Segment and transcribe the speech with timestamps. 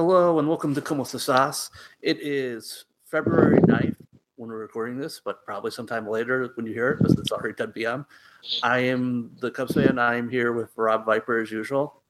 [0.00, 1.68] Hello and welcome to Como Estaz.
[2.00, 3.96] It is February 9th
[4.36, 7.52] when we're recording this, but probably sometime later when you hear it because it's already
[7.52, 8.06] 10 p.m.
[8.62, 9.98] I am the Cubs fan.
[9.98, 12.00] I am here with Rob Viper as usual.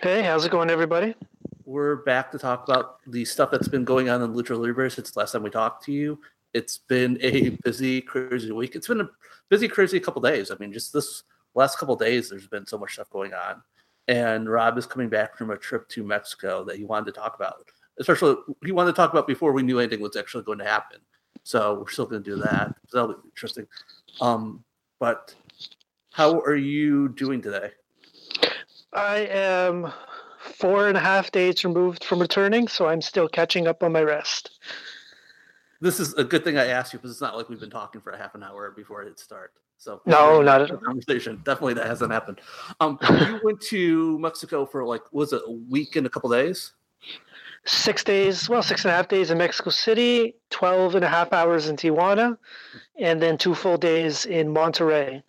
[0.00, 1.16] Hey, how's it going, everybody?
[1.64, 5.10] We're back to talk about the stuff that's been going on in Lucha Libre since
[5.10, 6.20] the last time we talked to you.
[6.54, 8.76] It's been a busy, crazy week.
[8.76, 9.10] It's been a
[9.48, 10.52] busy, crazy couple days.
[10.52, 11.24] I mean, just this
[11.56, 13.64] last couple days, there's been so much stuff going on
[14.08, 17.34] and Rob is coming back from a trip to Mexico that he wanted to talk
[17.34, 17.64] about.
[17.98, 20.98] Especially, he wanted to talk about before we knew anything was actually going to happen.
[21.44, 22.74] So we're still going to do that.
[22.92, 23.66] That'll be interesting.
[24.20, 24.64] Um,
[24.98, 25.34] but
[26.12, 27.70] how are you doing today?
[28.92, 29.92] I am
[30.38, 34.02] four and a half days removed from returning, so I'm still catching up on my
[34.02, 34.58] rest.
[35.80, 38.00] This is a good thing I asked you because it's not like we've been talking
[38.00, 39.52] for a half an hour before it start.
[39.82, 40.76] So no, not a.
[40.76, 42.40] Conversation definitely that hasn't happened.
[42.78, 46.72] Um, you went to Mexico for like was it a week and a couple days?
[47.64, 51.32] Six days, well, six and a half days in Mexico City, 12 and a half
[51.32, 52.36] hours in Tijuana,
[52.96, 55.22] and then two full days in Monterrey.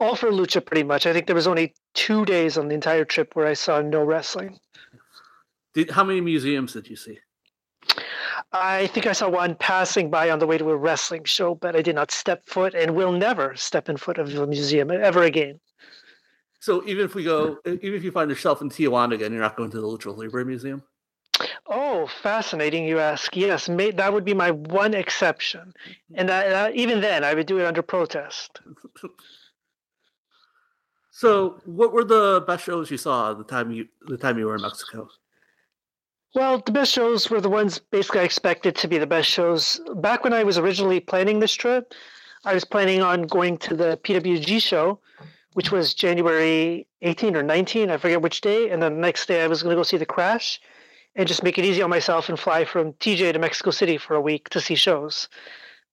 [0.00, 1.06] All for lucha, pretty much.
[1.06, 4.02] I think there was only two days on the entire trip where I saw no
[4.02, 4.58] wrestling.
[5.72, 7.20] Did, how many museums did you see?
[8.52, 11.76] I think I saw one passing by on the way to a wrestling show, but
[11.76, 15.22] I did not step foot and will never step in foot of a museum ever
[15.22, 15.60] again.
[16.60, 19.56] So even if we go, even if you find yourself in Tijuana again, you're not
[19.56, 20.82] going to the Lucha Libre Museum.
[21.66, 22.86] Oh, fascinating!
[22.86, 23.36] You ask.
[23.36, 25.72] Yes, may, that would be my one exception,
[26.14, 28.60] and that, uh, that, even then, I would do it under protest.
[31.10, 34.56] so, what were the best shows you saw the time you the time you were
[34.56, 35.08] in Mexico?
[36.34, 39.80] Well, the best shows were the ones basically I expected to be the best shows.
[39.94, 41.94] Back when I was originally planning this trip,
[42.44, 44.98] I was planning on going to the PWG show,
[45.52, 48.68] which was January 18 or 19, I forget which day.
[48.70, 50.60] And then the next day I was going to go see the crash
[51.14, 54.16] and just make it easy on myself and fly from TJ to Mexico City for
[54.16, 55.28] a week to see shows.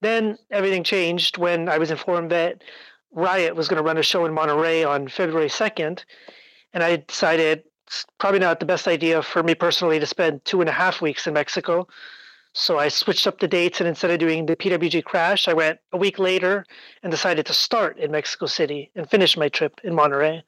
[0.02, 2.64] Then everything changed when I was informed that
[3.12, 6.04] Riot was going to run a show in Monterrey on February 2nd.
[6.74, 10.62] And I decided it's probably not the best idea for me personally to spend two
[10.62, 11.90] and a half weeks in Mexico.
[12.54, 15.80] So I switched up the dates, and instead of doing the PWG crash, I went
[15.92, 16.66] a week later
[17.04, 20.42] and decided to start in Mexico City and finish my trip in Monterrey.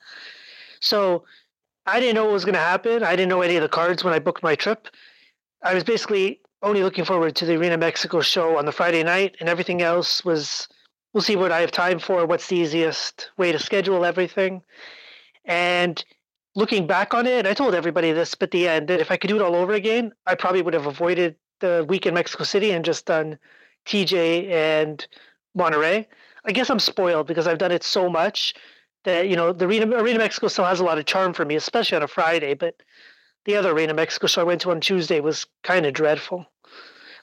[0.80, 1.26] So
[1.86, 3.04] I didn't know what was going to happen.
[3.04, 4.88] I didn't know any of the cards when I booked my trip.
[5.62, 9.36] I was basically only looking forward to the Arena Mexico show on the Friday night,
[9.42, 10.70] and everything else was
[11.12, 14.62] we'll see what I have time for, what's the easiest way to schedule everything.
[15.44, 16.04] And
[16.56, 19.28] looking back on it, I told everybody this at the end that if I could
[19.28, 22.72] do it all over again, I probably would have avoided the week in Mexico City
[22.72, 23.40] and just done
[23.86, 25.06] TJ and
[25.56, 26.08] Monterey.
[26.46, 28.54] I guess I'm spoiled because I've done it so much
[29.04, 31.56] that you know the Arena, Arena Mexico still has a lot of charm for me,
[31.56, 32.54] especially on a Friday.
[32.54, 32.76] But
[33.46, 36.46] the other Arena Mexico show I went to on Tuesday was kind of dreadful.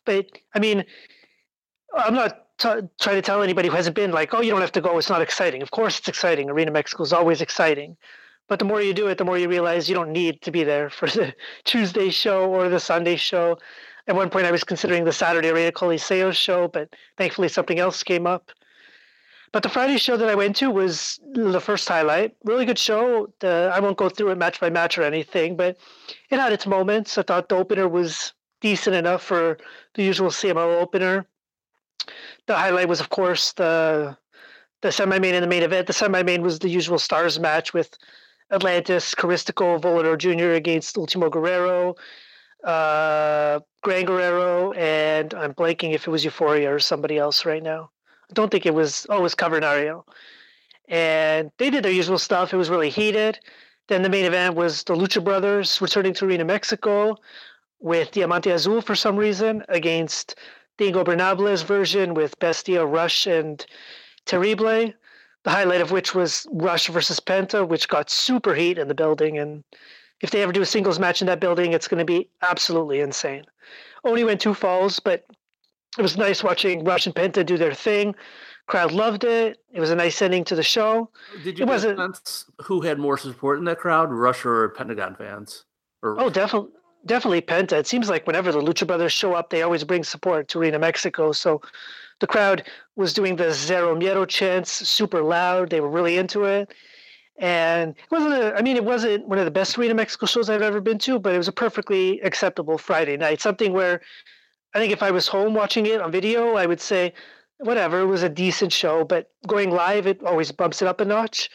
[0.04, 0.84] But I mean,
[1.96, 4.72] I'm not t- trying to tell anybody who hasn't been like, oh, you don't have
[4.72, 4.98] to go.
[4.98, 5.62] It's not exciting.
[5.62, 6.50] Of course, it's exciting.
[6.50, 7.96] Arena Mexico is always exciting.
[8.50, 10.64] But the more you do it, the more you realize you don't need to be
[10.64, 11.32] there for the
[11.64, 13.56] Tuesday show or the Sunday show.
[14.08, 18.02] At one point, I was considering the Saturday Arena Coliseo show, but thankfully something else
[18.02, 18.50] came up.
[19.52, 22.34] But the Friday show that I went to was the first highlight.
[22.42, 23.32] Really good show.
[23.38, 25.76] The, I won't go through it match by match or anything, but
[26.30, 27.18] it had its moments.
[27.18, 29.58] I thought the opener was decent enough for
[29.94, 31.24] the usual CMLL opener.
[32.46, 34.16] The highlight was, of course, the
[34.82, 35.86] the semi-main and the main event.
[35.86, 37.96] The semi-main was the usual stars match with
[38.50, 40.52] Atlantis, Caristico, Volador Jr.
[40.52, 41.94] against Ultimo Guerrero,
[42.64, 47.90] uh, Gran Guerrero, and I'm blanking if it was Euforia or somebody else right now.
[48.30, 50.04] I don't think it was, oh, it was Cavernario.
[50.88, 52.52] And they did their usual stuff.
[52.52, 53.38] It was really heated.
[53.88, 57.16] Then the main event was the Lucha Brothers returning to Arena Mexico
[57.80, 60.34] with Diamante Azul for some reason against
[60.78, 63.64] the Ingobernables version with Bestia, Rush, and
[64.26, 64.92] Terrible
[65.44, 69.38] the highlight of which was Rush versus Penta, which got super heat in the building.
[69.38, 69.64] And
[70.20, 73.00] if they ever do a singles match in that building, it's going to be absolutely
[73.00, 73.44] insane.
[74.04, 75.24] Only went two falls, but
[75.98, 78.14] it was nice watching Rush and Penta do their thing.
[78.66, 79.58] Crowd loved it.
[79.72, 81.10] It was a nice ending to the show.
[81.42, 85.16] Did you it wasn't, sense who had more support in that crowd, Rush or Pentagon
[85.16, 85.64] fans?
[86.02, 86.20] Or...
[86.20, 86.70] Oh, definitely.
[87.06, 87.72] Definitely Penta.
[87.72, 90.78] It seems like whenever the Lucha Brothers show up, they always bring support to Arena
[90.78, 91.32] Mexico.
[91.32, 91.62] So
[92.20, 92.64] the crowd
[92.96, 95.70] was doing the Zero Miedo chants super loud.
[95.70, 96.72] They were really into it.
[97.38, 100.50] And it wasn't a, I mean, it wasn't one of the best Arena Mexico shows
[100.50, 103.40] I've ever been to, but it was a perfectly acceptable Friday night.
[103.40, 104.02] Something where
[104.74, 107.14] I think if I was home watching it on video, I would say,
[107.58, 111.04] whatever, it was a decent show, but going live, it always bumps it up a
[111.04, 111.48] notch.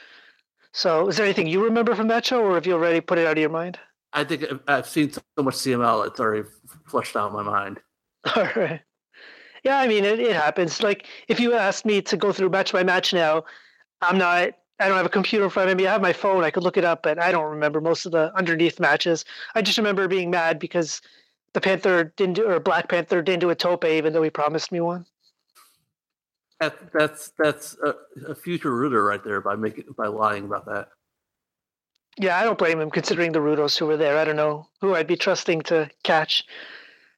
[0.73, 3.25] So, is there anything you remember from that show, or have you already put it
[3.25, 3.79] out of your mind?
[4.11, 6.47] I think I've seen so much CML; it's already
[6.87, 7.79] flushed out my mind.
[8.35, 8.81] All right.
[9.65, 10.83] Yeah, I mean, it, it happens.
[10.83, 13.43] Like, if you asked me to go through match by match now,
[14.01, 14.49] I'm not.
[14.79, 15.87] I don't have a computer in front of me.
[15.87, 16.43] I have my phone.
[16.43, 19.25] I could look it up, but I don't remember most of the underneath matches.
[19.55, 21.01] I just remember being mad because
[21.53, 24.71] the Panther didn't do, or Black Panther didn't do a tope, even though he promised
[24.71, 25.05] me one.
[26.59, 27.95] That, that's that's a,
[28.31, 30.89] a future rudo right there by making by lying about that.
[32.17, 34.17] Yeah, I don't blame him considering the Rudos who were there.
[34.17, 36.45] I don't know who I'd be trusting to catch.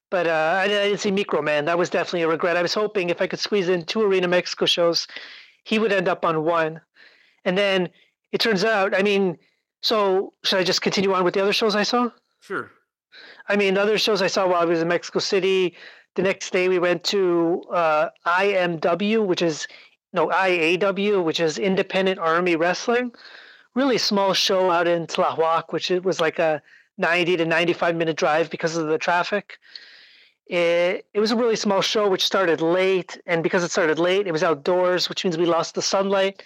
[0.10, 1.66] But uh, I, didn't see Micro Man.
[1.66, 2.58] That was definitely a regret.
[2.58, 5.08] I was hoping if I could squeeze in two Arena Mexico shows,
[5.64, 6.80] he would end up on one.
[7.44, 7.90] And then
[8.32, 9.38] it turns out, I mean,
[9.82, 12.10] so should I just continue on with the other shows I saw?
[12.40, 12.72] Sure.
[13.50, 15.76] I mean, the other shows I saw while I was in Mexico City,
[16.16, 19.68] the next day we went to uh, IMW, which is,
[20.14, 23.12] no, IAW, which is Independent Army Wrestling
[23.78, 26.62] really small show out in Tlahuac, which it was like a
[26.98, 29.60] 90 to 95 minute drive because of the traffic.
[30.50, 34.28] It, it was a really small show which started late, and because it started late,
[34.28, 36.44] it was outdoors, which means we lost the sunlight.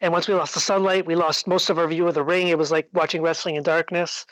[0.00, 2.48] And once we lost the sunlight, we lost most of our view of the ring.
[2.48, 4.24] It was like watching wrestling in darkness.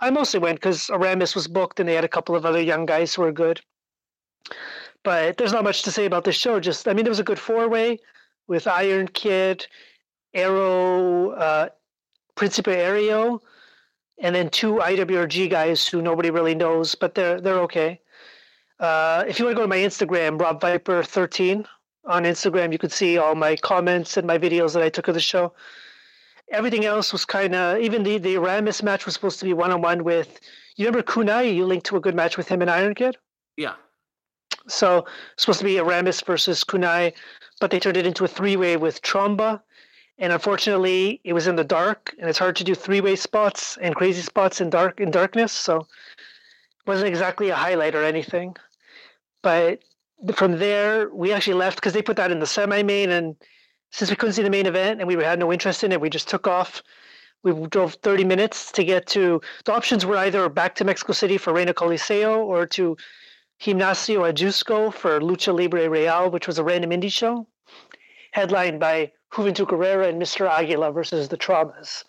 [0.00, 2.86] I mostly went because Aramis was booked and they had a couple of other young
[2.86, 3.60] guys who were good.
[5.02, 6.58] But there's not much to say about this show.
[6.58, 7.98] Just, I mean, it was a good four way
[8.46, 9.66] with Iron Kid,
[10.32, 11.68] Arrow, uh,
[12.34, 13.40] Principe Aereo,
[14.18, 18.00] and then two IWRG guys who nobody really knows, but they're they're okay.
[18.80, 21.66] Uh, if you want to go to my Instagram, Rob Viper 13
[22.06, 25.14] on Instagram, you could see all my comments and my videos that I took of
[25.14, 25.52] the show.
[26.50, 29.70] Everything else was kind of even the the Ramis match was supposed to be one
[29.70, 30.40] on one with.
[30.76, 31.54] You remember Kunai?
[31.54, 33.16] You linked to a good match with him and Iron Kid.
[33.56, 33.74] Yeah.
[34.66, 35.04] So
[35.36, 37.12] supposed to be Aramis versus Kunai,
[37.60, 39.60] but they turned it into a three way with Tromba
[40.20, 43.96] and unfortunately it was in the dark and it's hard to do three-way spots and
[43.96, 48.54] crazy spots in dark in darkness so it wasn't exactly a highlight or anything
[49.42, 49.82] but
[50.34, 53.36] from there we actually left because they put that in the semi-main and
[53.90, 56.10] since we couldn't see the main event and we had no interest in it we
[56.10, 56.82] just took off
[57.42, 61.38] we drove 30 minutes to get to the options were either back to mexico city
[61.38, 62.96] for arena coliseo or to
[63.60, 67.46] gimnasio ajusco for lucha libre real which was a random indie show
[68.32, 70.48] headlined by Juventud Guerrera and Mr.
[70.48, 72.04] Aguila versus the Traumas.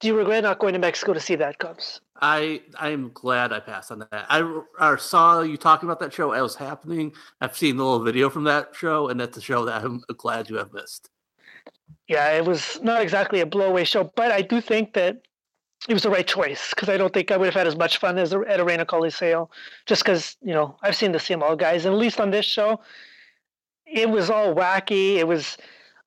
[0.00, 2.00] Do you regret not going to Mexico to see that, Cubs?
[2.20, 4.26] I I'm glad I passed on that.
[4.28, 6.32] I, I saw you talking about that show.
[6.32, 7.12] It was happening.
[7.40, 10.50] I've seen the little video from that show, and that's a show that I'm glad
[10.50, 11.10] you have missed.
[12.08, 15.22] Yeah, it was not exactly a blowaway show, but I do think that
[15.88, 17.98] it was the right choice because I don't think I would have had as much
[17.98, 19.48] fun as at Arena Coliseo,
[19.86, 22.80] just because you know I've seen the CML guys, and at least on this show,
[23.86, 25.16] it was all wacky.
[25.16, 25.56] It was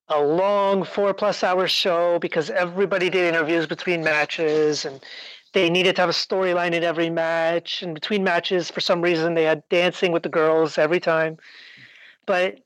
[0.10, 5.04] a long four plus hour show because everybody did interviews between matches and
[5.54, 7.82] they needed to have a storyline in every match.
[7.82, 11.38] And between matches, for some reason, they had dancing with the girls every time.
[12.26, 12.60] But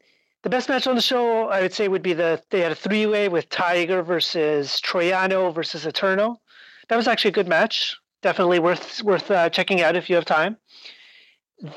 [0.44, 2.76] the best match on the show, I would say, would be the they had a
[2.76, 6.40] three way with Tiger versus Troiano versus Eterno.
[6.88, 7.98] That was actually a good match.
[8.22, 10.58] Definitely worth worth uh, checking out if you have time.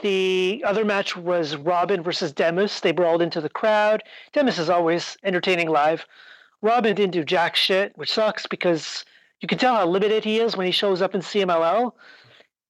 [0.03, 2.81] The other match was Robin versus Demus.
[2.81, 4.03] They brawled into the crowd.
[4.33, 6.07] Demus is always entertaining live.
[6.61, 9.05] Robin didn't do jack shit, which sucks because
[9.41, 11.93] you can tell how limited he is when he shows up in CMLL.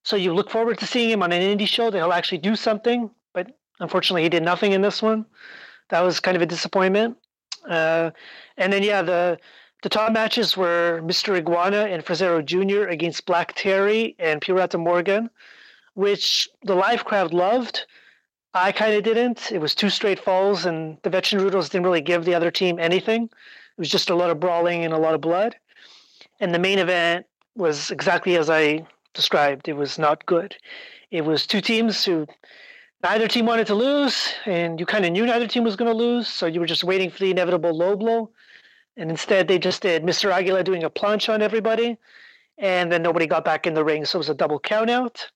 [0.05, 2.57] So you look forward to seeing him on an indie show that he'll actually do
[2.57, 5.27] something, but unfortunately he did nothing in this one.
[5.91, 7.17] That was kind of a disappointment.
[7.69, 8.11] Uh,
[8.57, 9.39] and then yeah, the
[9.83, 11.37] the top matches were Mr.
[11.37, 12.89] Iguana and Fresero Jr.
[12.89, 15.31] against Black Terry and Pirata Morgan
[15.95, 17.87] which the live crowd loved.
[18.55, 19.53] I kind of didn't.
[19.53, 22.79] It was two straight falls, and the veteran Rudos didn't really give the other team
[22.79, 23.25] anything.
[23.25, 25.57] It was just a lot of brawling and a lot of blood.
[26.41, 29.69] And the main event was exactly as I described.
[29.69, 30.57] It was not good.
[31.11, 32.27] It was two teams who
[33.03, 35.97] neither team wanted to lose, and you kind of knew neither team was going to
[35.97, 38.31] lose, so you were just waiting for the inevitable low blow.
[38.97, 40.33] And instead, they just did Mr.
[40.33, 41.97] Aguila doing a planche on everybody,
[42.59, 45.27] and then nobody got back in the ring, so it was a double countout.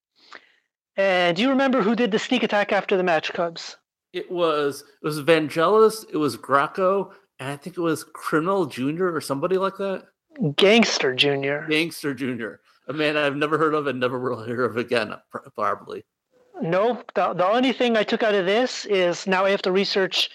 [0.96, 3.76] And do you remember who did the sneak attack after the match, Cubs?
[4.12, 9.12] It was it was Vangelis, it was Greco, and I think it was Criminal Junior
[9.12, 10.04] or somebody like that.
[10.56, 11.66] Gangster Junior.
[11.68, 12.60] Gangster Junior.
[12.88, 15.14] A man I've never heard of and never will hear of again,
[15.54, 16.04] probably.
[16.60, 17.10] Nope.
[17.14, 20.30] The, the only thing I took out of this is now I have to research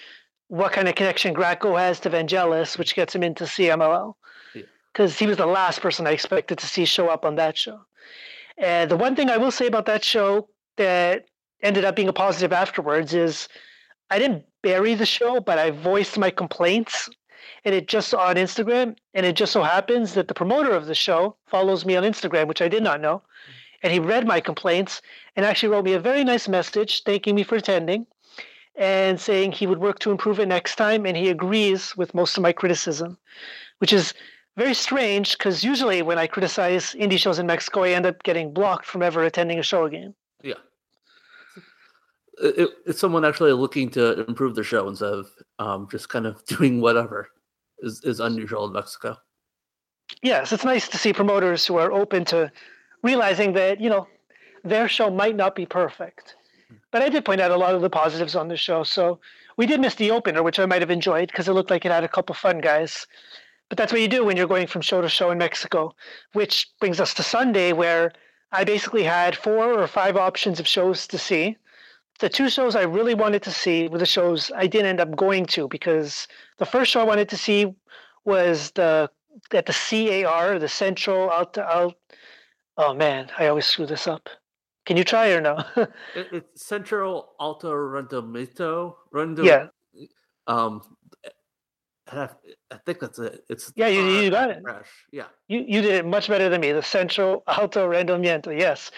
[0.47, 4.13] what kind of connection Greco has to Vangelis, which gets him into CMLL.
[4.91, 5.19] Because yeah.
[5.19, 7.79] he was the last person I expected to see show up on that show.
[8.57, 11.25] And the one thing I will say about that show that
[11.61, 13.47] ended up being a positive afterwards is
[14.09, 17.09] I didn't bury the show, but I voiced my complaints.
[17.65, 20.95] And it just on Instagram, and it just so happens that the promoter of the
[20.95, 23.21] show follows me on Instagram, which I did not know,
[23.83, 25.01] and he read my complaints
[25.35, 28.05] and actually wrote me a very nice message thanking me for attending
[28.75, 32.37] and saying he would work to improve it next time, and he agrees with most
[32.37, 33.17] of my criticism,
[33.79, 34.13] which is
[34.57, 38.53] very strange because usually when I criticize indie shows in Mexico, I end up getting
[38.53, 40.13] blocked from ever attending a show again.
[40.43, 40.55] Yeah.
[42.41, 46.43] It, it's someone actually looking to improve their show instead of um, just kind of
[46.45, 47.29] doing whatever
[47.81, 49.17] is, is unusual in Mexico.
[50.21, 52.51] Yes, it's nice to see promoters who are open to
[53.03, 54.07] realizing that, you know,
[54.63, 56.35] their show might not be perfect.
[56.91, 58.83] But I did point out a lot of the positives on the show.
[58.83, 59.19] So
[59.57, 61.91] we did miss the opener, which I might have enjoyed because it looked like it
[61.91, 63.05] had a couple fun guys.
[63.69, 65.95] But that's what you do when you're going from show to show in Mexico,
[66.33, 68.11] which brings us to Sunday, where
[68.51, 71.55] I basically had four or five options of shows to see.
[72.19, 75.15] The two shows I really wanted to see were the shows I didn't end up
[75.15, 77.73] going to because the first show I wanted to see
[78.25, 79.09] was the
[79.53, 81.93] at the CAR, the Central Alta.
[82.77, 84.29] oh man, I always screw this up.
[84.85, 85.63] Can you try or no?
[85.75, 88.95] it, it's Central Alto Rendimiento.
[89.13, 89.67] Rendom, yeah.
[90.47, 90.81] Um,
[92.11, 92.29] I,
[92.71, 93.43] I think that's it.
[93.49, 94.63] It's yeah, you, you got it.
[94.63, 94.87] Crash.
[95.11, 96.71] Yeah, you you did it much better than me.
[96.71, 98.57] The Central Alto Rendimiento.
[98.57, 98.91] Yes,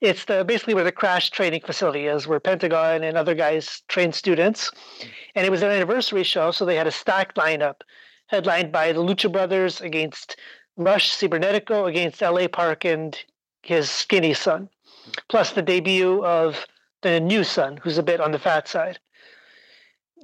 [0.00, 4.12] it's the basically where the crash training facility is, where Pentagon and other guys train
[4.12, 4.70] students.
[5.34, 7.82] And it was an anniversary show, so they had a stacked lineup,
[8.26, 10.36] headlined by the Lucha Brothers against
[10.76, 12.48] Rush Cibernetico against L.A.
[12.48, 13.16] Park and
[13.62, 14.68] his skinny son
[15.28, 16.66] plus the debut of
[17.02, 18.98] the new son, who's a bit on the fat side.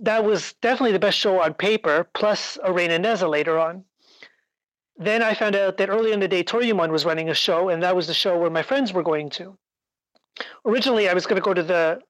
[0.00, 3.84] That was definitely the best show on paper, plus Arena Neza later on.
[4.96, 7.82] Then I found out that early in the day, Toryumon was running a show, and
[7.82, 9.56] that was the show where my friends were going to.
[10.64, 12.00] Originally, I was going to go to the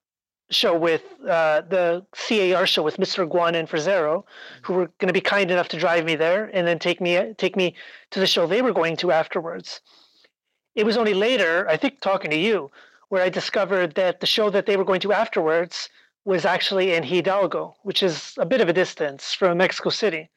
[0.49, 3.23] show with uh, the CAR show with Mr.
[3.23, 4.25] Iguana and Fresero,
[4.61, 7.33] who were going to be kind enough to drive me there and then take me
[7.37, 7.75] take me
[8.11, 9.81] to the show they were going to afterwards
[10.75, 12.71] it was only later, I think, talking to you,
[13.09, 15.89] where I discovered that the show that they were going to afterwards
[16.25, 20.29] was actually in Hidalgo, which is a bit of a distance from Mexico City.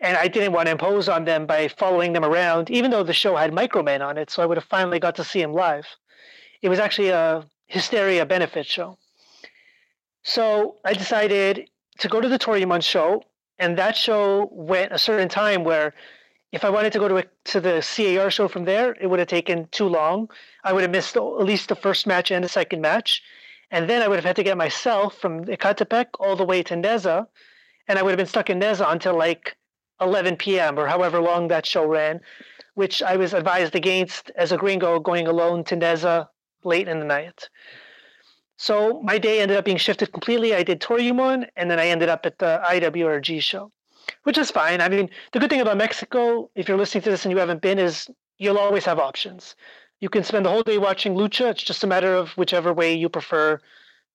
[0.00, 3.12] And I didn't want to impose on them by following them around, even though the
[3.12, 5.86] show had Microman on it, so I would have finally got to see him live.
[6.62, 8.98] It was actually a Hysteria benefit show.
[10.22, 11.68] So I decided
[11.98, 13.22] to go to the Toryumon show,
[13.58, 15.94] and that show went a certain time where
[16.52, 19.18] if I wanted to go to a, to the CAR show from there, it would
[19.18, 20.30] have taken too long.
[20.62, 23.22] I would have missed at least the first match and the second match,
[23.74, 26.74] and then I would have had to get myself from Ecatepec all the way to
[26.74, 27.26] Neza,
[27.88, 29.56] and I would have been stuck in Neza until like
[30.00, 30.78] 11 p.m.
[30.78, 32.20] or however long that show ran,
[32.74, 36.28] which I was advised against as a gringo going alone to Neza
[36.62, 37.48] late in the night.
[38.56, 40.54] So my day ended up being shifted completely.
[40.54, 43.72] I did Toryumon, and then I ended up at the IWRG show
[44.24, 44.80] which is fine.
[44.80, 47.62] I mean, the good thing about Mexico, if you're listening to this and you haven't
[47.62, 49.56] been, is you'll always have options.
[50.04, 51.52] You can spend the whole day watching lucha.
[51.52, 53.58] It's just a matter of whichever way you prefer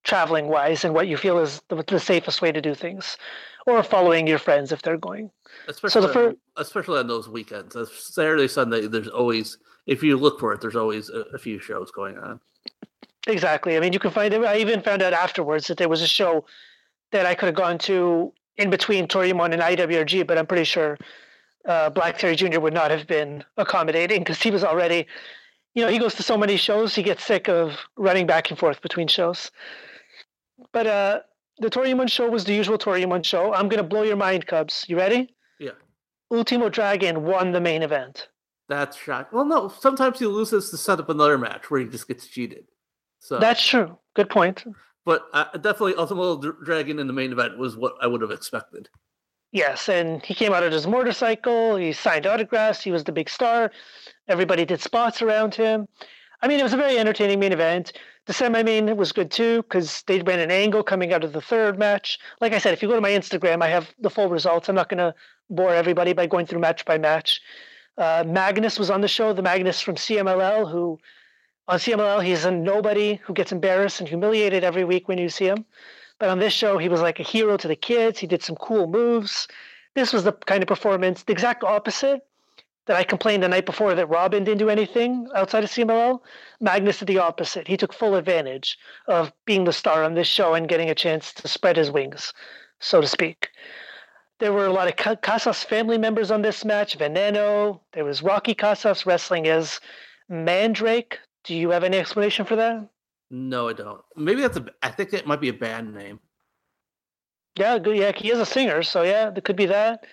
[0.03, 3.17] traveling wise and what you feel is the, the safest way to do things
[3.65, 5.31] or following your friends if they're going.
[5.67, 10.39] Especially, so the first, especially on those weekends, Saturday, Sunday, there's always, if you look
[10.39, 12.39] for it, there's always a, a few shows going on.
[13.25, 13.75] Exactly.
[13.75, 14.43] I mean, you can find it.
[14.43, 16.46] I even found out afterwards that there was a show
[17.10, 21.00] that I could have gone to in between Toryumon and IWRG, but I'm pretty sure
[21.65, 22.60] uh, Black Terry Jr.
[22.60, 25.08] would not have been accommodating because he was already,
[25.79, 28.59] you know, he goes to so many shows, he gets sick of running back and
[28.59, 29.50] forth between shows.
[30.74, 31.19] But uh,
[31.59, 33.53] the Toryumon show was the usual Toryumon show.
[33.53, 34.83] I'm going to blow your mind, Cubs.
[34.89, 35.33] You ready?
[35.57, 35.71] Yeah.
[36.31, 38.27] Ultimo Dragon won the main event.
[38.67, 39.38] That's shocking.
[39.38, 42.65] Well, no, sometimes he loses to set up another match where he just gets cheated.
[43.19, 43.98] So That's true.
[44.17, 44.65] Good point.
[45.05, 48.89] But uh, definitely, Ultimo Dragon in the main event was what I would have expected.
[49.51, 51.75] Yes, and he came out on his motorcycle.
[51.75, 52.84] He signed autographs.
[52.84, 53.72] He was the big star.
[54.27, 55.88] Everybody did spots around him.
[56.41, 57.94] I mean, it was a very entertaining main event.
[58.27, 61.79] The semi-main was good too because they ran an angle coming out of the third
[61.79, 62.20] match.
[62.39, 64.70] Like I said, if you go to my Instagram, I have the full results.
[64.70, 65.15] I'm not going to
[65.50, 67.41] bore everybody by going through match by match.
[67.98, 71.00] Uh, Magnus was on the show, the Magnus from CMLL, who
[71.68, 75.46] on CMLL, he's a nobody who gets embarrassed and humiliated every week when you see
[75.46, 75.65] him.
[76.20, 78.20] But on this show, he was like a hero to the kids.
[78.20, 79.48] He did some cool moves.
[79.96, 82.22] This was the kind of performance, the exact opposite
[82.86, 86.20] that I complained the night before that Robin didn't do anything outside of CMLL.
[86.60, 87.68] Magnus did the opposite.
[87.68, 91.32] He took full advantage of being the star on this show and getting a chance
[91.34, 92.34] to spread his wings,
[92.80, 93.50] so to speak.
[94.40, 96.98] There were a lot of Casas family members on this match.
[96.98, 97.82] Veneno.
[97.92, 99.80] There was Rocky Casas wrestling as
[100.30, 102.88] Mandrake, do you have any explanation for that?
[103.31, 104.01] No, I don't.
[104.15, 104.65] Maybe that's a.
[104.81, 106.19] I think it might be a band name.
[107.55, 107.98] Yeah, good.
[107.98, 110.05] Yeah, he is a singer, so yeah, there could be that.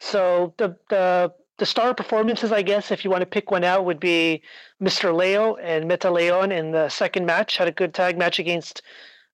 [0.00, 3.84] So the the the star performances, I guess, if you want to pick one out,
[3.84, 4.42] would be
[4.82, 5.14] Mr.
[5.14, 7.56] Leo and Meta Leon in the second match.
[7.56, 8.82] Had a good tag match against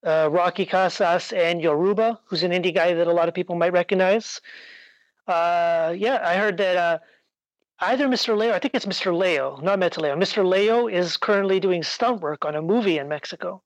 [0.05, 3.73] uh, Rocky Casas and Yoruba, who's an indie guy that a lot of people might
[3.73, 4.41] recognize.
[5.27, 6.99] Uh, yeah, I heard that uh,
[7.81, 8.37] either Mr.
[8.37, 9.17] Leo, I think it's Mr.
[9.17, 10.17] Leo, not Meta Leo.
[10.17, 10.47] Mr.
[10.47, 13.63] Leo is currently doing stunt work on a movie in Mexico.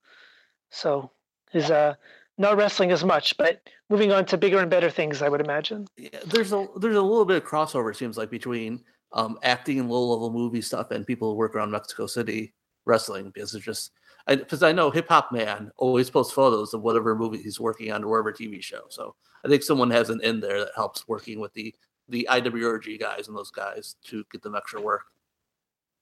[0.71, 1.11] So
[1.51, 1.95] he's uh,
[2.39, 5.87] not wrestling as much, but moving on to bigger and better things, I would imagine.
[5.97, 9.79] Yeah, there's a there's a little bit of crossover, it seems like, between um, acting
[9.79, 12.55] and low level movie stuff and people who work around Mexico City
[12.87, 13.93] wrestling because it's just
[14.27, 17.93] because I, I, know Hip Hop Man always posts photos of whatever movie he's working
[17.93, 18.83] on or whatever TV show.
[18.89, 19.15] So
[19.45, 21.75] I think someone has an in there that helps working with the
[22.13, 25.03] the IWRG guys and those guys to get them extra work.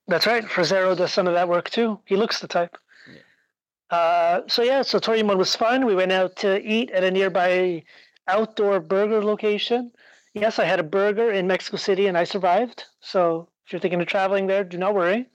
[0.07, 0.43] That's right.
[0.43, 1.99] Fresero does some of that work too.
[2.05, 2.77] He looks the type.
[3.07, 3.97] Yeah.
[3.97, 5.85] Uh, so yeah, so Toryumon was fun.
[5.85, 7.83] We went out to eat at a nearby
[8.27, 9.91] outdoor burger location.
[10.33, 12.85] Yes, I had a burger in Mexico City and I survived.
[12.99, 15.27] So if you're thinking of traveling there, do not worry.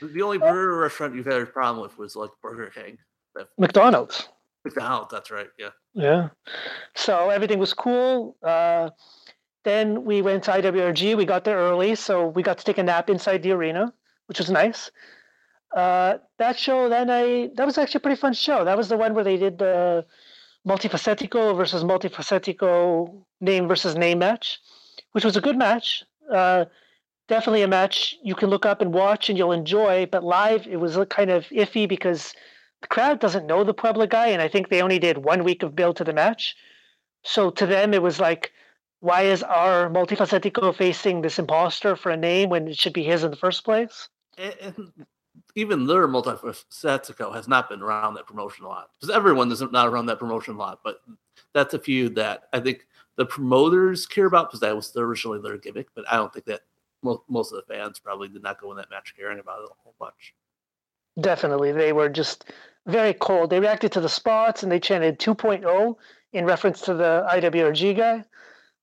[0.00, 2.98] The only burger restaurant you've had a problem with was like Burger King.
[3.58, 4.28] McDonald's.
[4.64, 5.48] McDonald's, that's right.
[5.58, 5.70] Yeah.
[5.94, 6.28] Yeah.
[6.94, 8.36] So everything was cool.
[8.42, 8.90] Uh,
[9.64, 11.16] then we went to IWRG.
[11.16, 13.92] We got there early, so we got to take a nap inside the arena,
[14.26, 14.90] which was nice.
[15.74, 18.64] Uh, that show, then I that was actually a pretty fun show.
[18.64, 20.04] That was the one where they did the
[20.66, 24.58] multifacetico versus multifacetico name versus name match,
[25.12, 26.04] which was a good match.
[26.30, 26.66] Uh,
[27.28, 30.06] definitely a match you can look up and watch and you'll enjoy.
[30.06, 32.34] But live, it was kind of iffy because
[32.82, 35.62] the crowd doesn't know the Puebla guy, and I think they only did one week
[35.62, 36.56] of build to the match.
[37.22, 38.52] So to them, it was like,
[39.02, 43.24] why is our multifacetico facing this imposter for a name when it should be his
[43.24, 44.08] in the first place?
[44.38, 44.92] And,
[45.56, 49.88] even their multifacetico has not been around that promotion a lot because everyone is not
[49.88, 50.80] around that promotion a lot.
[50.84, 51.00] But
[51.52, 55.58] that's a feud that I think the promoters care about because that was originally their
[55.58, 55.88] gimmick.
[55.96, 56.60] But I don't think that
[57.02, 59.70] most, most of the fans probably did not go in that match caring about it
[59.70, 60.32] a whole bunch.
[61.20, 61.72] Definitely.
[61.72, 62.50] They were just
[62.86, 63.50] very cold.
[63.50, 65.96] They reacted to the spots and they chanted 2.0
[66.32, 68.24] in reference to the IWRG guy,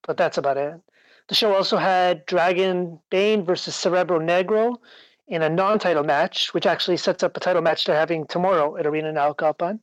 [0.05, 0.79] but that's about it.
[1.27, 4.77] The show also had Dragon Bane versus Cerebro Negro
[5.27, 8.75] in a non title match, which actually sets up a title match they're having tomorrow
[8.77, 9.79] at Arena Naucalpan,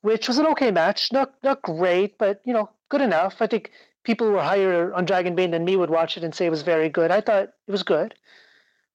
[0.00, 1.12] which was an okay match.
[1.12, 3.36] Not not great, but you know, good enough.
[3.40, 3.70] I think
[4.02, 6.62] people who were higher on Dragonbane than me would watch it and say it was
[6.62, 7.10] very good.
[7.10, 8.14] I thought it was good.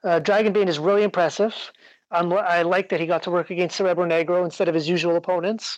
[0.03, 1.71] Uh, Dragonbane is really impressive.
[2.11, 5.77] I like that he got to work against Cerebro Negro instead of his usual opponents.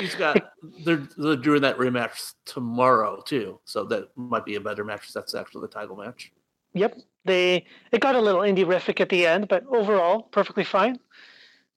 [0.00, 0.52] He's got
[0.84, 5.12] they're, they're doing that rematch tomorrow too, so that might be a better match.
[5.12, 6.32] That's actually the title match.
[6.74, 10.98] Yep, they it got a little indie rific at the end, but overall perfectly fine.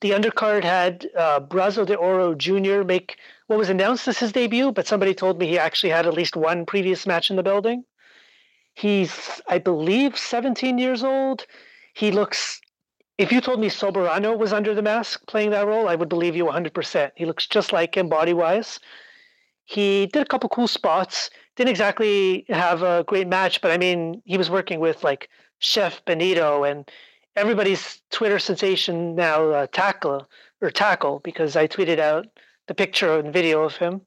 [0.01, 2.84] The undercard had uh, Brazo de Oro Jr.
[2.84, 6.13] make what was announced as his debut, but somebody told me he actually had at
[6.13, 7.84] least one previous match in the building.
[8.75, 11.45] He's, I believe, 17 years old.
[11.93, 12.62] He looks.
[13.19, 16.38] If you told me Soberano was under the mask playing that role, I would believe
[16.38, 17.12] you 100%.
[17.15, 18.79] He looks just like him body wise.
[19.65, 21.29] He did a couple cool spots.
[21.58, 25.27] Didn't exactly have a great match, but I mean, he was working with like
[25.60, 26.89] Chef Benito and
[27.36, 30.25] everybody's Twitter sensation now, uh, Tackle
[30.62, 32.25] or Tackle, because I tweeted out
[32.67, 33.99] the picture and video of him.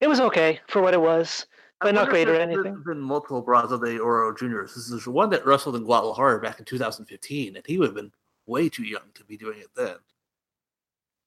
[0.00, 1.44] It was okay for what it was,
[1.80, 2.62] but not great or anything.
[2.62, 4.74] There's been multiple Brazo de Oro Juniors.
[4.74, 8.12] This is one that wrestled in Guadalajara back in 2015, and he would have been
[8.46, 9.96] way too young to be doing it then.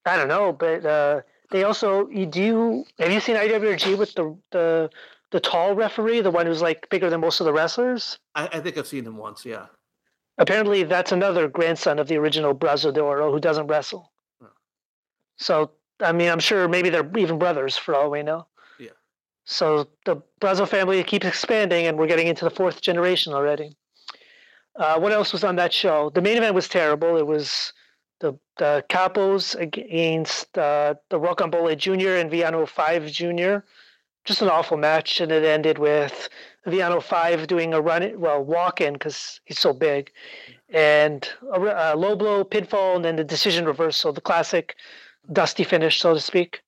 [0.05, 2.85] I don't know, but uh, they also you do.
[2.99, 4.89] Have you seen IWRG with the the
[5.31, 8.17] the tall referee, the one who's like bigger than most of the wrestlers?
[8.35, 9.45] I, I think I've seen him once.
[9.45, 9.67] Yeah.
[10.39, 14.11] Apparently, that's another grandson of the original Brazo de Oro who doesn't wrestle.
[15.35, 18.47] So I mean, I'm sure maybe they're even brothers for all we know.
[19.49, 23.75] So the Brazo family keeps expanding, and we're getting into the fourth generation already.
[24.75, 26.11] Uh, what else was on that show?
[26.11, 27.17] The main event was terrible.
[27.17, 27.73] It was
[28.19, 32.21] the the Capos against uh, the Rocambole Jr.
[32.21, 33.65] and Villano Five Jr.
[34.23, 36.29] Just an awful match, and it ended with
[36.67, 40.11] Villano Five doing a run, well, walk in because he's so big,
[40.69, 44.75] and a, a low blow pinfall, and then the decision reversal, the classic
[45.33, 46.61] dusty finish, so to speak.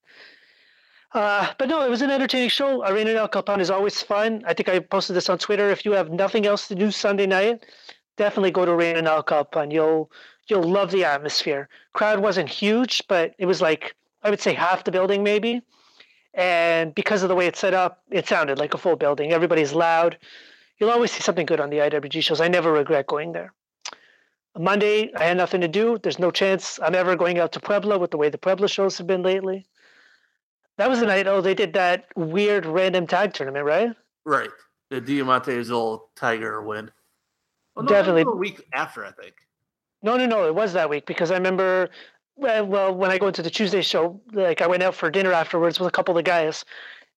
[1.14, 2.86] Uh, but no, it was an entertaining show.
[2.88, 4.44] Arena Naucalpan is always fun.
[4.48, 5.70] I think I posted this on Twitter.
[5.70, 7.66] If you have nothing else to do Sunday night,
[8.16, 9.74] definitely go to Arena Naucalpan.
[9.74, 10.10] You'll
[10.48, 11.68] you'll love the atmosphere.
[11.94, 15.62] Crowd wasn't huge, but it was like I would say half the building maybe.
[16.34, 19.34] And because of the way it's set up, it sounded like a full building.
[19.34, 20.18] Everybody's loud.
[20.78, 22.40] You'll always see something good on the IWRG shows.
[22.40, 23.54] I never regret going there.
[24.58, 25.98] Monday, I had nothing to do.
[25.98, 28.98] There's no chance I'm ever going out to Puebla with the way the Puebla shows
[28.98, 29.66] have been lately.
[30.78, 31.28] That was the night.
[31.28, 33.92] Oh, they did that weird random tag tournament, right?
[34.26, 34.50] Right.
[34.90, 36.92] The Diamante Azul Tiger win.
[37.76, 38.24] Well, no, Definitely.
[38.24, 39.36] A week after, I think.
[40.04, 40.48] No, no, no.
[40.48, 41.90] It was that week because I remember.
[42.38, 45.80] Well, when I go into the Tuesday show, like I went out for dinner afterwards
[45.80, 46.66] with a couple of the guys,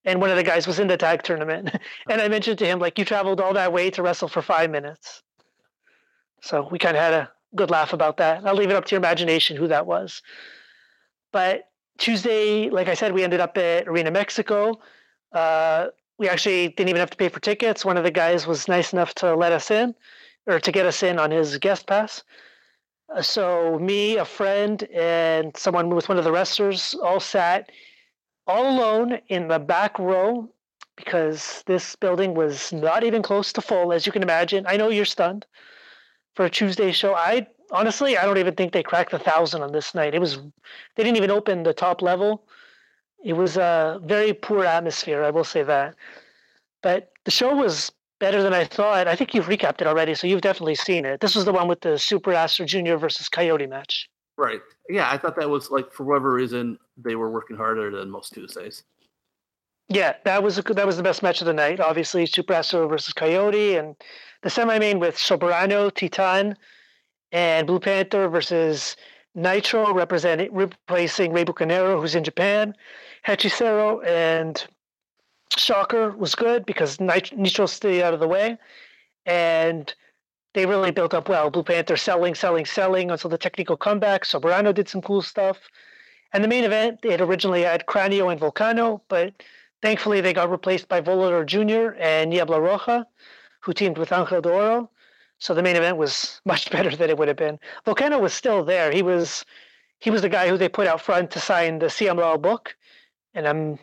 [0.04, 1.70] and one of the guys was in the tag tournament,
[2.10, 4.70] and I mentioned to him like, "You traveled all that way to wrestle for five
[4.70, 5.22] minutes."
[6.42, 8.44] So we kind of had a good laugh about that.
[8.44, 10.20] I'll leave it up to your imagination who that was.
[11.32, 14.80] But Tuesday, like I said, we ended up at Arena Mexico.
[15.32, 17.84] Uh, we actually didn't even have to pay for tickets.
[17.84, 19.94] One of the guys was nice enough to let us in
[20.46, 22.22] or to get us in on his guest pass.
[23.14, 27.70] Uh, so me, a friend, and someone with one of the wrestlers all sat
[28.46, 30.48] all alone in the back row
[30.96, 34.64] because this building was not even close to full, as you can imagine.
[34.66, 35.46] I know you're stunned
[36.34, 37.14] for a Tuesday show.
[37.14, 40.14] I honestly, I don't even think they cracked the thousand on this night.
[40.14, 40.38] It was
[40.96, 42.46] they didn't even open the top level.
[43.22, 45.94] It was a very poor atmosphere, I will say that.
[46.82, 49.08] But the show was better than I thought.
[49.08, 51.20] I think you've recapped it already, so you've definitely seen it.
[51.20, 54.08] This was the one with the Super Astro Junior versus Coyote match.
[54.36, 54.60] Right.
[54.88, 58.34] Yeah, I thought that was like for whatever reason they were working harder than most
[58.34, 58.84] Tuesdays.
[59.88, 61.80] Yeah, that was a, that was the best match of the night.
[61.80, 63.94] Obviously, Super Astro versus Coyote, and
[64.42, 66.56] the semi-main with Soberano, Titan,
[67.34, 68.96] and Blue Panther versus
[69.34, 72.74] Nitro, representing replacing Rey Bucanero, who's in Japan.
[73.26, 74.64] Hechicero and
[75.56, 78.56] Shocker was good because Nitro stayed out of the way,
[79.26, 79.92] and
[80.54, 81.50] they really built up well.
[81.50, 84.24] Blue Panther selling, selling, selling until the technical comeback.
[84.24, 85.58] Soberano did some cool stuff.
[86.32, 89.34] And the main event, they had originally had Kraneo and Volcano, but
[89.82, 91.96] thankfully they got replaced by Volador Jr.
[91.98, 93.04] and Niebla Roja,
[93.60, 94.90] who teamed with Angel de Oro.
[95.44, 97.58] So the main event was much better than it would have been.
[97.84, 98.90] Volcano was still there.
[98.90, 99.44] He was
[99.98, 102.74] he was the guy who they put out front to sign the CMLL book.
[103.34, 103.78] And I'm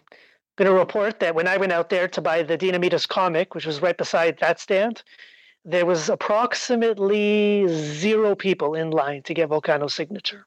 [0.55, 3.65] going to report that when I went out there to buy the Dinamitas comic, which
[3.65, 5.03] was right beside that stand,
[5.63, 10.45] there was approximately zero people in line to get Volcano's signature.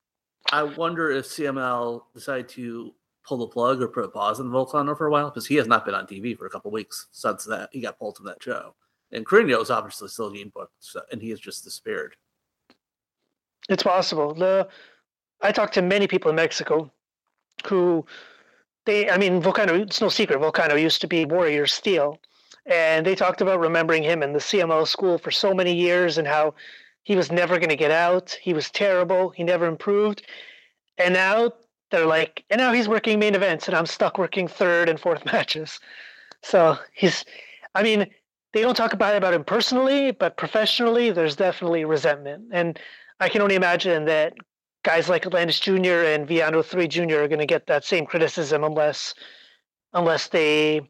[0.53, 2.92] I wonder if CML decided to
[3.27, 5.66] pull the plug or put a pause on Volcano for a while because he has
[5.66, 8.42] not been on TV for a couple weeks since that he got pulled from that
[8.42, 8.74] show.
[9.14, 12.16] And Kraneo is obviously still being booked, so, and he has just disappeared.
[13.68, 14.35] It's possible.
[14.35, 14.68] The
[15.40, 16.90] I talked to many people in Mexico
[17.66, 18.05] who
[18.87, 22.18] they, I mean, Volcano, it's no secret, Volcano used to be Warrior Steel.
[22.66, 26.27] And they talked about remembering him in the CMLL school for so many years and
[26.27, 26.55] how
[27.03, 28.37] he was never going to get out.
[28.40, 29.31] He was terrible.
[29.31, 30.27] He never improved.
[30.96, 31.53] And now
[31.90, 35.24] they're like, and now he's working main events, and I'm stuck working third and fourth
[35.33, 35.79] matches.
[36.42, 37.24] So he's,
[37.74, 38.07] I mean,
[38.55, 42.45] they don't talk about it about him personally, but professionally, there's definitely resentment.
[42.53, 42.79] And
[43.19, 44.35] I can only imagine that
[44.85, 46.05] guys like Atlantis Jr.
[46.07, 47.17] and Villano 3 Jr.
[47.17, 49.14] are going to get that same criticism unless
[49.93, 50.81] unless they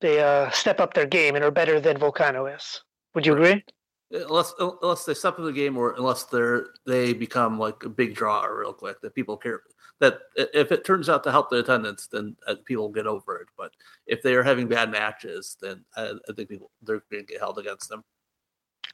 [0.00, 2.82] they uh, step up their game and are better than Volcano is.
[3.14, 3.62] Would you agree?
[4.10, 8.14] Unless unless they step in the game or unless they're they become like a big
[8.14, 9.62] draw real quick that people care
[10.00, 13.48] that if it turns out to help the attendance then uh, people get over it
[13.56, 13.72] but
[14.06, 17.40] if they are having bad matches then I, I think people they're going to get
[17.40, 18.04] held against them.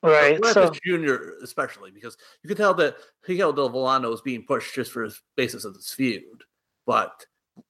[0.03, 0.42] Right.
[0.46, 2.96] So, Junior, especially because you can tell that
[3.29, 6.42] Miguel Del Villano is being pushed just for his basis of this feud,
[6.87, 7.27] but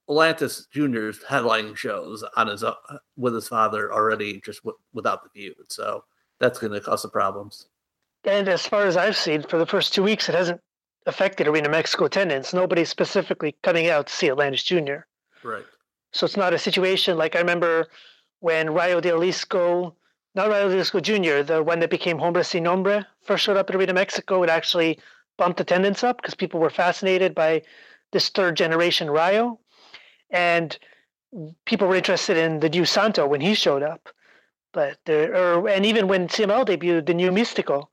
[0.08, 2.74] Atlantis Junior's headlining shows on his uh,
[3.16, 6.04] with his father already just w- without the feud, so
[6.40, 7.66] that's going to cause some problems.
[8.24, 10.60] And as far as I've seen, for the first two weeks, it hasn't
[11.06, 12.52] affected Arena Mexico attendance.
[12.52, 15.06] Nobody's specifically coming out to see Atlantis Junior.
[15.42, 15.64] Right.
[16.12, 17.86] So it's not a situation like I remember
[18.40, 19.94] when Rayo de Jalisco
[20.34, 23.68] not Rio de Jalisco Jr., the one that became Hombre Sin Nombre, first showed up
[23.68, 24.98] at Arena Mexico, it actually
[25.36, 27.62] bumped attendance up because people were fascinated by
[28.12, 29.58] this third generation Rayo.
[30.30, 30.78] And
[31.64, 34.08] people were interested in the new Santo when he showed up.
[34.72, 37.88] But there, or, and even when CML debuted the new Mistico,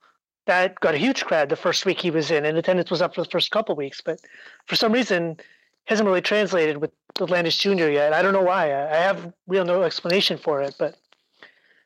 [0.46, 3.16] that got a huge crowd the first week he was in, and attendance was up
[3.16, 4.02] for the first couple weeks.
[4.02, 4.22] But
[4.66, 5.38] for some reason,
[5.86, 7.90] hasn't really translated with Atlantis Jr.
[7.90, 8.14] yet.
[8.14, 8.66] I don't know why.
[8.66, 10.96] I have real no explanation for it, but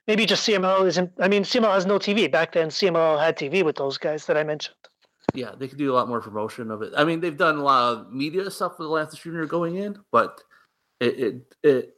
[0.08, 1.12] maybe just CML isn't.
[1.20, 2.30] I mean, CML has no TV.
[2.30, 4.76] Back then, CML had TV with those guys that I mentioned.
[5.34, 6.94] Yeah, they could do a lot more promotion of it.
[6.98, 10.42] I mean, they've done a lot of media stuff with Atlantis Junior going in, but
[11.00, 11.98] it it it,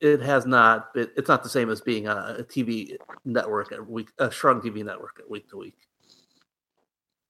[0.00, 0.88] it has not.
[0.94, 4.84] It, it's not the same as being a, TV network at week, a strong TV
[4.84, 5.76] network at week to week.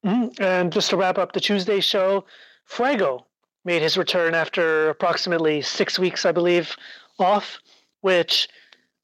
[0.04, 0.42] Mm-hmm.
[0.42, 2.24] And just to wrap up the Tuesday show,
[2.66, 3.26] Fuego
[3.64, 6.76] made his return after approximately six weeks, I believe,
[7.18, 7.59] off,
[8.02, 8.48] which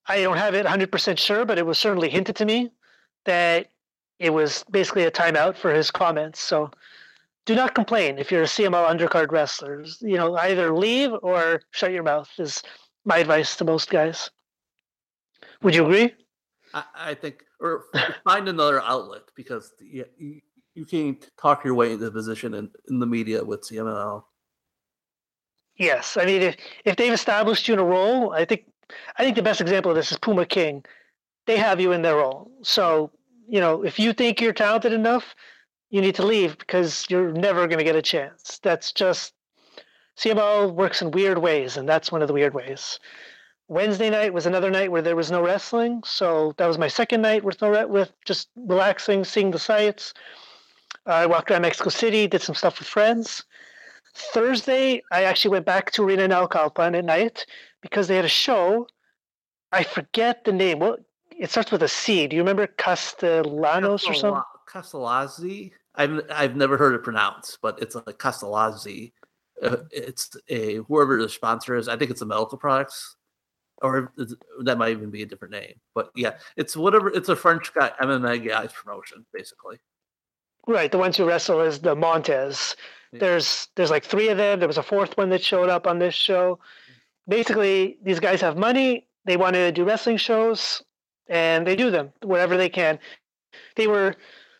[0.07, 2.71] I don't have it 100% sure, but it was certainly hinted to me
[3.25, 3.69] that
[4.19, 6.41] it was basically a timeout for his comments.
[6.41, 6.71] So
[7.47, 9.85] do not complain if you're a CMLL undercard wrestler.
[10.01, 12.63] You know, either leave or shut your mouth is
[13.05, 14.31] my advice to most guys.
[15.63, 16.15] Would you agree?
[16.73, 17.85] I, I think, or
[18.25, 20.41] find another outlet because you, you,
[20.75, 24.25] you can't talk your way into the position in, in the media with CMLL.
[25.77, 28.67] Yes, I mean if, if they've established you in a role, I think
[29.19, 30.85] I think the best example of this is Puma King.
[31.47, 33.11] They have you in their role, so
[33.49, 35.35] you know if you think you're talented enough,
[35.91, 38.61] you need to leave because you're never going to get a chance.
[38.63, 39.33] That's just
[40.17, 42.99] CMLL works in weird ways, and that's one of the weird ways.
[43.69, 47.23] Wednesday night was another night where there was no wrestling, so that was my second
[47.23, 50.13] night with no re- with just relaxing, seeing the sights.
[51.07, 53.45] I walked around Mexico City, did some stuff with friends.
[54.15, 57.47] Thursday, I actually went back to Arena Naucalpan at night
[57.81, 58.87] because they had a show.
[59.73, 60.79] I forget the name.
[60.79, 60.99] Well,
[61.31, 62.27] it starts with a C.
[62.27, 64.43] Do you remember Castellanos or something?
[64.69, 65.73] Castellazzi.
[65.97, 69.13] I've I've never heard it pronounced, but it's like Castellazzi.
[69.63, 71.89] Uh, it's a whoever the sponsor is.
[71.89, 73.17] I think it's a medical products,
[73.83, 74.13] or
[74.63, 75.75] that might even be a different name.
[75.95, 77.09] But yeah, it's whatever.
[77.09, 79.79] It's a French guy MMA guy's promotion, basically.
[80.67, 82.77] Right, the ones who wrestle is the Montes.
[83.13, 83.21] Yeah.
[83.21, 84.59] There's there's like three of them.
[84.59, 86.59] There was a fourth one that showed up on this show.
[87.29, 89.07] Basically, these guys have money.
[89.25, 90.83] They want to do wrestling shows,
[91.29, 92.99] and they do them wherever they can.
[93.77, 94.17] They were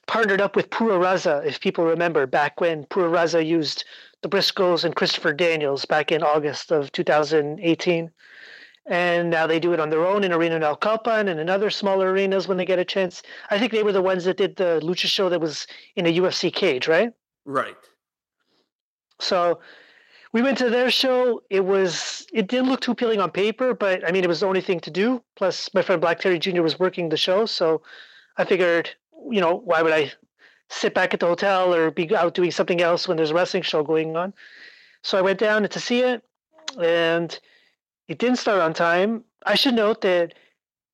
[0.07, 3.85] partnered up with Pura Raza, if people remember, back when Pura Raza used
[4.25, 8.11] the Briscoes and Christopher Daniels back in August of 2018.
[8.87, 12.11] And now they do it on their own in Arena Naucalpan and in other smaller
[12.11, 13.23] arenas when they get a chance.
[13.51, 16.13] I think they were the ones that did the Lucha show that was in a
[16.15, 17.13] UFC cage, right?
[17.45, 17.77] Right.
[19.21, 19.61] So
[20.33, 21.43] we went to their show.
[21.51, 24.47] It was it didn't look too appealing on paper, but I mean it was the
[24.47, 25.23] only thing to do.
[25.37, 26.63] Plus my friend Black Terry Jr.
[26.63, 27.83] was working the show, so
[28.39, 28.91] I figured
[29.31, 30.13] you know, why would I
[30.75, 33.63] sit back at the hotel or be out doing something else when there's a wrestling
[33.63, 34.35] show going on?
[35.03, 36.23] So I went down to see it,
[36.81, 37.39] and
[38.09, 39.25] it didn't start on time.
[39.47, 40.35] I should note that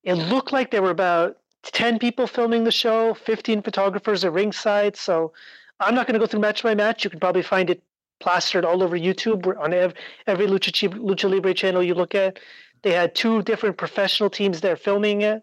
[0.02, 4.96] it looked like there were about 10 people filming the show, 15 photographers at ringside.
[4.96, 5.32] So
[5.78, 7.04] I'm not going to go through match by match.
[7.04, 7.82] You can probably find it
[8.20, 12.38] plastered all over YouTube on every, Lucha, Lucha Libre channel you look at.
[12.82, 15.42] They had two different professional teams there filming it.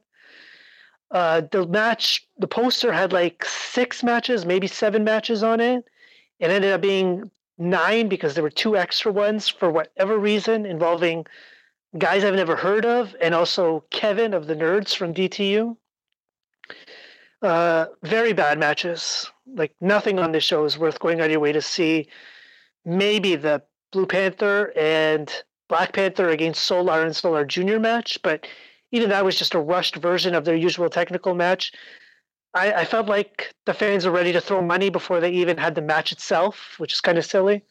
[1.11, 5.85] Uh, the match, the poster had like six matches, maybe seven matches on it.
[6.39, 11.25] It ended up being nine because there were two extra ones for whatever reason involving
[11.97, 15.75] guys I've never heard of, and also Kevin of the Nerds from DTU.
[17.41, 19.31] Uh, very bad matches.
[19.45, 22.09] Like nothing on this show is worth going out of your way to see.
[22.83, 25.31] Maybe the Blue Panther and
[25.69, 28.45] Black Panther against Solar and Solar Junior match, but
[28.91, 31.71] even that was just a rushed version of their usual technical match.
[32.53, 35.75] I, I felt like the fans were ready to throw money before they even had
[35.75, 37.63] the match itself, which is kind of silly.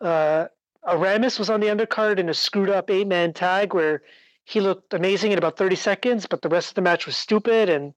[0.00, 0.46] Uh,
[0.86, 4.02] Aramis was on the undercard in a screwed up eight man tag where
[4.44, 7.68] he looked amazing in about 30 seconds, but the rest of the match was stupid.
[7.68, 7.92] And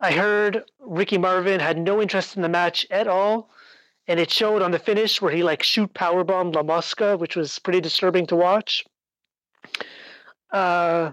[0.00, 3.50] I heard Ricky Marvin had no interest in the match at all.
[4.08, 7.58] And it showed on the finish where he like shoot powerbombed La Mosca, which was
[7.58, 8.84] pretty disturbing to watch.
[10.56, 11.12] Uh,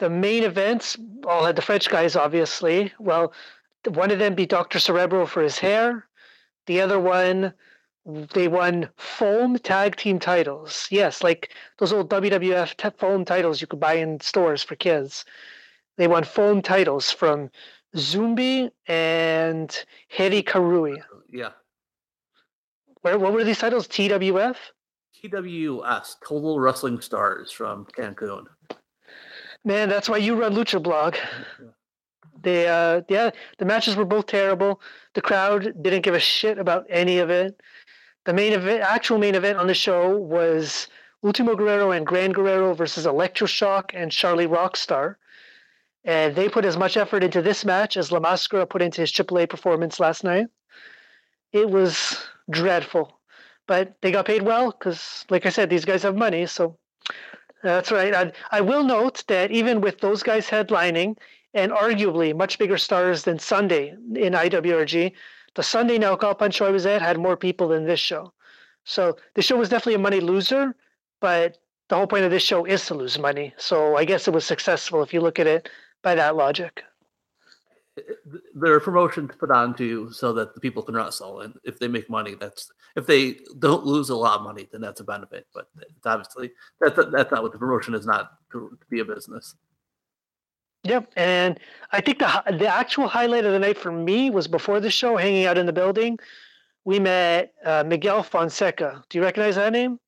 [0.00, 2.92] the main events all had the French guys, obviously.
[2.98, 3.32] Well,
[3.86, 4.78] one of them beat Dr.
[4.78, 6.06] Cerebro for his hair.
[6.66, 7.54] The other one,
[8.04, 10.88] they won foam tag team titles.
[10.90, 15.24] Yes, like those old WWF t- foam titles you could buy in stores for kids.
[15.96, 17.50] They won foam titles from
[17.96, 21.02] Zumbi and Heri Karui.
[21.30, 21.52] Yeah.
[23.00, 23.88] Where, what were these titles?
[23.88, 24.56] TWF?
[25.22, 28.46] TWS, Total Wrestling Stars from Cancun.
[29.64, 31.16] Man, that's why you run Lucha Blog.
[32.42, 34.80] They, uh, yeah, the matches were both terrible.
[35.14, 37.60] The crowd didn't give a shit about any of it.
[38.24, 40.88] The main event, actual main event on the show was
[41.22, 45.16] Ultimo Guerrero and Gran Guerrero versus Electroshock and Charlie Rockstar.
[46.04, 49.12] And they put as much effort into this match as La Mascara put into his
[49.12, 50.46] AAA performance last night.
[51.52, 52.16] It was
[52.48, 53.19] dreadful
[53.70, 56.44] but they got paid well because, like I said, these guys have money.
[56.44, 56.76] So
[57.62, 58.12] that's right.
[58.12, 61.16] I, I will note that even with those guys headlining
[61.54, 65.12] and arguably much bigger stars than Sunday in IWRG,
[65.54, 68.32] the Sunday Now Naucalpan show I was at had more people than this show.
[68.82, 70.74] So the show was definitely a money loser,
[71.20, 73.54] but the whole point of this show is to lose money.
[73.56, 75.68] So I guess it was successful if you look at it
[76.02, 76.82] by that logic
[78.54, 82.08] they're promotions put on to so that the people can wrestle and if they make
[82.10, 85.68] money that's if they don't lose a lot of money then that's a benefit but
[85.80, 89.54] it's obviously that's that's not what the promotion is not to, to be a business
[90.84, 91.58] yep and
[91.92, 95.16] i think the the actual highlight of the night for me was before the show
[95.16, 96.18] hanging out in the building
[96.84, 99.04] we met uh, Miguel Fonseca.
[99.08, 99.98] Do you recognize that name?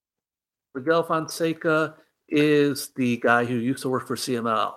[0.75, 1.97] Miguel Fonseca
[2.29, 4.75] is the guy who used to work for CML,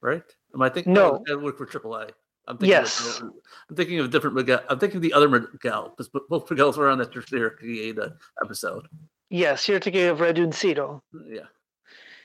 [0.00, 0.24] right?
[0.56, 0.94] Am I thinking?
[0.94, 2.12] No, I work for AAA.
[2.48, 3.20] I'm thinking yes.
[3.20, 3.30] Of,
[3.68, 4.62] I'm thinking of a different Miguel.
[4.70, 7.50] I'm thinking of the other Miguel because both Miguels were on that Tercera
[8.42, 8.88] episode.
[9.28, 11.02] Yes, here to give Reduncido.
[11.28, 11.40] Yeah.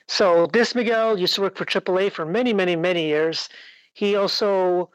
[0.08, 3.50] So this Miguel used to work for AAA for many, many, many years.
[3.92, 4.90] He also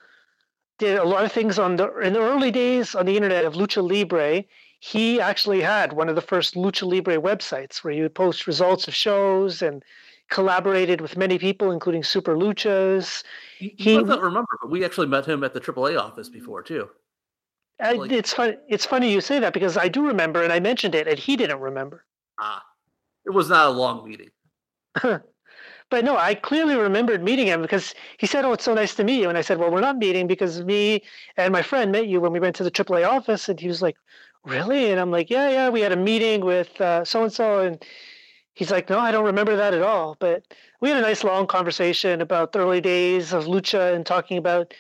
[0.80, 3.54] did a lot of things on the in the early days on the internet of
[3.54, 4.46] Lucha Libre.
[4.80, 8.88] He actually had one of the first Lucha Libre websites where he would post results
[8.88, 9.84] of shows and
[10.30, 13.24] collaborated with many people, including Super Luchas.
[13.58, 16.90] He, he doesn't remember, but we actually met him at the AAA office before too.
[17.80, 18.58] I, like, it's funny.
[18.68, 21.38] It's funny you say that because I do remember, and I mentioned it, and he
[21.38, 22.06] didn't remember.
[22.40, 22.64] Ah,
[23.26, 24.30] it was not a long meeting.
[25.02, 29.04] but no, I clearly remembered meeting him because he said, "Oh, it's so nice to
[29.04, 31.04] meet you." And I said, "Well, we're not meeting because me
[31.38, 33.82] and my friend met you when we went to the AAA office." And he was
[33.84, 33.98] like,
[34.44, 37.86] "Really?" And I'm like, "Yeah, yeah, we had a meeting with so and so." And
[38.58, 40.44] he's like, "No, I don't remember that at all." But
[40.82, 44.74] we had a nice long conversation about the early days of lucha and talking about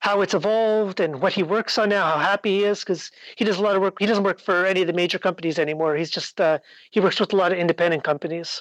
[0.00, 3.44] how it's evolved and what he works on now, how happy he is because he
[3.44, 3.96] does a lot of work.
[4.00, 5.96] He doesn't work for any of the major companies anymore.
[5.96, 6.58] He's just uh,
[6.90, 8.60] he works with a lot of independent companies.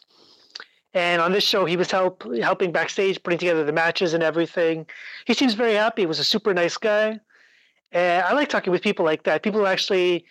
[0.94, 4.86] And on this show, he was help helping backstage, putting together the matches and everything.
[5.26, 6.04] He seems very happy.
[6.04, 7.20] He was a super nice guy.
[7.92, 9.44] And I like talking with people like that.
[9.44, 10.26] People who actually,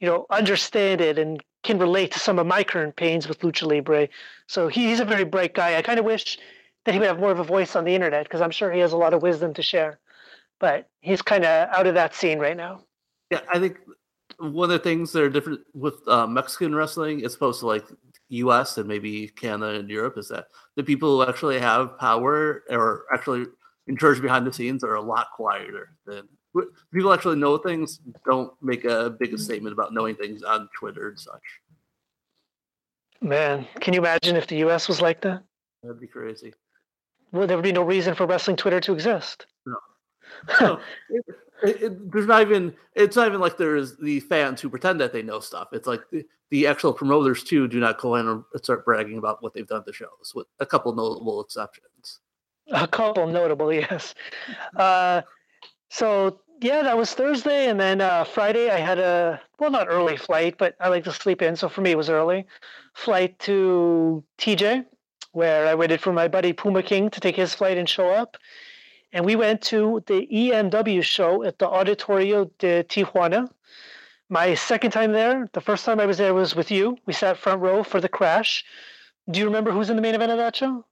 [0.00, 3.66] you know, understand it and can relate to some of my current pains with lucha
[3.66, 4.08] libre.
[4.46, 5.76] So he's a very bright guy.
[5.76, 6.38] I kind of wish
[6.84, 8.80] that he would have more of a voice on the internet because I'm sure he
[8.80, 10.00] has a lot of wisdom to share
[10.60, 12.84] but he's kind of out of that scene right now.
[13.30, 13.78] Yeah, I think
[14.38, 17.84] one of the things that are different with uh, Mexican wrestling as opposed to like
[18.28, 18.78] U.S.
[18.78, 23.46] and maybe Canada and Europe is that the people who actually have power or actually
[23.88, 26.28] in charge behind the scenes are a lot quieter than
[26.92, 28.00] people actually know things.
[28.24, 31.42] Don't make a big statement about knowing things on Twitter and such.
[33.20, 34.88] Man, can you imagine if the U.S.
[34.88, 35.42] was like that?
[35.82, 36.54] That'd be crazy.
[37.32, 39.46] Well, there would be no reason for wrestling Twitter to exist.
[39.66, 39.76] No
[40.60, 41.24] no, it,
[41.62, 45.22] it, there's not even it's not even like there's the fans who pretend that they
[45.22, 45.68] know stuff.
[45.72, 49.42] It's like the, the actual promoters too do not go in and start bragging about
[49.42, 52.20] what they've done to shows, with a couple notable exceptions.
[52.72, 54.14] A couple notable, yes.
[54.76, 55.22] Uh,
[55.90, 60.16] so yeah, that was Thursday, and then uh, Friday I had a well, not early
[60.16, 62.46] flight, but I like to sleep in, so for me it was early
[62.94, 64.86] flight to TJ,
[65.32, 68.36] where I waited for my buddy Puma King to take his flight and show up
[69.12, 73.50] and we went to the EMW show at the Auditorio de Tijuana.
[74.28, 76.96] My second time there, the first time I was there was with you.
[77.06, 78.64] We sat front row for the crash.
[79.28, 80.84] Do you remember who's in the main event of that show?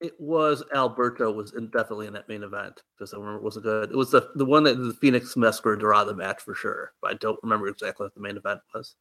[0.00, 3.90] It was Alberto was definitely in that main event because I remember it wasn't good.
[3.90, 7.14] It was the the one that the Fenix Mascara Dorada match for sure, but I
[7.14, 8.96] don't remember exactly what the main event was.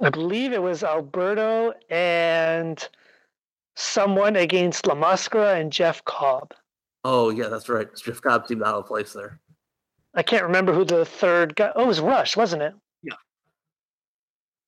[0.00, 2.88] I believe it was Alberto and
[3.76, 6.54] someone against La Mascara and Jeff Cobb.
[7.04, 7.88] Oh yeah, that's right.
[7.94, 9.38] Jeff Cobb seemed out of place there.
[10.14, 11.72] I can't remember who the third guy.
[11.74, 12.74] Oh, it was Rush, wasn't it?
[13.02, 13.14] Yeah.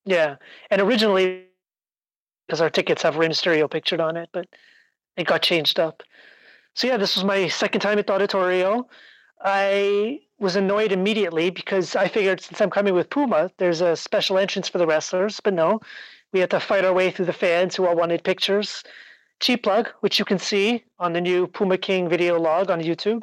[0.04, 0.36] Yeah,
[0.70, 1.46] and originally,
[2.46, 4.46] because our tickets have Rey Mysterio pictured on it, but
[5.16, 6.02] it got changed up.
[6.74, 8.86] So yeah, this was my second time at the Auditorio.
[9.42, 14.38] I was annoyed immediately because I figured since I'm coming with Puma, there's a special
[14.38, 15.80] entrance for the wrestlers, but no,
[16.32, 18.82] we had to fight our way through the fans who all wanted pictures
[19.40, 23.22] cheap plug, which you can see on the new Puma King video log on YouTube.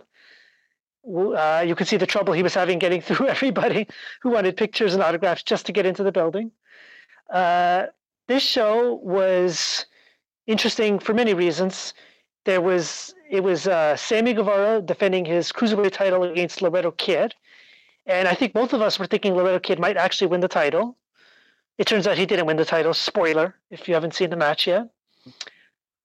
[1.04, 3.88] Uh, you can see the trouble he was having getting through everybody
[4.21, 6.51] who wanted pictures and autographs just to get into the building.
[7.34, 7.88] Uh,
[8.27, 9.86] this show was
[10.51, 11.93] interesting for many reasons.
[12.45, 17.33] There was it was uh, Sammy Guevara defending his cruiserweight title against Laredo Kid,
[18.05, 20.97] and I think both of us were thinking Laredo Kid might actually win the title.
[21.77, 22.93] It turns out he didn't win the title.
[22.93, 24.89] Spoiler if you haven't seen the match yet.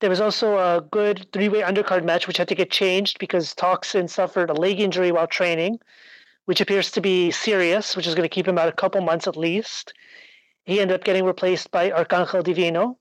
[0.00, 4.08] There was also a good three-way undercard match, which had to get changed because Toxin
[4.08, 5.80] suffered a leg injury while training,
[6.44, 9.26] which appears to be serious, which is going to keep him out a couple months
[9.26, 9.94] at least.
[10.64, 12.98] He ended up getting replaced by Arcangel Divino.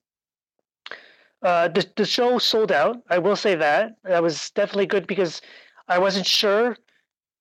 [1.42, 2.98] Uh, the, the show sold out.
[3.10, 3.98] I will say that.
[4.04, 5.42] That was definitely good because
[5.88, 6.78] I wasn't sure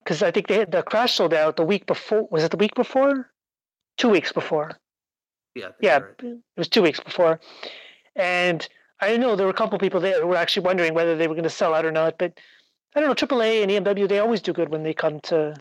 [0.03, 2.27] because I think they had the crash sold out the week before.
[2.29, 3.31] Was it the week before?
[3.97, 4.77] Two weeks before.
[5.55, 5.69] Yeah.
[5.81, 6.13] Yeah, right.
[6.21, 7.39] it was two weeks before,
[8.15, 8.67] and
[8.99, 11.33] I know there were a couple people there who were actually wondering whether they were
[11.33, 12.17] going to sell out or not.
[12.17, 12.39] But
[12.93, 15.55] I don't know, AAA and EMW, they always do good when they come to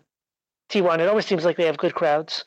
[0.68, 0.98] T1.
[0.98, 2.44] It always seems like they have good crowds.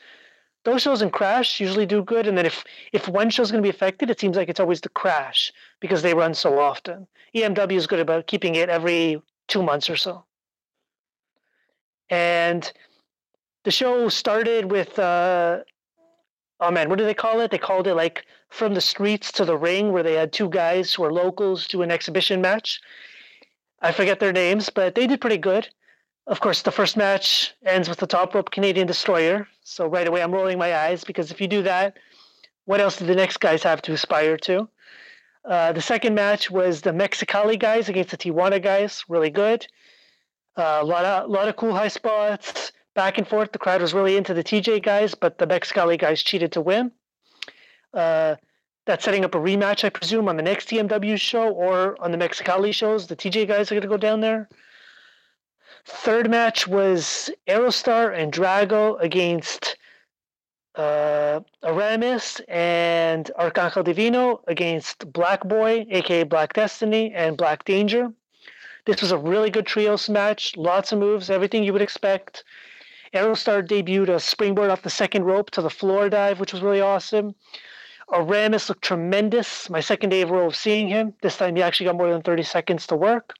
[0.63, 3.63] Those shows in Crash usually do good, and then if if one show's is going
[3.63, 7.07] to be affected, it seems like it's always the Crash because they run so often.
[7.33, 10.25] EMW is good about keeping it every two months or so.
[12.09, 12.71] And
[13.63, 15.59] the show started with uh,
[16.59, 17.51] oh man, what do they call it?
[17.51, 20.93] They called it like from the streets to the ring, where they had two guys
[20.93, 22.81] who are locals do an exhibition match.
[23.81, 25.69] I forget their names, but they did pretty good.
[26.27, 29.47] Of course, the first match ends with the top rope Canadian Destroyer.
[29.63, 31.97] So right away, I'm rolling my eyes because if you do that,
[32.65, 34.67] what else do the next guys have to aspire to?
[35.45, 39.05] Uh, the second match was the Mexicali guys against the Tijuana guys.
[39.07, 39.65] Really good.
[40.57, 43.53] Uh, a lot of lot of cool high spots back and forth.
[43.53, 46.91] The crowd was really into the TJ guys, but the Mexicali guys cheated to win.
[47.93, 48.35] Uh,
[48.85, 52.17] that's setting up a rematch, I presume, on the next EMW show or on the
[52.17, 53.07] Mexicali shows.
[53.07, 54.49] The TJ guys are going to go down there.
[55.89, 59.77] Third match was Aerostar and Drago against
[60.75, 68.11] uh, Aramis and Arcangel Divino against Black Boy, aka Black Destiny, and Black Danger.
[68.83, 70.57] This was a really good trios match.
[70.57, 72.43] Lots of moves, everything you would expect.
[73.13, 76.81] Aerostar debuted a springboard off the second rope to the floor dive, which was really
[76.81, 77.33] awesome.
[78.13, 79.69] Aramis looked tremendous.
[79.69, 81.13] My second day of row of seeing him.
[81.21, 83.33] This time he actually got more than 30 seconds to work.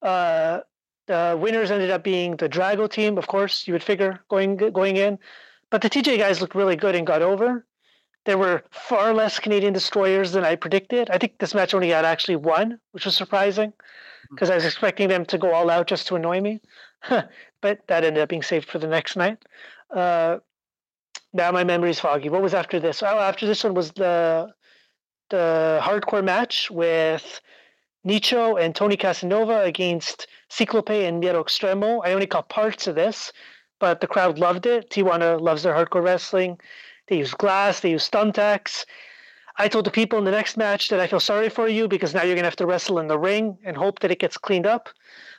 [0.00, 0.60] Uh,
[1.06, 4.96] the winners ended up being the Drago team, of course, you would figure going going
[4.96, 5.18] in.
[5.70, 7.66] But the TJ guys looked really good and got over.
[8.24, 11.10] There were far less Canadian destroyers than I predicted.
[11.10, 13.72] I think this match only had actually one, which was surprising
[14.30, 14.52] because hmm.
[14.52, 16.60] I was expecting them to go all out just to annoy me.
[17.08, 19.38] but that ended up being saved for the next night.
[19.90, 20.38] Uh,
[21.32, 22.28] now my memory's foggy.
[22.28, 23.02] What was after this?
[23.02, 24.52] Oh, after this one was the
[25.30, 27.40] the hardcore match with
[28.06, 32.00] Nicho and Tony Casanova against Ciclope and Miedo Extremo.
[32.04, 33.32] I only caught parts of this,
[33.80, 34.90] but the crowd loved it.
[34.90, 36.60] Tijuana loves their hardcore wrestling.
[37.08, 38.84] They use glass, they use thumbtacks.
[39.58, 42.14] I told the people in the next match that I feel sorry for you because
[42.14, 44.36] now you're going to have to wrestle in the ring and hope that it gets
[44.36, 44.88] cleaned up.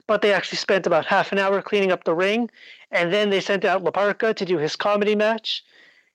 [0.07, 2.49] But they actually spent about half an hour cleaning up the ring,
[2.91, 5.63] and then they sent out La Parka to do his comedy match.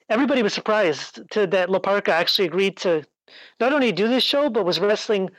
[0.09, 3.05] Everybody was surprised to, that La Parka actually agreed to
[3.61, 5.31] not only do this show, but was wrestling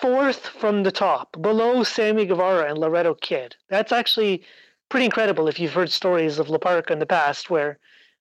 [0.00, 3.56] fourth from the top, below Sammy Guevara and Laredo Kid.
[3.68, 4.42] That's actually
[4.88, 7.78] pretty incredible if you've heard stories of La Parka in the past where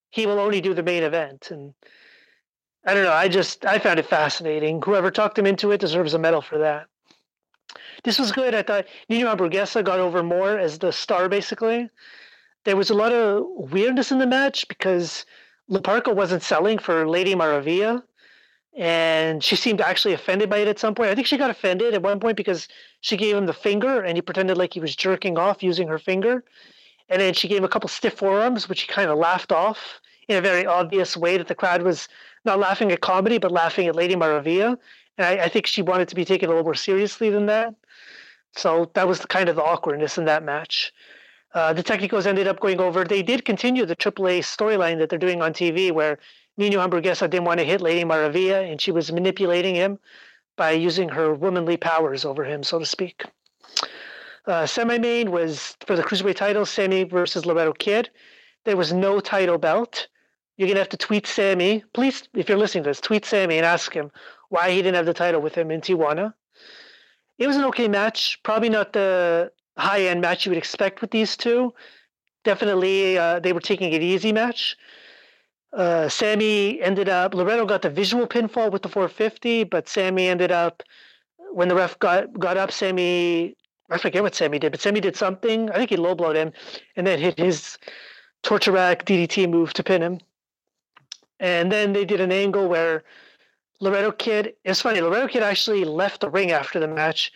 [0.09, 1.51] he will only do the main event.
[1.51, 1.73] And
[2.85, 4.81] I don't know, I just I found it fascinating.
[4.81, 6.87] Whoever talked him into it deserves a medal for that.
[8.03, 8.55] This was good.
[8.55, 11.89] I thought Nino Hamburguesa got over more as the star basically.
[12.65, 15.25] There was a lot of weirdness in the match because
[15.67, 18.03] La Parka wasn't selling for Lady Maravilla
[18.77, 21.09] and she seemed actually offended by it at some point.
[21.09, 22.67] I think she got offended at one point because
[23.01, 25.99] she gave him the finger and he pretended like he was jerking off using her
[25.99, 26.43] finger.
[27.09, 29.99] And then she gave him a couple stiff forearms, which he kind of laughed off
[30.27, 32.07] in a very obvious way that the crowd was
[32.45, 34.77] not laughing at comedy, but laughing at Lady Maravilla.
[35.17, 37.73] And I, I think she wanted to be taken a little more seriously than that.
[38.55, 40.93] So that was the kind of the awkwardness in that match.
[41.53, 43.03] Uh, the Technicos ended up going over.
[43.03, 46.19] They did continue the AAA storyline that they're doing on TV, where
[46.59, 49.97] Nino Hamburguesa didn't want to hit Lady Maravilla, and she was manipulating him
[50.57, 53.23] by using her womanly powers over him, so to speak.
[54.45, 58.09] Uh, semi-main was for the cruiserweight title, Sammy versus Laredo Kid.
[58.65, 60.09] There was no title belt.
[60.57, 63.65] You're gonna have to tweet Sammy, please, if you're listening to this, tweet Sammy and
[63.65, 64.11] ask him
[64.49, 66.33] why he didn't have the title with him in Tijuana.
[67.37, 71.37] It was an okay match, probably not the high-end match you would expect with these
[71.37, 71.73] two.
[72.43, 74.75] Definitely, uh, they were taking it easy match.
[75.71, 80.51] Uh, Sammy ended up, Laredo got the visual pinfall with the 450, but Sammy ended
[80.51, 80.81] up,
[81.51, 83.55] when the ref got, got up, Sammy,
[83.89, 85.69] I forget what Sammy did, but Sammy did something.
[85.69, 86.53] I think he low blowed him
[86.95, 87.77] and then hit his
[88.43, 90.19] torture rack DDT move to pin him.
[91.39, 93.03] And then they did an angle where
[93.79, 97.31] Laredo Kid, it's funny, Laredo Kid actually left the ring after the match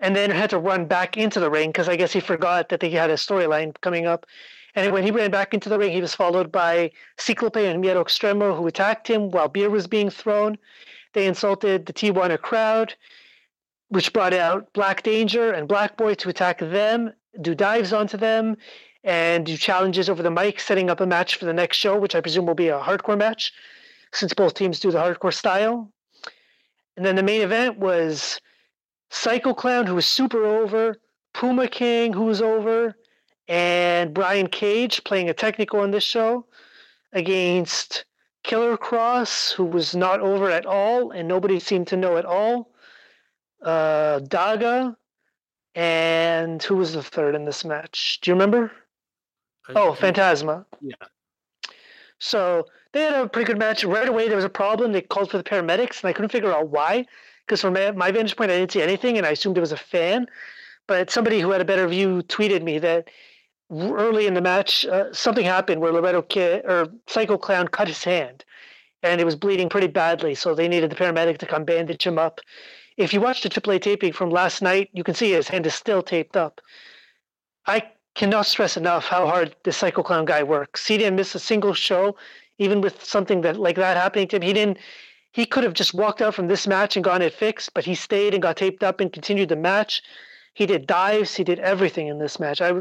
[0.00, 2.80] and then had to run back into the ring because I guess he forgot that
[2.80, 4.26] they had a storyline coming up.
[4.74, 8.02] And when he ran back into the ring, he was followed by Ciclope and Miedo
[8.02, 10.58] Extremo, who attacked him while beer was being thrown.
[11.12, 12.94] They insulted the Tijuana crowd,
[13.88, 18.56] which brought out Black Danger and Black Boy to attack them, do dives onto them,
[19.04, 22.14] and do challenges over the mic, setting up a match for the next show, which
[22.16, 23.52] I presume will be a hardcore match,
[24.12, 25.92] since both teams do the hardcore style.
[26.96, 28.40] And then the main event was
[29.10, 30.96] Psycho Clown, who was super over,
[31.32, 32.96] Puma King, who was over,
[33.48, 36.46] and Brian Cage playing a technical on this show
[37.12, 38.04] against
[38.42, 42.70] Killer Kross, who was not over at all and nobody seemed to know at all.
[43.62, 44.94] Uh, Daga,
[45.74, 48.18] and who was the third in this match?
[48.22, 48.70] Do you remember?
[49.68, 50.66] I oh, Fantasma.
[50.80, 50.94] Yeah.
[52.18, 53.84] So they had a pretty good match.
[53.84, 54.92] Right away, there was a problem.
[54.92, 57.06] They called for the paramedics, and I couldn't figure out why.
[57.44, 59.72] Because from my, my vantage point, I didn't see anything, and I assumed it was
[59.72, 60.26] a fan.
[60.86, 63.08] But somebody who had a better view tweeted me that
[63.74, 68.04] early in the match, uh, something happened where Laredo Kid or Psycho Clown cut his
[68.04, 68.44] hand,
[69.02, 70.34] and it was bleeding pretty badly.
[70.34, 72.40] So they needed the paramedic to come bandage him up.
[72.96, 75.74] If you watch the AAA taping from last night, you can see his hand is
[75.74, 76.60] still taped up.
[77.66, 77.82] I
[78.14, 80.86] cannot stress enough how hard this Psycho Clown guy works.
[80.86, 82.16] He didn't miss a single show,
[82.58, 84.42] even with something that like that happening to him.
[84.42, 84.78] He didn't.
[85.32, 87.96] He could have just walked out from this match and gone it fixed, but he
[87.96, 90.00] stayed and got taped up and continued the match.
[90.54, 91.34] He did dives.
[91.34, 92.60] He did everything in this match.
[92.60, 92.80] I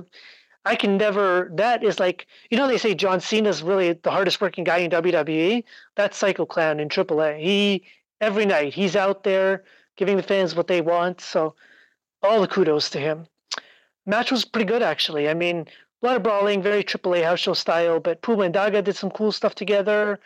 [0.66, 1.50] I can never.
[1.54, 4.92] That is like you know they say John Cena's really the hardest working guy in
[4.92, 5.64] WWE.
[5.96, 7.40] That's Psycho Clown in AAA.
[7.42, 7.84] He
[8.22, 9.64] every night he's out there
[9.98, 11.22] giving the fans what they want.
[11.22, 11.56] So
[12.22, 13.28] all the kudos to him.
[14.06, 15.30] Match was pretty good actually.
[15.30, 15.68] I mean,
[16.02, 18.00] a lot of brawling, very AAA house show style.
[18.00, 20.20] But Puma and Daga did some cool stuff together.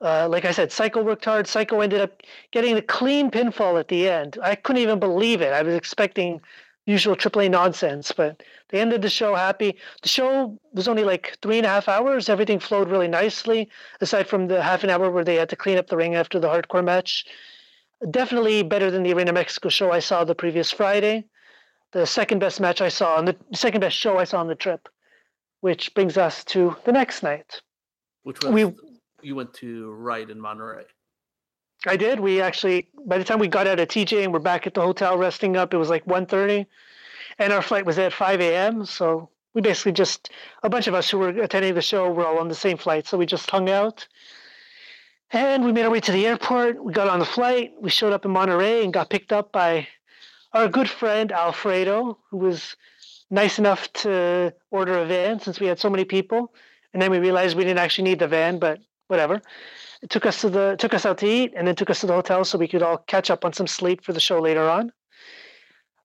[0.00, 1.46] Uh, like I said, Psycho worked hard.
[1.46, 4.38] Psycho ended up getting the clean pinfall at the end.
[4.42, 5.52] I couldn't even believe it.
[5.52, 6.40] I was expecting
[6.88, 9.76] usual AAA nonsense, but they ended the show happy.
[10.02, 12.28] The show was only like three and a half hours.
[12.28, 13.68] Everything flowed really nicely,
[14.00, 16.40] aside from the half an hour where they had to clean up the ring after
[16.40, 17.26] the hardcore match.
[18.10, 21.26] Definitely better than the Arena Mexico show I saw the previous Friday.
[21.92, 24.54] The second best match I saw, and the second best show I saw on the
[24.54, 24.88] trip,
[25.60, 27.60] which brings us to the next night.
[28.22, 28.72] Which was we,
[29.22, 30.84] you went to Riot in Monterrey.
[31.86, 32.18] I did.
[32.18, 34.80] We actually, by the time we got out of TJ and we're back at the
[34.80, 36.66] hotel resting up, it was like 1.30.
[37.38, 38.84] And our flight was at 5 a.m.
[38.84, 40.30] So we basically just,
[40.62, 43.06] a bunch of us who were attending the show were all on the same flight.
[43.06, 44.08] So we just hung out.
[45.30, 46.82] And we made our way to the airport.
[46.82, 47.72] We got on the flight.
[47.80, 49.86] We showed up in Monterrey and got picked up by
[50.52, 52.76] our good friend Alfredo, who was
[53.30, 56.54] nice enough to order a van since we had so many people.
[56.92, 59.42] And then we realized we didn't actually need the van, but whatever.
[60.02, 62.06] It took us to the took us out to eat, and then took us to
[62.06, 64.68] the hotel so we could all catch up on some sleep for the show later
[64.68, 64.92] on.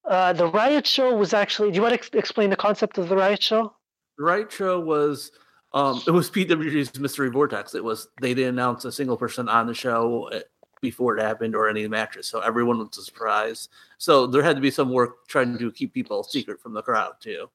[0.05, 1.69] Uh, the Riot Show was actually.
[1.69, 3.73] Do you want to ex- explain the concept of the Riot Show?
[4.17, 5.31] The Riot Show was
[5.73, 7.73] um, it was PWG's Mystery Vortex.
[7.75, 10.41] It was they didn't announce a single person on the show uh,
[10.81, 13.69] before it happened or any matches, so everyone was a surprise.
[13.97, 17.13] So there had to be some work trying to keep people secret from the crowd
[17.19, 17.49] too.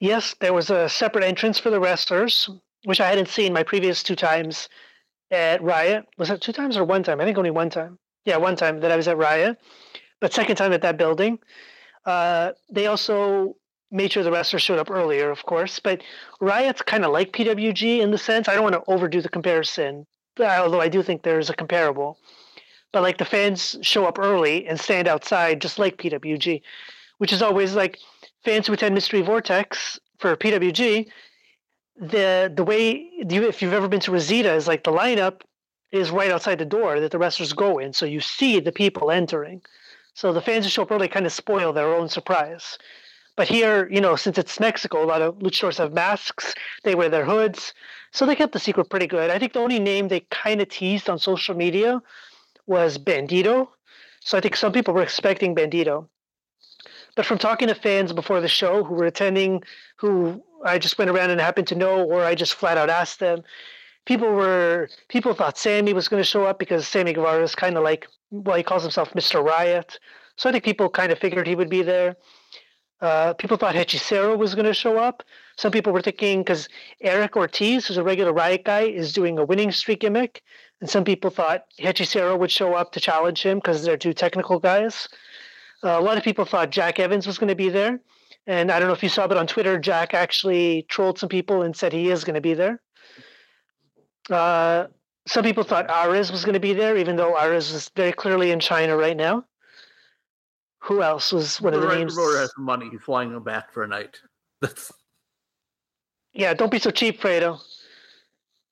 [0.00, 2.50] Yes, there was a separate entrance for the wrestlers,
[2.84, 4.68] which I hadn't seen my previous two times
[5.30, 6.06] at Riot.
[6.18, 7.20] Was that two times or one time?
[7.20, 7.98] I think only one time.
[8.24, 9.58] Yeah, one time that I was at Riot,
[10.20, 11.38] but second time at that building.
[12.06, 13.56] Uh, they also
[13.90, 15.78] made sure the wrestlers showed up earlier, of course.
[15.78, 16.02] But
[16.40, 18.48] Riot's kind of like PWG in the sense.
[18.48, 20.06] I don't want to overdo the comparison,
[20.38, 22.18] although I do think there's a comparable.
[22.92, 26.62] But like the fans show up early and stand outside, just like PWG,
[27.18, 27.98] which is always like
[28.44, 31.06] fans who attend Mystery Vortex for PWG
[31.96, 35.42] the the way you, if you've ever been to Reseda is like the lineup
[35.92, 39.10] is right outside the door that the wrestlers go in, so you see the people
[39.10, 39.62] entering.
[40.14, 42.78] So the fans show up early kind of spoil their own surprise.
[43.36, 46.54] But here, you know, since it's Mexico, a lot of luchadors have masks.
[46.84, 47.74] They wear their hoods,
[48.12, 49.30] so they kept the secret pretty good.
[49.30, 52.00] I think the only name they kind of teased on social media
[52.66, 53.68] was Bandito.
[54.20, 56.08] So I think some people were expecting Bandito.
[57.16, 59.62] But from talking to fans before the show who were attending,
[59.96, 63.20] who I just went around and happened to know, or I just flat out asked
[63.20, 63.42] them.
[64.06, 67.76] People were people thought Sammy was going to show up because Sammy Guevara is kind
[67.76, 69.44] of like well, he calls himself Mr.
[69.44, 69.98] Riot,
[70.36, 72.16] so I think people kind of figured he would be there.
[73.00, 75.22] Uh, people thought Hechicero was going to show up.
[75.56, 76.68] Some people were thinking because
[77.00, 80.42] Eric Ortiz, who's a regular Riot guy, is doing a winning streak gimmick,
[80.80, 84.58] and some people thought Hechicero would show up to challenge him because they're two technical
[84.58, 85.08] guys.
[85.82, 88.00] Uh, a lot of people thought Jack Evans was going to be there.
[88.46, 91.62] And I don't know if you saw, but on Twitter, Jack actually trolled some people
[91.62, 92.82] and said he is going to be there.
[94.30, 94.86] Uh,
[95.26, 98.50] some people thought Arez was going to be there, even though Arez is very clearly
[98.50, 99.44] in China right now.
[100.80, 102.14] Who else was one of the, the names?
[102.14, 102.88] Rotor has money.
[102.90, 104.18] He's flying him back for a night.
[104.60, 104.92] That's.
[106.34, 107.58] Yeah, don't be so cheap, Fredo.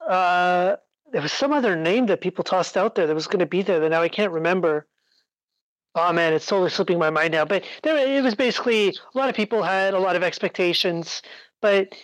[0.07, 0.77] Uh,
[1.11, 3.63] there was some other name that people tossed out there that was going to be
[3.63, 4.87] there that now I can't remember.
[5.95, 7.45] Oh man, it's totally slipping my mind now.
[7.45, 11.21] But there, it was basically a lot of people had a lot of expectations,
[11.61, 11.95] but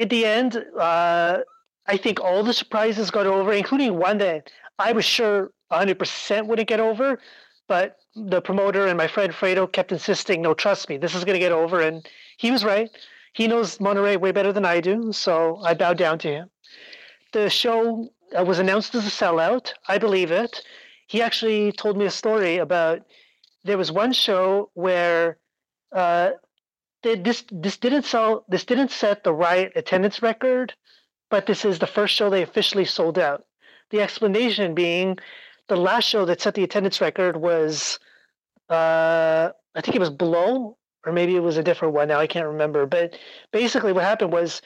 [0.00, 1.38] at the end, uh,
[1.86, 6.68] I think all the surprises got over, including one that I was sure 100% wouldn't
[6.68, 7.20] get over.
[7.68, 11.34] But the promoter and my friend Fredo kept insisting, "No, trust me, this is going
[11.34, 12.90] to get over," and he was right.
[13.32, 16.50] He knows Monterrey way better than I do, so I bowed down to him.
[17.32, 19.72] The show uh, was announced as a sellout.
[19.88, 20.62] I believe it.
[21.06, 23.02] He actually told me a story about
[23.66, 25.38] there was one show where
[25.92, 26.30] uh,
[27.02, 30.74] they, this this didn't sell this didn't set the Riot attendance record,
[31.30, 33.44] but this is the first show they officially sold out.
[33.90, 35.18] The explanation being
[35.68, 37.98] the last show that set the attendance record was
[38.68, 42.08] uh, I think it was Blow or maybe it was a different one.
[42.08, 42.84] Now I can't remember.
[42.84, 43.16] But
[43.52, 44.60] basically, what happened was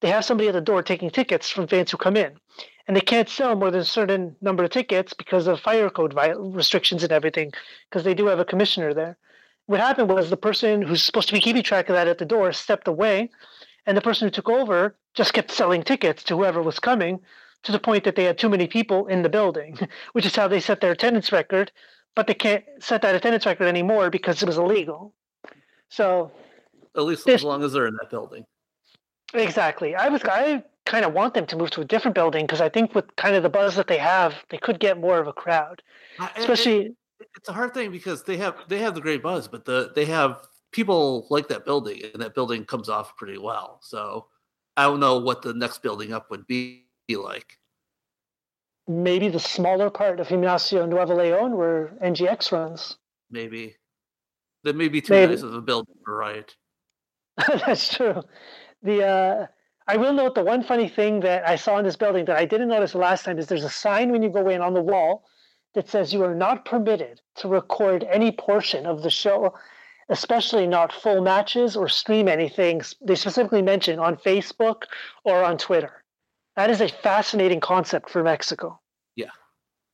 [0.00, 2.38] they have somebody at the door taking tickets from fans who come in,
[2.86, 6.14] and they can't sell more than a certain number of tickets because of fire code
[6.38, 7.52] restrictions and everything.
[7.88, 9.16] Because they do have a commissioner there.
[9.66, 12.24] What happened was the person who's supposed to be keeping track of that at the
[12.24, 13.30] door stepped away,
[13.86, 17.20] and the person who took over just kept selling tickets to whoever was coming
[17.62, 19.78] to the point that they had too many people in the building,
[20.12, 21.70] which is how they set their attendance record.
[22.14, 25.14] But they can't set that attendance record anymore because it was illegal.
[25.88, 26.30] So,
[26.94, 28.44] at least this, as long as they're in that building.
[29.32, 29.94] Exactly.
[29.94, 32.68] I was I kind of want them to move to a different building because I
[32.68, 35.32] think with kind of the buzz that they have, they could get more of a
[35.32, 35.82] crowd.
[36.36, 36.94] Especially,
[37.36, 40.04] it's a hard thing because they have they have the great buzz, but the they
[40.06, 43.78] have people like that building, and that building comes off pretty well.
[43.82, 44.26] So
[44.76, 47.58] I don't know what the next building up would be like.
[48.88, 52.96] Maybe the smaller part of Gimnasio Nuevo Leon where NGX runs.
[53.30, 53.76] Maybe.
[54.64, 55.32] That may be too Maybe.
[55.32, 56.56] nice of a building for Riot.
[57.48, 58.22] That's true.
[58.82, 59.46] The uh,
[59.88, 62.44] I will note the one funny thing that I saw in this building that I
[62.44, 64.82] didn't notice the last time is there's a sign when you go in on the
[64.82, 65.24] wall
[65.74, 69.54] that says you are not permitted to record any portion of the show,
[70.08, 72.82] especially not full matches or stream anything.
[73.00, 74.82] They specifically mention on Facebook
[75.24, 76.04] or on Twitter.
[76.56, 78.78] That is a fascinating concept for Mexico.
[79.16, 79.30] Yeah,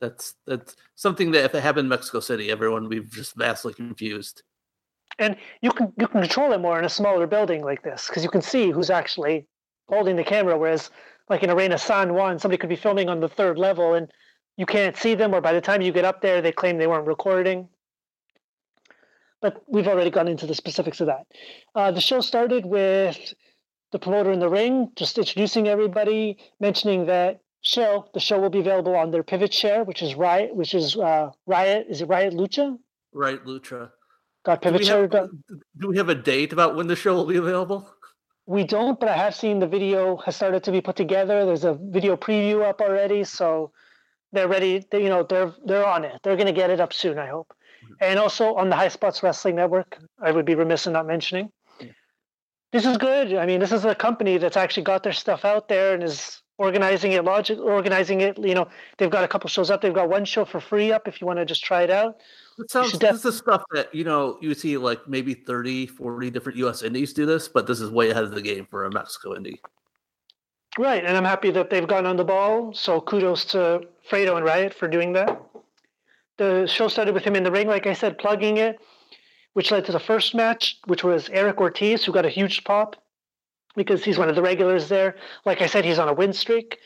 [0.01, 3.73] that's that's something that if it happened in Mexico City, everyone would be just vastly
[3.73, 4.43] confused.
[5.17, 8.23] And you can you can control it more in a smaller building like this because
[8.23, 9.47] you can see who's actually
[9.89, 10.57] holding the camera.
[10.57, 10.89] Whereas,
[11.29, 14.09] like in Arena San Juan, somebody could be filming on the third level and
[14.55, 16.87] you can't see them, or by the time you get up there, they claim they
[16.87, 17.69] weren't recording.
[19.41, 21.27] But we've already gone into the specifics of that.
[21.73, 23.33] Uh, the show started with
[23.91, 28.59] the promoter in the ring, just introducing everybody, mentioning that show the show will be
[28.59, 31.87] available on their Pivotshare, which is Riot, which is uh, Riot.
[31.89, 32.77] Is it Riot Lucha?
[33.13, 33.91] Riot Lucha.
[34.43, 35.01] Got pivot do share.
[35.11, 35.29] Have,
[35.77, 37.89] do we have a date about when the show will be available?
[38.49, 41.45] We don't, but I have seen the video has started to be put together.
[41.45, 43.71] There's a video preview up already, so
[44.31, 44.83] they're ready.
[44.89, 46.19] They, you know, they're they're on it.
[46.23, 47.53] They're going to get it up soon, I hope.
[47.83, 47.93] Mm-hmm.
[48.01, 51.51] And also on the High Spots Wrestling Network, I would be remiss in not mentioning
[52.71, 53.33] this is good.
[53.33, 56.41] I mean, this is a company that's actually got their stuff out there and is
[56.59, 58.37] organizing it, logic, organizing it.
[58.37, 59.81] You know, they've got a couple shows up.
[59.81, 62.17] They've got one show for free up if you want to just try it out.
[62.59, 66.29] It sounds, def- this is stuff that, you know, you see like maybe 30, 40
[66.29, 68.91] different US indies do this, but this is way ahead of the game for a
[68.91, 69.59] Mexico indie.
[70.77, 71.03] Right.
[71.03, 72.73] And I'm happy that they've gone on the ball.
[72.73, 75.41] So kudos to Fredo and Riot for doing that.
[76.37, 78.79] The show started with him in the ring, like I said, plugging it
[79.53, 82.95] which led to the first match, which was Eric Ortiz, who got a huge pop
[83.75, 85.15] because he's one of the regulars there.
[85.45, 86.79] Like I said, he's on a win streak,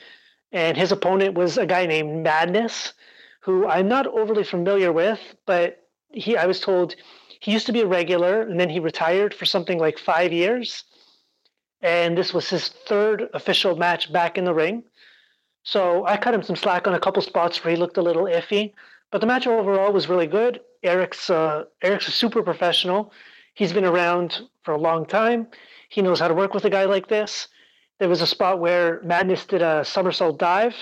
[0.51, 2.93] and his opponent was a guy named Madness,
[3.41, 6.95] who I'm not overly familiar with, but he I was told
[7.39, 10.85] he used to be a regular and then he retired for something like five years.
[11.81, 14.83] And this was his third official match back in the ring.
[15.63, 18.23] So I cut him some slack on a couple spots where he looked a little
[18.23, 18.73] iffy.
[19.11, 20.61] But the match overall was really good.
[20.83, 23.11] Eric's uh, Eric's a super professional.
[23.55, 25.47] He's been around for a long time.
[25.93, 27.47] He knows how to work with a guy like this.
[27.99, 30.75] There was a spot where Madness did a somersault dive,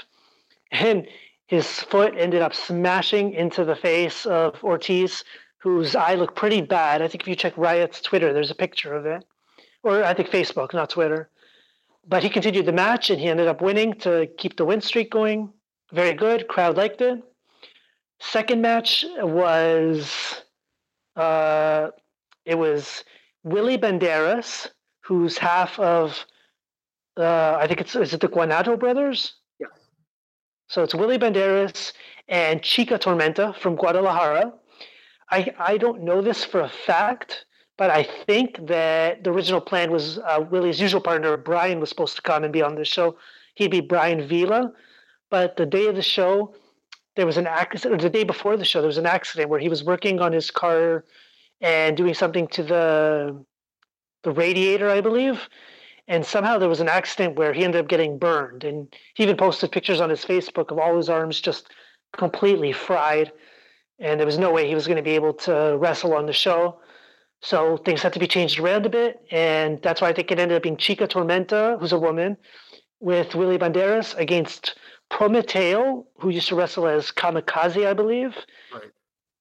[0.72, 1.06] and
[1.48, 5.26] his foot ended up smashing into the face of Ortiz,
[5.58, 7.02] whose eye looked pretty bad.
[7.02, 9.26] I think if you check Riot's Twitter, there's a picture of it,
[9.84, 11.30] or I think Facebook, not Twitter.
[12.08, 15.12] But he continued the match, and he ended up winning to keep the win streak
[15.12, 15.52] going.
[15.92, 16.48] Very good.
[16.48, 17.22] Crowd liked it.
[18.22, 20.42] Second match was
[21.18, 21.90] uh,
[22.46, 23.04] it was
[23.44, 24.70] Willie Banderas,
[25.02, 26.26] who's half of
[27.18, 29.34] uh, I think it's is it the Guanato brothers?
[29.60, 29.68] Yeah.
[30.68, 31.92] So it's Willie Banderas
[32.28, 34.54] and Chica Tormenta from Guadalajara.
[35.30, 37.46] I I don't know this for a fact,
[37.78, 42.16] but I think that the original plan was uh, Willie's usual partner Brian was supposed
[42.16, 43.18] to come and be on the show.
[43.56, 44.72] He'd be Brian Vila,
[45.30, 46.56] but the day of the show,
[47.16, 49.60] there was an accident, or the day before the show, there was an accident where
[49.60, 51.04] he was working on his car
[51.60, 53.46] and doing something to the
[54.24, 55.48] the radiator, I believe.
[56.08, 58.64] And somehow there was an accident where he ended up getting burned.
[58.64, 61.70] And he even posted pictures on his Facebook of all his arms just
[62.14, 63.32] completely fried.
[64.00, 66.34] And there was no way he was going to be able to wrestle on the
[66.34, 66.80] show.
[67.42, 69.20] So things had to be changed around a bit.
[69.32, 72.38] And that's why I think it ended up being Chica Tormenta, who's a woman,
[73.00, 74.76] with Willie Banderas against
[75.10, 78.36] Prometeo, who used to wrestle as Kamikaze, I believe,
[78.74, 78.92] right.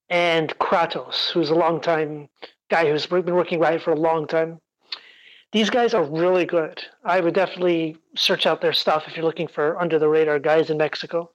[0.09, 2.29] and Kratos, who's a long time
[2.71, 4.61] guy who's been working right for a long time.
[5.53, 6.81] These guys are really good.
[7.05, 10.71] I would definitely search out their stuff if you're looking for under the radar guys
[10.71, 11.31] in Mexico.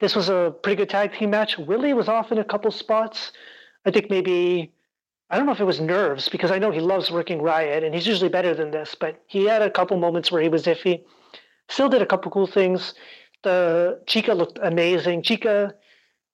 [0.00, 1.56] This was a pretty good tag team match.
[1.56, 3.32] Willie was off in a couple spots.
[3.84, 4.72] I think maybe
[5.30, 7.94] I don't know if it was nerves because I know he loves working Riot and
[7.94, 11.04] he's usually better than this, but he had a couple moments where he was iffy.
[11.68, 12.94] Still did a couple cool things.
[13.42, 15.22] The Chica looked amazing.
[15.22, 15.74] Chica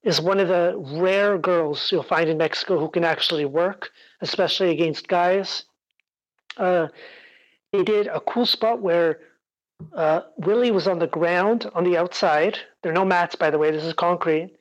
[0.03, 3.91] is one of the rare girls you'll find in Mexico who can actually work,
[4.21, 5.65] especially against guys.
[6.57, 6.89] Uh,
[7.73, 9.21] they did a cool spot where
[9.95, 12.59] uh, Willie was on the ground on the outside.
[12.83, 13.71] There are no mats, by the way.
[13.71, 14.57] This is concrete.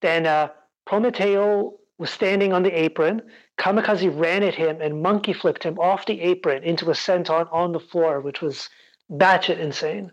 [0.00, 0.48] Then uh,
[0.88, 3.22] Prometeo was standing on the apron.
[3.58, 7.72] Kamikaze ran at him and monkey flipped him off the apron into a senton on
[7.72, 8.68] the floor, which was
[9.10, 10.12] batshit insane.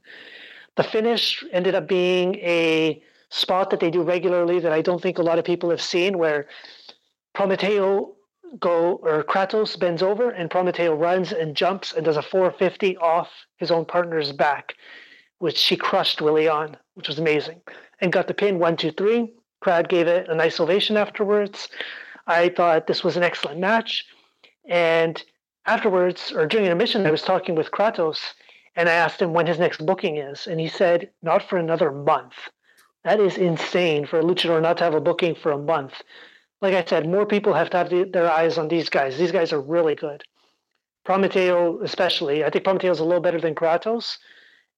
[0.76, 5.18] The finish ended up being a spot that they do regularly that I don't think
[5.18, 6.48] a lot of people have seen, where
[7.36, 8.15] Prometeo
[8.60, 13.30] go or Kratos bends over and Prometeo runs and jumps and does a 450 off
[13.58, 14.76] his own partner's back,
[15.40, 17.62] which she crushed Willie on, which was amazing,
[18.02, 19.34] and got the pin one two three.
[19.62, 21.70] Crowd gave it a nice ovation afterwards.
[22.28, 24.06] I thought this was an excellent match,
[24.68, 25.24] and
[25.66, 28.20] afterwards or during intermission, I was talking with Kratos
[28.76, 31.92] and I asked him when his next booking is, and he said not for another
[31.92, 32.34] month.
[33.04, 35.94] That is insane for a luchador not to have a booking for a month.
[36.66, 39.20] Like I said, more people have to have the, their eyes on these guys.
[39.20, 40.24] These guys are really good.
[41.08, 42.44] Prometeo, especially.
[42.44, 44.18] I think Prometeo is a little better than Kratos,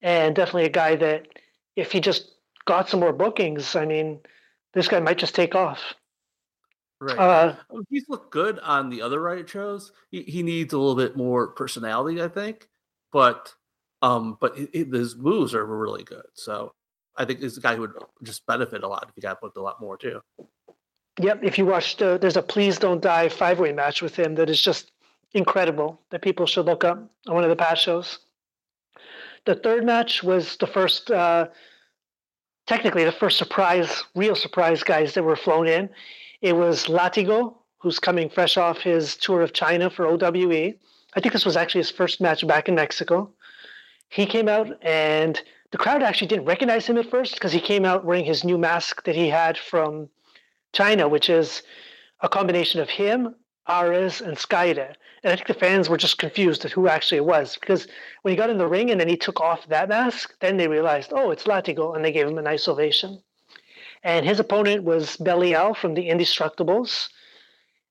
[0.01, 1.27] and definitely a guy that
[1.77, 2.29] if he just
[2.65, 4.19] got some more bookings, I mean,
[4.73, 5.79] this guy might just take off.
[6.99, 7.17] Right.
[7.17, 7.55] Uh,
[7.89, 9.93] he's looked good on the other Riot shows.
[10.11, 12.67] He, he needs a little bit more personality, I think.
[13.13, 13.53] But
[14.01, 16.25] um, but it, it, his moves are really good.
[16.33, 16.73] So
[17.15, 19.55] I think he's a guy who would just benefit a lot if he got booked
[19.55, 20.19] a lot more too.
[21.20, 21.39] Yep.
[21.43, 24.49] If you watched, uh, there's a Please Don't Die five way match with him that
[24.49, 24.91] is just
[25.34, 26.97] incredible that people should look up
[27.28, 28.20] on one of the past shows.
[29.45, 31.47] The third match was the first, uh,
[32.68, 35.89] technically, the first surprise, real surprise guys that were flown in.
[36.41, 40.74] It was Latigo, who's coming fresh off his tour of China for OWE.
[41.15, 43.32] I think this was actually his first match back in Mexico.
[44.09, 45.41] He came out and
[45.72, 48.57] the crowd actually didn't recognize him at first because he came out wearing his new
[48.57, 50.09] mask that he had from
[50.74, 51.63] China, which is
[52.22, 53.36] a combination of him,
[53.68, 54.93] Arez, and Skayde.
[55.24, 57.88] And I think the fans were just confused at who actually it was because
[58.22, 60.68] when he got in the ring and then he took off that mask, then they
[60.68, 63.22] realized, oh, it's Latigo, and they gave him a nice ovation.
[64.03, 67.09] And his opponent was Belial from the Indestructibles.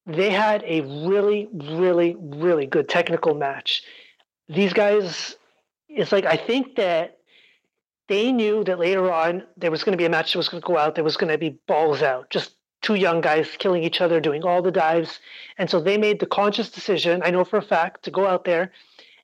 [0.07, 3.83] They had a really, really, really good technical match.
[4.49, 5.37] These guys
[5.97, 7.19] it's like I think that
[8.09, 10.63] they knew that later on there was going to be a match that was going
[10.63, 10.95] to go out.
[10.95, 12.53] There was going to be balls out, just
[12.83, 15.21] two young guys killing each other, doing all the dives,
[15.59, 17.23] and so they made the conscious decision.
[17.25, 18.73] I know for a fact to go out there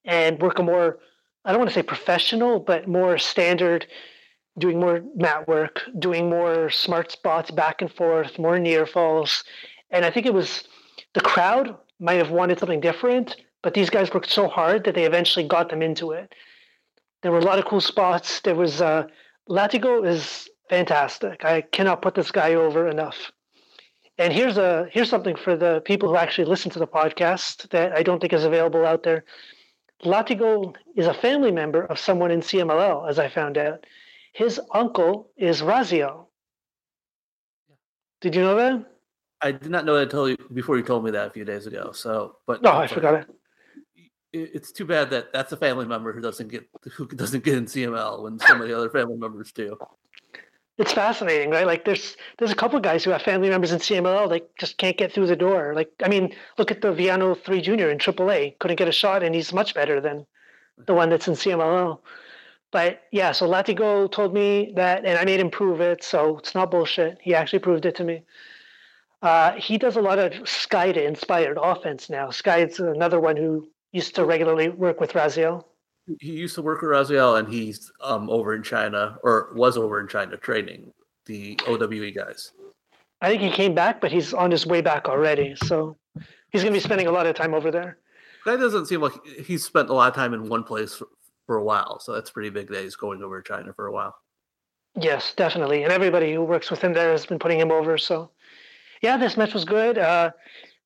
[0.05, 0.99] and work a more
[1.45, 3.87] I don't want to say professional, but more standard,
[4.59, 9.43] doing more mat work, doing more smart spots back and forth, more near falls.
[9.91, 10.65] And I think it was
[11.15, 15.05] the crowd might have wanted something different, but these guys worked so hard that they
[15.05, 16.33] eventually got them into it.
[17.23, 18.41] There were a lot of cool spots.
[18.41, 19.07] There was uh,
[19.49, 21.45] Latigo is fantastic.
[21.45, 23.33] I cannot put this guy over enough.
[24.19, 27.93] And here's a here's something for the people who actually listen to the podcast that
[27.93, 29.25] I don't think is available out there.
[30.05, 33.85] Latigo is a family member of someone in CMLL, as I found out.
[34.33, 36.27] His uncle is Raziel.
[38.21, 38.87] Did you know that?
[39.41, 41.67] I did not know that until you, before you told me that a few days
[41.67, 41.93] ago.
[41.93, 43.29] So, but no, I forgot it
[44.33, 47.67] it's too bad that that's a family member who doesn't get who doesn't get in
[47.67, 49.77] CMLL when some of the other family members do.
[50.79, 51.66] It's fascinating, right?
[51.66, 54.97] Like there's there's a couple guys who have family members in CMLL they just can't
[54.97, 55.75] get through the door.
[55.75, 59.23] Like I mean, look at the Villano three junior in AAA, couldn't get a shot,
[59.23, 60.27] and he's much better than
[60.87, 62.01] the one that's in CMLL.
[62.70, 66.03] But yeah, so Latigo told me that, and I made him prove it.
[66.03, 67.18] So it's not bullshit.
[67.20, 68.23] He actually proved it to me.
[69.20, 72.31] Uh, he does a lot of Skayde inspired offense now.
[72.31, 75.64] Sky's another one who used to regularly work with Raziel?
[76.21, 80.01] He used to work with Raziel, and he's um, over in China, or was over
[80.01, 80.93] in China training
[81.27, 82.53] the OWE guys.
[83.21, 85.55] I think he came back, but he's on his way back already.
[85.55, 85.97] So
[86.51, 87.99] he's going to be spending a lot of time over there.
[88.45, 89.13] That doesn't seem like
[89.45, 91.07] he's spent a lot of time in one place for,
[91.47, 92.01] for a while.
[92.01, 94.17] So that's pretty big that he's going over to China for a while.
[95.01, 95.85] Yes, definitely.
[95.85, 97.97] And everybody who works with him there has been putting him over.
[97.97, 98.31] So,
[99.01, 99.99] yeah, this match was good.
[99.99, 100.33] Uh,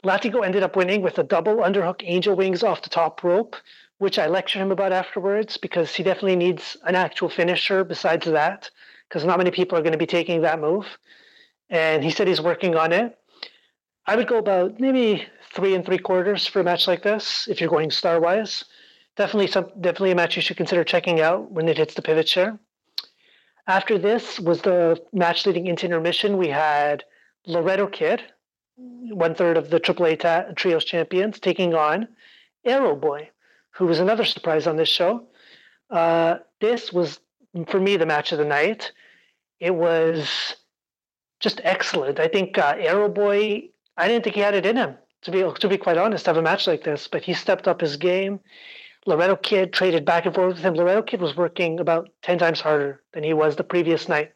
[0.04, 3.56] Latigo ended up winning with a double underhook angel wings off the top rope,
[3.98, 8.70] which I lectured him about afterwards because he definitely needs an actual finisher besides that,
[9.08, 10.86] because not many people are going to be taking that move.
[11.70, 13.18] And he said he's working on it.
[14.06, 17.60] I would go about maybe three and three quarters for a match like this if
[17.60, 18.64] you're going star wise.
[19.16, 22.58] Definitely some definitely a match you should consider checking out when it hits the Pivotshare.
[23.66, 26.36] After this was the match leading into intermission.
[26.36, 27.02] We had
[27.46, 28.22] Laredo Kid
[28.76, 32.08] one third of the AAA ta- Trios champions, taking on
[32.64, 33.30] Aero Boy,
[33.76, 35.24] who was another surprise on this show.
[35.90, 37.20] Uh, this was,
[37.68, 38.92] for me, the match of the night.
[39.60, 40.56] It was
[41.40, 42.18] just excellent.
[42.18, 45.44] I think uh, Aero Boy, I didn't think he had it in him, to be,
[45.60, 47.96] to be quite honest, to have a match like this, but he stepped up his
[47.96, 48.40] game.
[49.04, 50.74] Laredo Kid traded back and forth with him.
[50.74, 54.32] Laredo Kid was working about 10 times harder than he was the previous night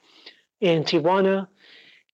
[0.61, 1.49] in Tijuana.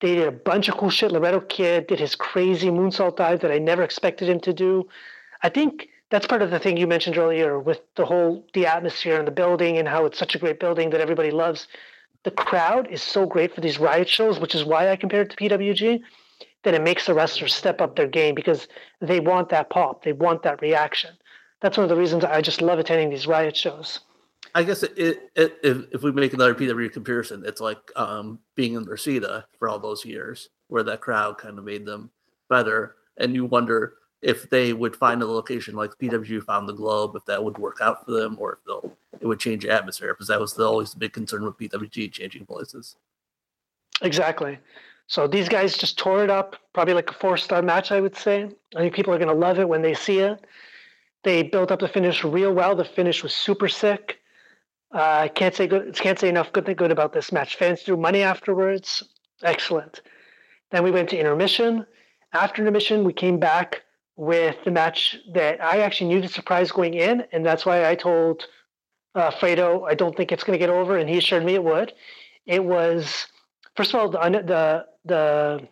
[0.01, 1.11] They did a bunch of cool shit.
[1.11, 4.89] Laredo Kid did his crazy moonsault dive that I never expected him to do.
[5.43, 9.19] I think that's part of the thing you mentioned earlier with the whole the atmosphere
[9.19, 11.67] and the building and how it's such a great building that everybody loves.
[12.25, 15.37] The crowd is so great for these riot shows, which is why I compared it
[15.37, 16.01] to PWG,
[16.65, 18.69] that it makes the wrestlers step up their game because
[19.01, 21.11] they want that pop, they want that reaction.
[21.61, 24.01] That's one of the reasons I just love attending these riot shows.
[24.55, 28.39] I guess it, it, it, if, if we make another PW comparison, it's like um,
[28.55, 32.11] being in Reseda for all those years, where that crowd kind of made them
[32.49, 37.15] better, and you wonder if they would find a location like PW found the Globe,
[37.17, 40.13] if that would work out for them, or if they'll it would change the atmosphere,
[40.13, 42.97] because that was the, always the big concern with PWG changing places.
[44.03, 44.59] Exactly.
[45.07, 48.17] So these guys just tore it up, probably like a four star match, I would
[48.17, 48.51] say.
[48.75, 50.45] I think people are going to love it when they see it.
[51.23, 52.75] They built up the finish real well.
[52.75, 54.21] The finish was super sick.
[54.93, 55.95] I uh, can't say good.
[55.95, 57.57] Can't say enough good thing good about this match.
[57.57, 59.03] Fans threw money afterwards.
[59.43, 60.03] Excellent.
[60.71, 61.87] Then we went to intermission.
[62.33, 63.83] After intermission, we came back
[64.17, 67.95] with the match that I actually knew the surprise going in, and that's why I
[67.95, 68.47] told
[69.15, 71.65] uh, Fredo I don't think it's going to get over, and he assured me it
[71.65, 71.93] would.
[72.47, 73.27] It was
[73.77, 75.69] first of all the the the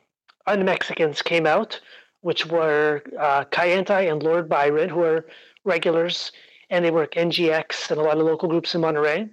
[0.46, 1.80] un-Mexicans came out,
[2.20, 5.26] which were uh, and Lord Byron, who are
[5.64, 6.30] regulars
[6.70, 9.30] and they work NGX and a lot of local groups in Monterrey.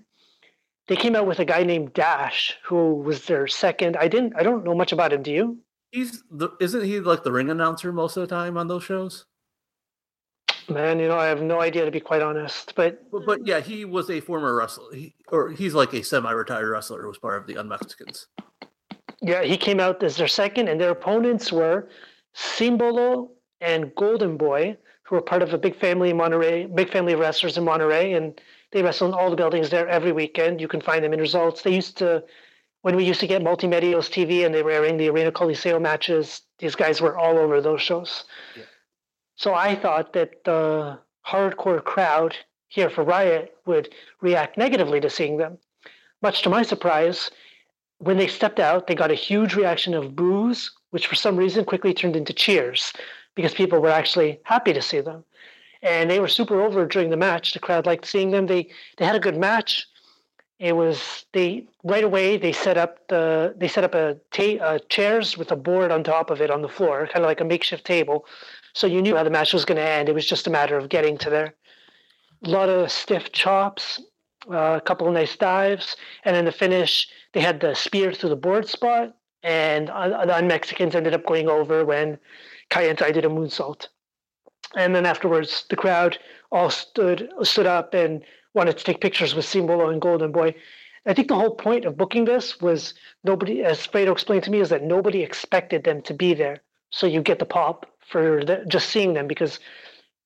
[0.87, 3.95] They came out with a guy named Dash, who was their second.
[3.97, 4.33] I didn't.
[4.35, 5.23] I don't know much about him.
[5.23, 5.57] Do you?
[5.91, 9.25] He's the, isn't he like the ring announcer most of the time on those shows?
[10.69, 12.73] Man, you know, I have no idea to be quite honest.
[12.75, 16.69] But but, but yeah, he was a former wrestler, he, or he's like a semi-retired
[16.69, 18.27] wrestler who was part of the Un-Mexicans.
[19.21, 21.89] Yeah, he came out as their second, and their opponents were
[22.35, 27.13] Simbolo and Golden Boy, who were part of a big family in Monterrey, big family
[27.13, 28.39] of wrestlers in Monterrey, and
[28.71, 30.61] they wrestle in all the buildings there every weekend.
[30.61, 31.61] You can find them in results.
[31.61, 32.23] They used to,
[32.81, 36.41] when we used to get Multimedios TV and they were airing the Arena Coliseo matches,
[36.59, 38.25] these guys were all over those shows.
[38.55, 38.63] Yeah.
[39.35, 42.35] So I thought that the hardcore crowd
[42.67, 45.57] here for Riot would react negatively to seeing them.
[46.21, 47.31] Much to my surprise,
[47.97, 51.65] when they stepped out, they got a huge reaction of boos, which for some reason
[51.65, 52.93] quickly turned into cheers
[53.35, 55.23] because people were actually happy to see them.
[55.83, 57.53] And they were super over during the match.
[57.53, 58.45] The crowd liked seeing them.
[58.45, 59.87] They they had a good match.
[60.61, 64.79] It was they right away they set up the they set up a ta- uh,
[64.89, 67.45] chairs with a board on top of it on the floor, kind of like a
[67.45, 68.25] makeshift table.
[68.73, 70.07] So you knew how the match was going to end.
[70.07, 71.55] It was just a matter of getting to there.
[72.45, 73.99] A lot of stiff chops,
[74.51, 75.95] uh, a couple of nice dives,
[76.25, 80.43] and in the finish they had the spear through the board spot, and uh, the
[80.43, 82.19] Mexicans ended up going over when
[82.69, 83.87] Kayenta did a moonsault.
[84.75, 86.19] And then afterwards, the crowd
[86.51, 90.55] all stood stood up and wanted to take pictures with Simbolo and Golden Boy.
[91.05, 92.93] I think the whole point of booking this was
[93.23, 96.61] nobody, as Fredo explained to me, is that nobody expected them to be there.
[96.91, 99.59] So you get the pop for the, just seeing them because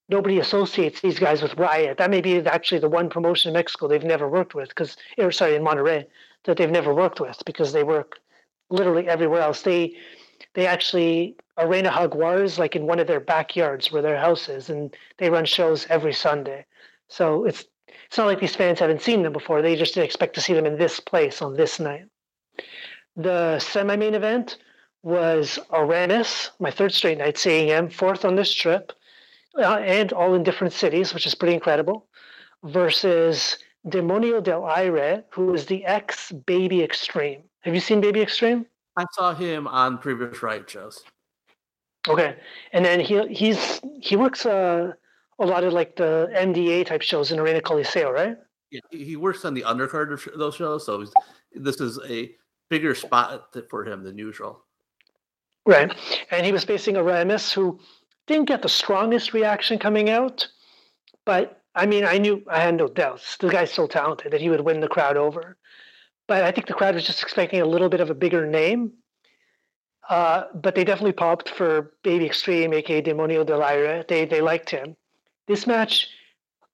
[0.10, 1.98] nobody associates these guys with Riot.
[1.98, 5.32] That may be actually the one promotion in Mexico they've never worked with, because or
[5.32, 6.06] sorry, in Monterrey,
[6.44, 8.20] that they've never worked with because they work
[8.70, 9.62] literally everywhere else.
[9.62, 9.96] They
[10.54, 14.96] they actually Arena Jaguars like in one of their backyards where their house is, and
[15.18, 16.66] they run shows every Sunday.
[17.08, 17.66] So it's
[18.16, 19.62] it's not like these fans haven't seen them before.
[19.62, 22.06] They just expect to see them in this place on this night.
[23.18, 24.58] The semi-main event
[25.04, 28.94] was Aramis, my third straight night seeing him, fourth on this trip,
[29.60, 32.08] uh, and all in different cities, which is pretty incredible,
[32.64, 37.44] versus Demonio del Aire, who is the ex Baby Extreme.
[37.64, 38.66] Have you seen Baby Extreme?
[38.96, 41.04] I saw him on previous Riot shows.
[42.08, 42.38] Okay,
[42.72, 44.94] and then he he's he works uh,
[45.40, 48.38] a lot of like the MDA type shows in Arena Coliseo, right?
[48.72, 51.06] Yeah, he works on the undercard of those shows, so
[51.54, 52.32] this is a
[52.70, 54.66] bigger spot for him than usual.
[55.66, 55.94] Right,
[56.32, 57.80] and he was facing Aramis, who
[58.28, 60.48] didn't get the strongest reaction coming out,
[61.26, 64.50] but I mean, I knew I had no doubts the guy's so talented that he
[64.50, 65.58] would win the crowd over.
[66.28, 68.94] But I think the crowd was just expecting a little bit of a bigger name.
[70.10, 74.06] Uh, but they definitely popped for Baby Extreme, aka Demonio del Aire.
[74.08, 74.96] They they liked him.
[75.48, 76.10] This match,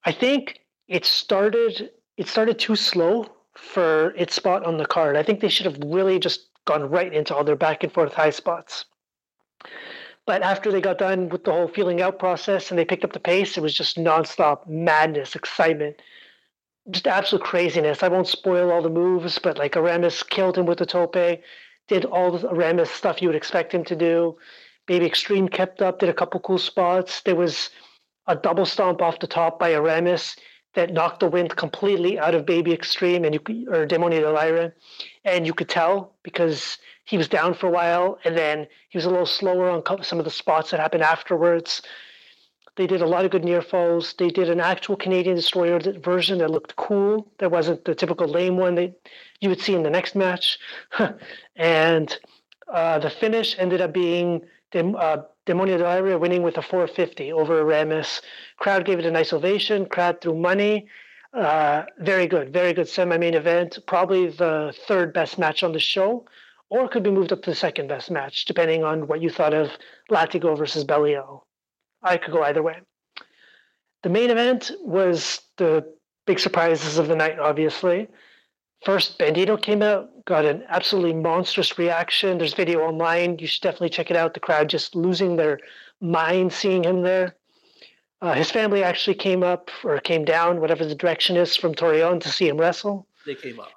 [0.06, 5.16] I think it started it started too slow for its spot on the card.
[5.18, 8.14] I think they should have really just gone right into all their back and forth
[8.14, 8.86] high spots.
[10.26, 13.14] But after they got done with the whole feeling out process and they picked up
[13.14, 16.02] the pace, it was just nonstop madness, excitement,
[16.92, 18.04] just absolute craziness.
[18.04, 21.16] I won't spoil all the moves, but like Aramis killed him with the tope,
[21.88, 24.38] did all the Aramis stuff you would expect him to do.
[24.86, 27.22] Baby Extreme kept up, did a couple cool spots.
[27.22, 27.70] There was
[28.28, 30.36] a double stomp off the top by Aramis
[30.74, 34.74] that knocked the wind completely out of Baby Extreme and you or Demonio del Aire,
[35.26, 39.06] and you could tell because he was down for a while, and then he was
[39.06, 41.82] a little slower on some of the spots that happened afterwards.
[42.78, 44.14] They did a lot of good near falls.
[44.18, 47.30] They did an actual Canadian destroyer version that looked cool.
[47.40, 48.94] That wasn't the typical lame one that
[49.42, 50.58] you would see in the next match.
[51.58, 52.18] and
[52.72, 54.42] uh, the finish ended up being
[54.72, 58.22] Dem- uh, Demonio del Aire winning with a 450 over Aramis.
[58.58, 59.86] Crowd gave it a nice ovation.
[59.86, 60.88] Crowd threw money.
[61.34, 63.80] Uh, very good, very good semi-main event.
[63.88, 66.26] Probably the third best match on the show
[66.72, 69.54] or could be moved up to the second best match, depending on what you thought
[69.54, 69.70] of
[70.10, 71.46] Latigo versus Belial.
[72.02, 72.78] I could go either way.
[74.04, 75.86] The main event was the
[76.26, 78.08] big surprises of the night, obviously.
[78.84, 82.38] First, Bandito came out, got an absolutely monstrous reaction.
[82.38, 83.38] There's video online.
[83.38, 84.34] You should definitely check it out.
[84.34, 85.60] The crowd just losing their
[86.00, 87.36] mind seeing him there.
[88.22, 92.22] Uh, his family actually came up or came down, whatever the direction is, from Torreon
[92.22, 93.08] to see him wrestle.
[93.26, 93.72] They came up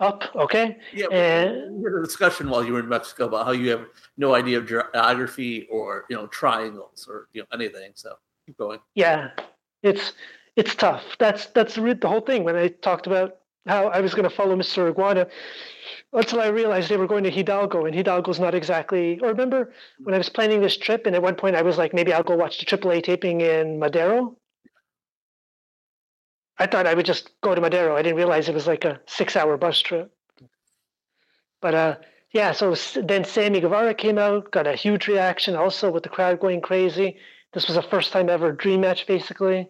[0.00, 0.24] up.
[0.34, 0.78] Okay.
[0.92, 1.06] Yeah.
[1.12, 4.34] And we had a discussion while you were in Mexico about how you have no
[4.34, 7.92] idea of geography or you know triangles or you know anything.
[7.94, 8.14] So
[8.46, 8.80] keep going.
[8.94, 9.30] Yeah,
[9.82, 10.14] it's
[10.56, 11.04] it's tough.
[11.18, 12.44] That's that's the whole thing.
[12.44, 14.88] When I talked about how I was going to follow Mr.
[14.88, 15.26] Iguana,
[16.12, 19.18] until I realized they were going to Hidalgo, and Hidalgo's not exactly.
[19.20, 21.94] Or remember when I was planning this trip, and at one point I was like,
[21.94, 24.36] maybe I'll go watch the AAA taping in Madero.
[26.58, 27.96] I thought I would just go to Madero.
[27.96, 30.12] I didn't realize it was like a six-hour bus trip.
[31.62, 31.96] But uh,
[32.32, 36.40] yeah, so then Sammy Guevara came out, got a huge reaction, also with the crowd
[36.40, 37.16] going crazy.
[37.52, 39.68] This was a first-time ever dream match, basically.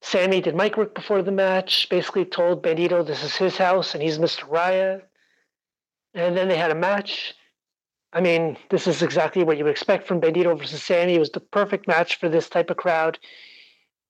[0.00, 4.02] Sammy did mic work before the match, basically told Bandito this is his house and
[4.02, 4.48] he's Mr.
[4.48, 5.08] Riot.
[6.14, 7.34] And then they had a match.
[8.12, 11.16] I mean, this is exactly what you would expect from Bandito versus Sammy.
[11.16, 13.18] It was the perfect match for this type of crowd.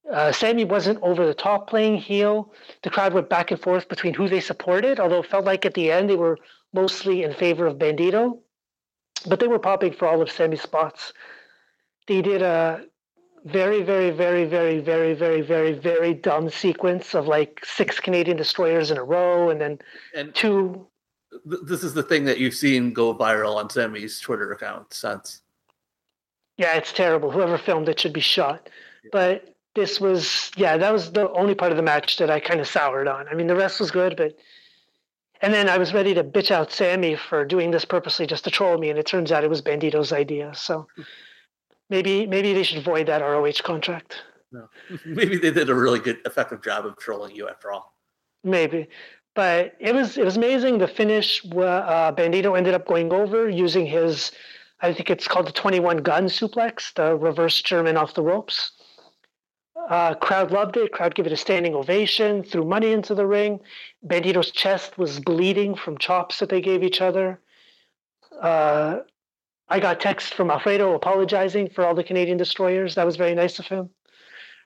[0.09, 2.53] Uh, Sammy wasn't over the top playing heel.
[2.83, 5.73] The crowd went back and forth between who they supported, although it felt like at
[5.73, 6.37] the end they were
[6.73, 8.39] mostly in favor of Bandito.
[9.27, 11.13] But they were popping for all of Sammy's spots.
[12.07, 12.85] They did a
[13.45, 18.91] very, very, very, very, very, very, very, very dumb sequence of like six Canadian destroyers
[18.91, 19.79] in a row, and then
[20.15, 20.87] and two.
[21.45, 25.41] This is the thing that you've seen go viral on Sammy's Twitter account since.
[26.57, 27.31] Yeah, it's terrible.
[27.31, 28.69] Whoever filmed it should be shot.
[29.03, 29.09] Yeah.
[29.11, 32.59] But this was yeah that was the only part of the match that i kind
[32.59, 34.35] of soured on i mean the rest was good but
[35.41, 38.51] and then i was ready to bitch out sammy for doing this purposely just to
[38.51, 40.87] troll me and it turns out it was bandito's idea so
[41.89, 44.67] maybe maybe they should void that roh contract no.
[45.05, 47.93] maybe they did a really good effective job of trolling you after all
[48.43, 48.87] maybe
[49.35, 53.85] but it was it was amazing the finish uh, bandito ended up going over using
[53.85, 54.31] his
[54.81, 58.71] i think it's called the 21 gun suplex the reverse german off the ropes
[59.87, 60.91] uh, crowd loved it.
[60.91, 62.43] Crowd gave it a standing ovation.
[62.43, 63.59] Threw money into the ring.
[64.05, 67.39] Bandito's chest was bleeding from chops that they gave each other.
[68.39, 68.99] Uh,
[69.69, 72.95] I got text from Alfredo apologizing for all the Canadian destroyers.
[72.95, 73.89] That was very nice of him.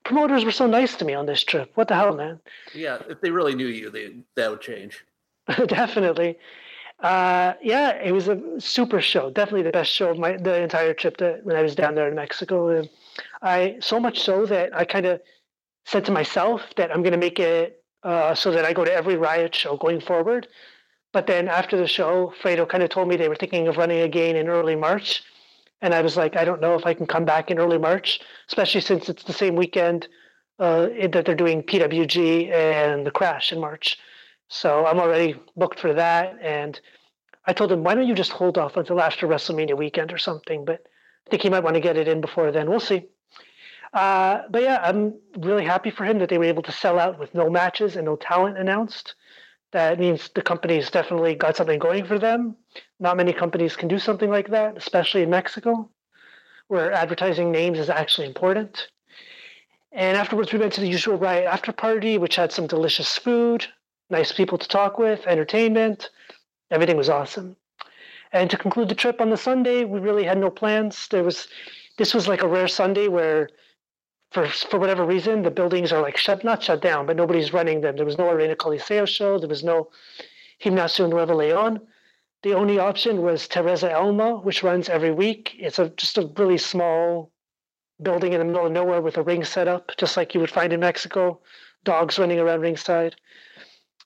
[0.06, 1.72] Promoters were so nice to me on this trip.
[1.76, 2.40] What the hell, man?
[2.74, 5.04] Yeah, if they really knew you, they that would change.
[5.68, 6.38] Definitely.
[7.00, 9.30] Uh, yeah, it was a super show.
[9.30, 12.08] Definitely the best show of my the entire trip that when I was down there
[12.08, 12.84] in Mexico.
[13.42, 15.22] I so much so that I kind of
[15.86, 18.94] said to myself that I'm going to make it uh, so that I go to
[18.94, 20.48] every riot show going forward.
[21.14, 24.02] But then after the show, Fredo kind of told me they were thinking of running
[24.02, 25.24] again in early March.
[25.82, 28.20] And I was like, I don't know if I can come back in early March,
[28.48, 30.08] especially since it's the same weekend
[30.60, 33.98] uh, that they're doing PWG and the Crash in March.
[34.48, 36.38] So I'm already booked for that.
[36.42, 36.80] And
[37.46, 40.66] I told him, why don't you just hold off until after WrestleMania weekend or something?
[40.66, 40.82] But
[41.28, 42.70] I think he might want to get it in before then.
[42.70, 43.06] We'll see.
[43.94, 47.20] Uh, but yeah, I'm really happy for him that they were able to sell out
[47.20, 49.14] with no matches and no talent announced.
[49.74, 52.56] That means the company's definitely got something going for them.
[53.00, 55.90] Not many companies can do something like that, especially in Mexico,
[56.68, 58.88] where advertising names is actually important.
[59.92, 63.66] And afterwards, we went to the usual riot after party, which had some delicious food,
[64.12, 66.12] nice people to talk with, entertainment.
[66.70, 67.56] Everything was awesome.
[68.32, 71.08] And to conclude the trip on the Sunday, we really had no plans.
[71.10, 71.48] There was
[71.98, 73.50] this was like a rare Sunday where
[74.34, 77.82] for for whatever reason the buildings are like shut not shut down, but nobody's running
[77.82, 77.96] them.
[77.96, 79.90] There was no Arena Coliseo show, there was no
[80.62, 81.80] Gimnasio Nuevo Leon.
[82.42, 85.56] The only option was Teresa Elma, which runs every week.
[85.58, 87.32] It's a just a really small
[88.02, 90.52] building in the middle of nowhere with a ring set up, just like you would
[90.52, 91.40] find in Mexico.
[91.84, 93.16] Dogs running around ringside.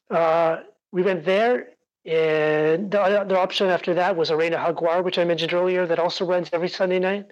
[0.10, 0.58] Uh,
[0.92, 1.70] we went there,
[2.06, 6.26] and the other option after that was Arena Jaguar, which I mentioned earlier, that also
[6.26, 7.28] runs every Sunday night.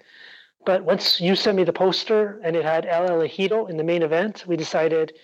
[0.66, 4.02] But once you sent me the poster and it had El Elegido in the main
[4.02, 5.14] event, we decided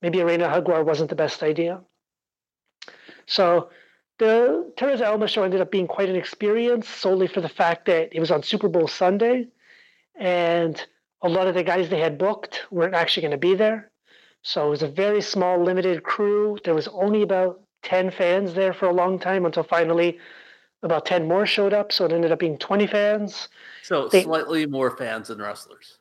[0.00, 1.80] maybe Arena Jaguar wasn't the best idea.
[3.26, 3.68] So
[4.20, 8.14] the Teresa Elma show ended up being quite an experience solely for the fact that
[8.14, 9.48] it was on Super Bowl Sunday
[10.14, 10.80] and
[11.20, 13.90] a lot of the guys they had booked weren't actually going to be there.
[14.42, 16.58] So it was a very small, limited crew.
[16.64, 20.18] There was only about 10 fans there for a long time until finally
[20.82, 21.92] about 10 more showed up.
[21.92, 23.48] So it ended up being 20 fans.
[23.82, 25.98] So they, slightly more fans than wrestlers.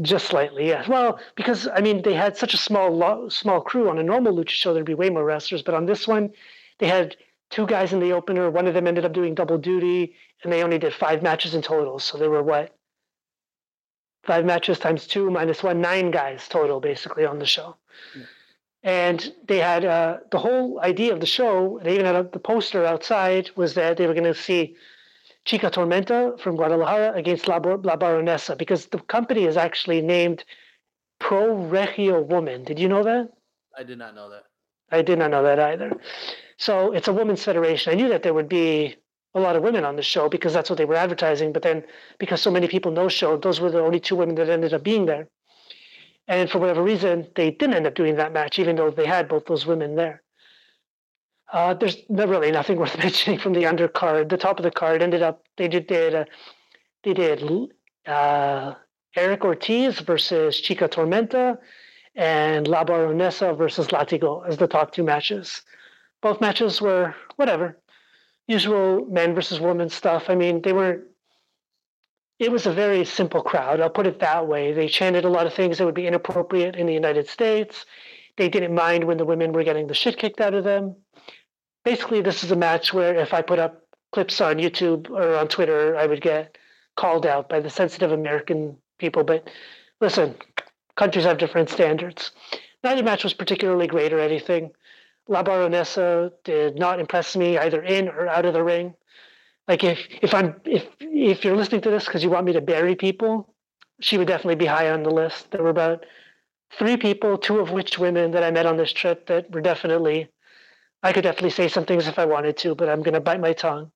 [0.00, 0.84] Just slightly, yeah.
[0.88, 3.88] Well, because I mean, they had such a small small crew.
[3.88, 6.30] On a normal lucha show, there'd be way more wrestlers, but on this one,
[6.78, 7.16] they had
[7.50, 8.50] two guys in the opener.
[8.50, 11.62] One of them ended up doing double duty, and they only did five matches in
[11.62, 11.98] total.
[11.98, 12.74] So there were what
[14.24, 17.76] five matches times two minus one, nine guys total, basically on the show.
[18.16, 18.24] Yeah.
[18.84, 21.80] And they had uh, the whole idea of the show.
[21.82, 24.76] They even had a, the poster outside was that they were going to see
[25.46, 30.44] Chica Tormenta from Guadalajara against La, La Baronesa because the company is actually named
[31.18, 32.64] Pro Regio Woman.
[32.64, 33.30] Did you know that?
[33.76, 34.44] I did not know that.
[34.90, 35.92] I did not know that either.
[36.58, 37.92] So it's a women's federation.
[37.92, 38.96] I knew that there would be
[39.34, 41.52] a lot of women on the show because that's what they were advertising.
[41.52, 41.84] But then
[42.18, 44.82] because so many people know show, those were the only two women that ended up
[44.82, 45.28] being there.
[46.26, 49.28] And for whatever reason, they didn't end up doing that match, even though they had
[49.28, 50.22] both those women there.
[51.52, 54.28] Uh, there's really nothing worth mentioning from the undercard.
[54.28, 56.24] The top of the card ended up they did did uh,
[57.02, 57.42] they did
[58.06, 58.74] uh,
[59.16, 61.58] Eric Ortiz versus Chica Tormenta
[62.16, 65.62] and La Baronesa versus Latigo as the top two matches.
[66.22, 67.78] Both matches were whatever,
[68.46, 70.24] usual men versus women stuff.
[70.28, 71.04] I mean, they weren't.
[72.44, 73.80] It was a very simple crowd.
[73.80, 74.74] I'll put it that way.
[74.74, 77.86] They chanted a lot of things that would be inappropriate in the United States.
[78.36, 80.94] They didn't mind when the women were getting the shit kicked out of them.
[81.86, 85.48] Basically, this is a match where if I put up clips on YouTube or on
[85.48, 86.58] Twitter, I would get
[86.96, 89.24] called out by the sensitive American people.
[89.24, 89.48] But
[90.02, 90.34] listen,
[90.96, 92.32] countries have different standards.
[92.82, 94.70] Neither match was particularly great or anything.
[95.28, 98.92] La Baronesa did not impress me either in or out of the ring.
[99.68, 102.60] Like if if I'm if if you're listening to this because you want me to
[102.60, 103.54] bury people,
[104.00, 105.50] she would definitely be high on the list.
[105.50, 106.04] There were about
[106.78, 110.28] three people, two of which women that I met on this trip that were definitely
[111.02, 113.52] I could definitely say some things if I wanted to, but I'm gonna bite my
[113.52, 113.90] tongue.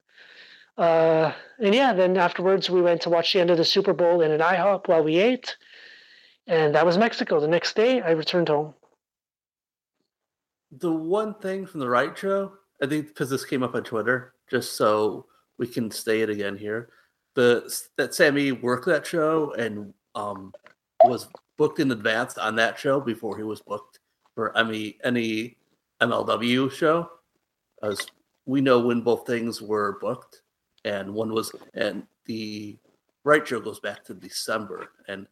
[0.77, 4.21] Uh, and yeah, then afterwards we went to watch the end of the Super Bowl
[4.21, 5.57] in an IHOP while we ate,
[6.47, 7.41] and that was Mexico.
[7.41, 8.75] The next day I returned home
[10.71, 12.53] the one thing from the Riot show,
[12.83, 15.27] I think because this came up on Twitter, just so
[15.59, 16.89] we can say it again here,
[17.35, 20.53] the that Sammy worked that show and um,
[21.05, 23.99] was booked in advance on that show before he was booked
[24.35, 25.57] for any any
[26.01, 27.11] MLW show,
[27.83, 28.07] as
[28.47, 30.43] we know when both things were booked,
[30.85, 32.77] and one was and the
[33.25, 35.27] Riot show goes back to December, and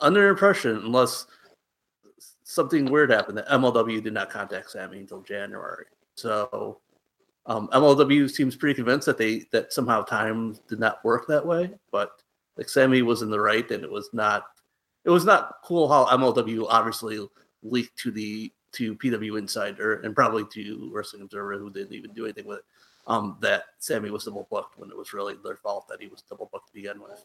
[0.00, 1.26] under impression, unless
[2.42, 5.86] something weird happened that MLW did not contact Sammy until January.
[6.14, 6.80] So
[7.48, 11.70] um, MLW seems pretty convinced that they that somehow time did not work that way,
[11.90, 12.10] but
[12.58, 14.44] like Sammy was in the right, and it was not
[15.04, 17.26] it was not cool how MLW obviously
[17.62, 22.24] leaked to the to PW Insider and probably to Wrestling Observer, who didn't even do
[22.26, 22.64] anything with it.
[23.06, 26.20] Um, that Sammy was double booked when it was really their fault that he was
[26.20, 27.24] double booked to begin with.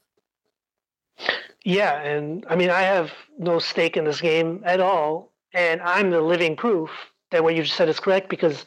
[1.66, 6.12] Yeah, and I mean, I have no stake in this game at all, and I'm
[6.12, 6.90] the living proof
[7.32, 8.66] that what you just said is correct because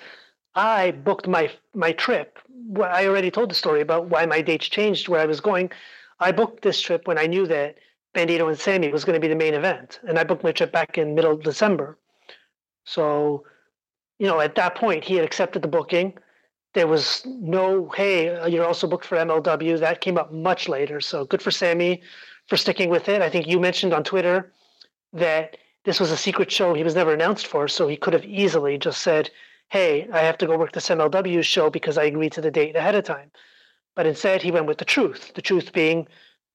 [0.57, 2.39] I booked my my trip.
[2.83, 5.70] I already told the story about why my dates changed where I was going.
[6.19, 7.77] I booked this trip when I knew that
[8.15, 10.73] Bandito and Sammy was going to be the main event, and I booked my trip
[10.73, 11.99] back in middle December.
[12.85, 13.45] So,
[14.19, 16.15] you know, at that point, he had accepted the booking.
[16.73, 19.78] There was no, hey, uh, you're also booked for MLW.
[19.78, 21.01] That came up much later.
[21.01, 22.03] So good for Sammy
[22.47, 23.20] for sticking with it.
[23.20, 24.53] I think you mentioned on Twitter
[25.12, 28.24] that this was a secret show he was never announced for, so he could have
[28.24, 29.31] easily just said,
[29.68, 32.76] Hey, I have to go work this MLW show because I agreed to the date
[32.76, 33.30] ahead of time.
[33.97, 35.32] But instead, he went with the truth.
[35.34, 36.06] The truth being,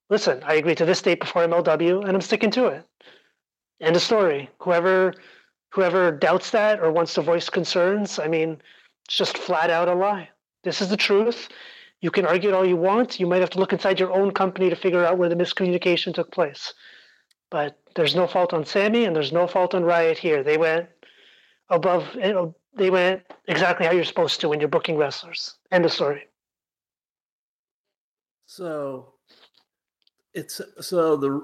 [0.09, 2.85] listen, I agreed to this date before MLW and I'm sticking to it.
[3.81, 4.49] End of story.
[4.59, 5.13] Whoever
[5.71, 8.61] whoever doubts that or wants to voice concerns, I mean,
[9.05, 10.29] it's just flat out a lie.
[10.63, 11.49] This is the truth.
[12.01, 13.19] You can argue it all you want.
[13.19, 16.13] You might have to look inside your own company to figure out where the miscommunication
[16.13, 16.73] took place.
[17.49, 20.43] But there's no fault on Sammy and there's no fault on Riot here.
[20.43, 20.89] They went
[21.69, 22.33] above eh,
[22.73, 25.56] they went exactly how you're supposed to when you're booking wrestlers.
[25.72, 26.27] End of story.
[28.45, 29.14] So
[30.34, 31.41] it's so the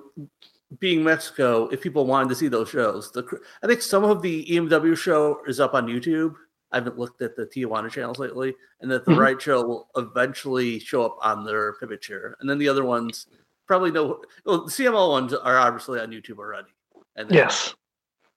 [0.80, 3.24] being Mexico, if people wanted to see those shows, the
[3.64, 6.36] I think some of the EMW show is up on YouTube.
[6.72, 9.22] I haven't looked at the Tijuana channels lately, and that the mm-hmm.
[9.22, 13.28] Riot show will eventually show up on their Pivotshare, and then the other ones
[13.68, 14.22] probably no.
[14.46, 16.70] Well, the CML ones are obviously on YouTube already,
[17.16, 17.74] and yes,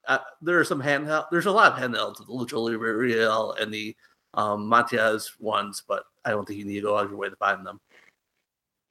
[0.08, 1.26] uh, there are some handheld.
[1.30, 3.96] There's a lot of handhelds, the Lucha Libre Real and the
[4.34, 4.70] um,
[5.40, 7.66] ones, but I don't think you need to go out of your way to find
[7.66, 7.80] them.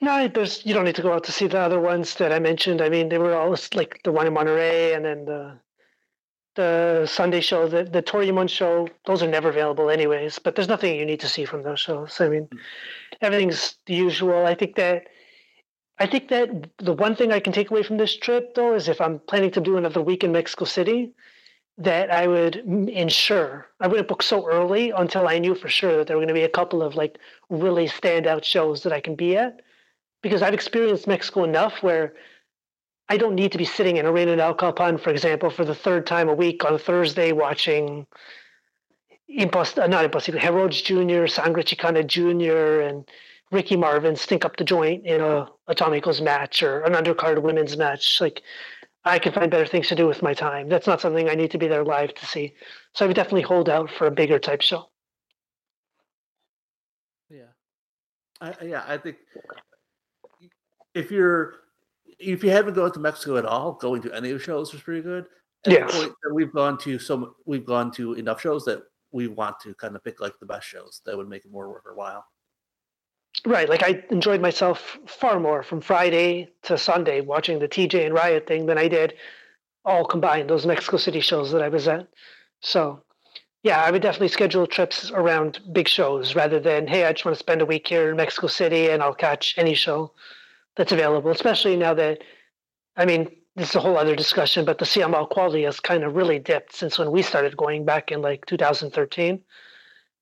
[0.02, 2.40] No, there's you don't need to go out to see the other ones that I
[2.40, 2.82] mentioned.
[2.82, 5.60] I mean, they were all like the one in Monterrey and then the
[6.56, 8.88] the Sunday show, the the Toryumon show.
[9.06, 10.40] Those are never available anyways.
[10.40, 12.22] But there's nothing you need to see from those shows.
[12.22, 12.58] I mean, hmm.
[13.22, 14.46] everything's the usual.
[14.46, 15.08] I think that
[16.00, 18.88] I think that the one thing I can take away from this trip though is
[18.88, 21.14] if I'm planning to do another week in Mexico City,
[21.78, 26.08] that I would ensure I wouldn't book so early until I knew for sure that
[26.08, 27.18] there were going to be a couple of like
[27.50, 29.62] really standout shows that I can be at
[30.22, 32.14] because I've experienced Mexico enough where
[33.08, 36.28] I don't need to be sitting in Arena Naucalpan, for example, for the third time
[36.30, 38.06] a week on a Thursday watching
[39.30, 43.10] Impost- uh, not Impossible, Herodes Jr., Sangre Chicana Jr., and
[43.52, 47.78] Ricky Marvin stink up the joint in a tom Atomicos match or an undercard women's
[47.78, 48.22] match.
[48.22, 48.44] Like,
[49.06, 50.70] I can find better things to do with my time.
[50.70, 52.54] That's not something I need to be there live to see.
[52.94, 54.90] So I would definitely hold out for a bigger type show.
[57.30, 57.52] Yeah,
[58.42, 59.18] I, yeah, I think
[60.94, 61.56] if you're
[62.20, 64.82] if you haven't gone to Mexico at all, going to any of the shows is
[64.82, 65.26] pretty good.
[65.66, 66.08] At yes.
[66.34, 70.04] we've gone to some we've gone to enough shows that we want to kind of
[70.04, 72.26] pick like the best shows that would make it more worth our while.
[73.46, 73.70] Right.
[73.70, 78.48] Like I enjoyed myself far more from Friday to Sunday watching the TJ and Riot
[78.48, 79.14] thing than I did
[79.86, 82.08] all combined, those Mexico City shows that I was at.
[82.60, 83.02] So
[83.64, 87.36] yeah, I would definitely schedule trips around big shows rather than, hey, I just want
[87.36, 90.14] to spend a week here in Mexico City and I'll catch any show
[90.76, 92.24] that's available, especially now that,
[92.96, 96.16] I mean, this is a whole other discussion, but the CML quality has kind of
[96.16, 99.42] really dipped since when we started going back in like 2013.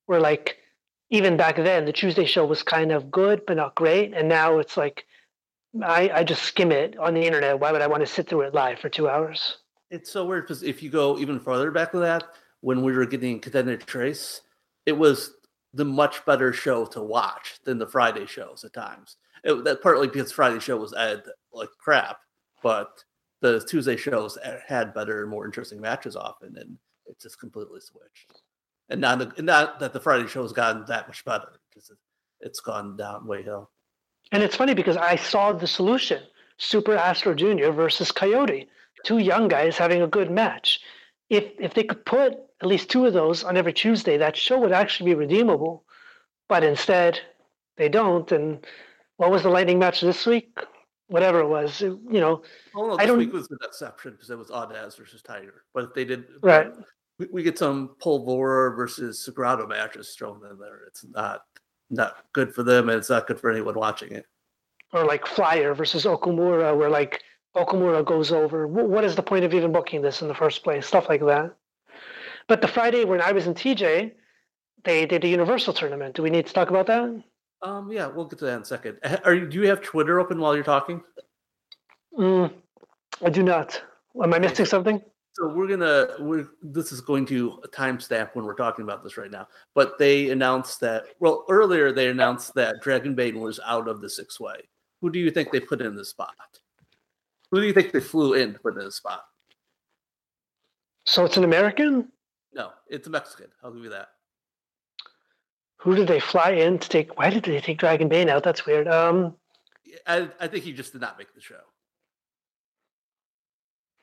[0.07, 0.57] We're like,
[1.09, 4.13] even back then, the Tuesday show was kind of good, but not great.
[4.13, 5.05] And now it's like,
[5.83, 7.59] I, I just skim it on the internet.
[7.59, 9.57] Why would I want to sit through it live for two hours?
[9.89, 12.23] It's so weird because if you go even farther back to that,
[12.61, 14.41] when we were getting Contender Trace,
[14.85, 15.33] it was
[15.73, 20.07] the much better show to watch than the Friday shows at times it, that partly
[20.07, 22.17] because Friday show was ad like crap,
[22.61, 23.03] but
[23.41, 28.41] the Tuesday shows had better, more interesting matches often, and it just completely switched.
[28.89, 31.97] And not, the, not that the Friday show has gotten that much better, because it,
[32.39, 33.69] it's gone down way hill.
[34.31, 36.23] And it's funny because I saw the solution:
[36.57, 38.67] Super Astro Junior versus Coyote,
[39.03, 40.79] two young guys having a good match.
[41.29, 44.59] If if they could put at least two of those on every Tuesday, that show
[44.59, 45.83] would actually be redeemable.
[46.49, 47.19] But instead,
[47.75, 48.65] they don't, and
[49.17, 50.57] what was the lightning match this week?
[51.07, 52.41] Whatever it was, you know.
[52.75, 55.63] Oh, no, this I don't, week was the exception because it was Audaz versus Tiger.
[55.73, 56.71] But if they did, right,
[57.19, 60.81] we, we get some Polvora versus Sagrado matches thrown in there.
[60.87, 61.41] It's not
[61.89, 64.25] not good for them, and it's not good for anyone watching it.
[64.93, 67.23] Or like Flyer versus Okumura, where like
[67.55, 68.67] Okumura goes over.
[68.67, 70.85] What is the point of even booking this in the first place?
[70.85, 71.55] Stuff like that.
[72.47, 74.11] But the Friday when I was in TJ,
[74.83, 76.15] they did a Universal tournament.
[76.15, 77.23] Do we need to talk about that?
[77.61, 78.99] Um, yeah, we'll get to that in a second.
[79.25, 79.47] Are you?
[79.47, 81.01] Do you have Twitter open while you're talking?
[82.17, 82.53] Mm,
[83.23, 83.81] I do not.
[84.21, 85.01] Am I missing something?
[85.37, 86.07] So we're gonna.
[86.17, 89.47] We're this is going to timestamp when we're talking about this right now.
[89.75, 91.03] But they announced that.
[91.19, 94.61] Well, earlier they announced that Dragon Bane was out of the six way.
[94.99, 96.33] Who do you think they put in the spot?
[97.51, 99.25] Who do you think they flew in to put in the spot?
[101.05, 102.11] So it's an American?
[102.51, 103.49] No, it's a Mexican.
[103.63, 104.07] I'll give you that.
[105.77, 107.15] Who did they fly in to take?
[107.19, 108.41] Why did they take Dragon Bane out?
[108.41, 108.87] That's weird.
[108.87, 109.35] Um,
[110.07, 111.61] I, I think he just did not make the show.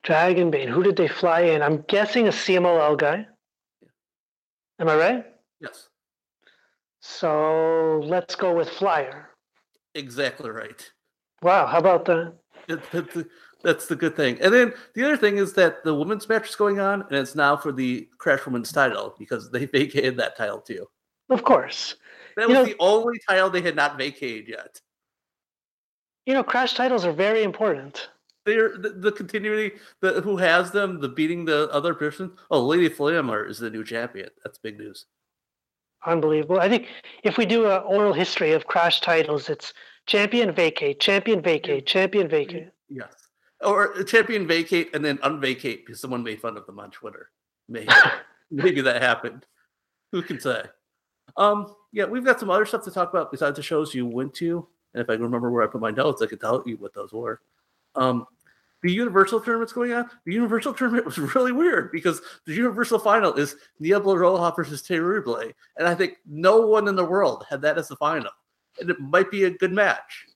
[0.05, 0.68] Dragon Bane.
[0.68, 1.62] Who did they fly in?
[1.62, 3.26] I'm guessing a CMLL guy.
[4.78, 5.26] Am I right?
[5.60, 5.89] Yes.
[7.01, 9.31] So let's go with Flyer.
[9.94, 10.90] Exactly right.
[11.43, 12.35] Wow, how about that?
[13.62, 14.40] that's the good thing.
[14.40, 17.35] And then the other thing is that the women's match is going on, and it's
[17.35, 20.86] now for the Crash Women's title because they vacated that title too.
[21.31, 21.97] Of course.
[22.36, 24.81] That you was know, the only title they had not vacated yet.
[26.26, 28.09] You know, crash titles are very important.
[28.44, 32.32] They're the, the continuity, the who has them, the beating the other person.
[32.50, 34.28] Oh, Lady Flammer is the new champion.
[34.42, 35.06] That's big news.
[36.06, 36.60] Unbelievable.
[36.60, 36.88] I think
[37.22, 39.72] if we do an oral history of crash titles, it's
[40.06, 42.68] champion vacate, champion vacate, champion vacate.
[42.90, 43.14] Yes.
[43.62, 47.30] Or champion vacate and then unvacate because someone made fun of them on Twitter.
[47.68, 47.88] Maybe
[48.50, 49.46] maybe that happened.
[50.12, 50.64] Who can say?
[51.38, 54.34] Um, yeah, we've got some other stuff to talk about besides the shows you went
[54.34, 54.68] to.
[54.92, 56.94] And if I can remember where I put my notes, I can tell you what
[56.94, 57.40] those were.
[57.96, 58.26] Um,
[58.85, 60.11] the Universal tournament's going on.
[60.27, 65.40] The Universal tournament was really weird because the Universal final is Niebla Roja versus Terrible.
[65.78, 68.31] And I think no one in the world had that as the final.
[68.78, 70.27] And it might be a good match.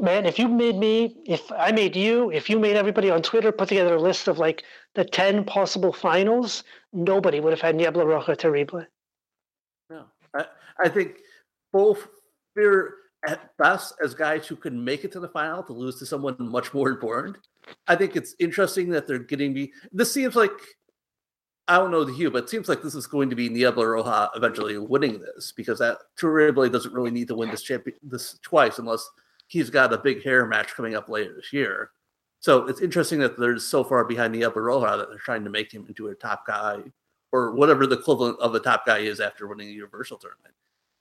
[0.00, 3.50] Man, if you made me, if I made you, if you made everybody on Twitter
[3.50, 4.62] put together a list of like
[4.94, 6.62] the 10 possible finals,
[6.92, 8.86] nobody would have had Niebla Roja Terrible.
[9.90, 10.04] No,
[10.34, 10.44] I,
[10.78, 11.16] I think
[11.72, 12.06] both
[12.54, 12.94] they're
[13.26, 16.36] at best as guys who can make it to the final to lose to someone
[16.38, 17.36] much more important.
[17.86, 19.72] I think it's interesting that they're getting me.
[19.92, 20.52] This seems like
[21.66, 23.84] I don't know the hue, but it seems like this is going to be Niebla
[23.84, 28.38] Roja eventually winning this because that Terrible doesn't really need to win this champion this
[28.42, 29.08] twice unless
[29.48, 31.90] he's got a big hair match coming up later this year.
[32.40, 35.72] So it's interesting that they're so far behind Niebla Roja that they're trying to make
[35.72, 36.80] him into a top guy
[37.32, 40.54] or whatever the equivalent of a top guy is after winning a Universal tournament.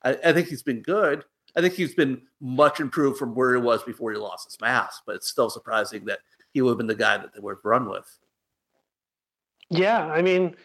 [0.03, 1.23] I, I think he's been good.
[1.57, 5.01] I think he's been much improved from where he was before he lost his mask,
[5.07, 6.19] but it's still surprising that
[6.53, 8.05] he would have been the guy that they would have run with.
[9.71, 10.55] Yeah, I mean,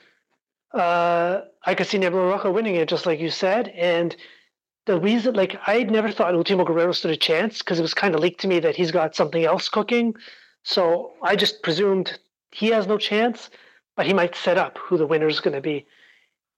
[0.74, 3.68] uh, I could see Roja winning it, just like you said.
[3.68, 4.14] And
[4.84, 8.14] the reason, like, I never thought Ultimo Guerrero stood a chance because it was kind
[8.14, 10.14] of leaked to me that he's got something else cooking.
[10.62, 12.18] So I just presumed
[12.52, 13.48] he has no chance,
[13.96, 15.86] but he might set up who the winner is going to be.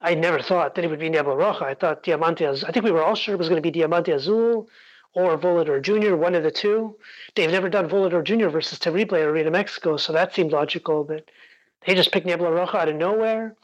[0.05, 1.63] I never thought that it would be Niebla Roja.
[1.63, 2.69] I thought Diamante Azul.
[2.69, 4.69] I think we were all sure it was going to be Diamante Azul
[5.15, 6.95] or Volador Jr., one of the two.
[7.35, 8.49] They've never done Volador Jr.
[8.49, 11.31] versus Terrible Arena Mexico, so that seemed logical, but
[11.87, 13.57] they just picked Niebla Roja out of nowhere.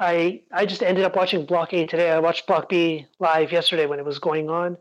[0.00, 2.10] I I just ended up watching Block A today.
[2.10, 4.76] I watched Block B live yesterday when it was going on,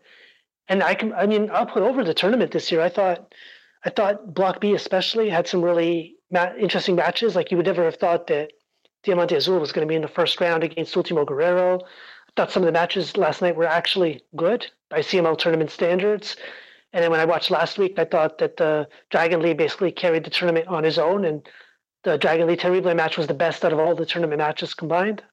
[0.67, 2.81] and I can I mean I'll put over the tournament this year.
[2.81, 3.35] I thought
[3.85, 7.35] I thought Block B especially had some really ma- interesting matches.
[7.35, 8.51] Like you would never have thought that
[9.03, 11.79] Diamante Azul was going to be in the first round against Ultimo Guerrero.
[11.79, 16.37] I thought some of the matches last night were actually good by CML tournament standards.
[16.93, 20.23] And then when I watched last week, I thought that the Dragon Lee basically carried
[20.23, 21.47] the tournament on his own, and
[22.03, 25.23] the Dragon Lee Terrible match was the best out of all the tournament matches combined.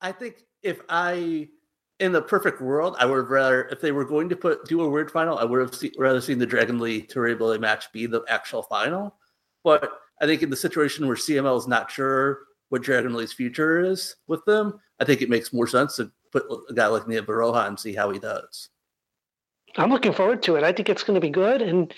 [0.00, 1.48] I think if I,
[2.00, 4.82] in the perfect world, I would have rather if they were going to put do
[4.82, 8.06] a weird final, I would have see, rather seen the Dragon Lee Terrible match be
[8.06, 9.16] the actual final.
[9.62, 9.90] But
[10.20, 14.16] I think in the situation where CML is not sure what Dragon Lee's future is
[14.26, 17.66] with them, I think it makes more sense to put a guy like Niebla Roja
[17.66, 18.70] and see how he does.
[19.76, 20.64] I'm looking forward to it.
[20.64, 21.92] I think it's going to be good, and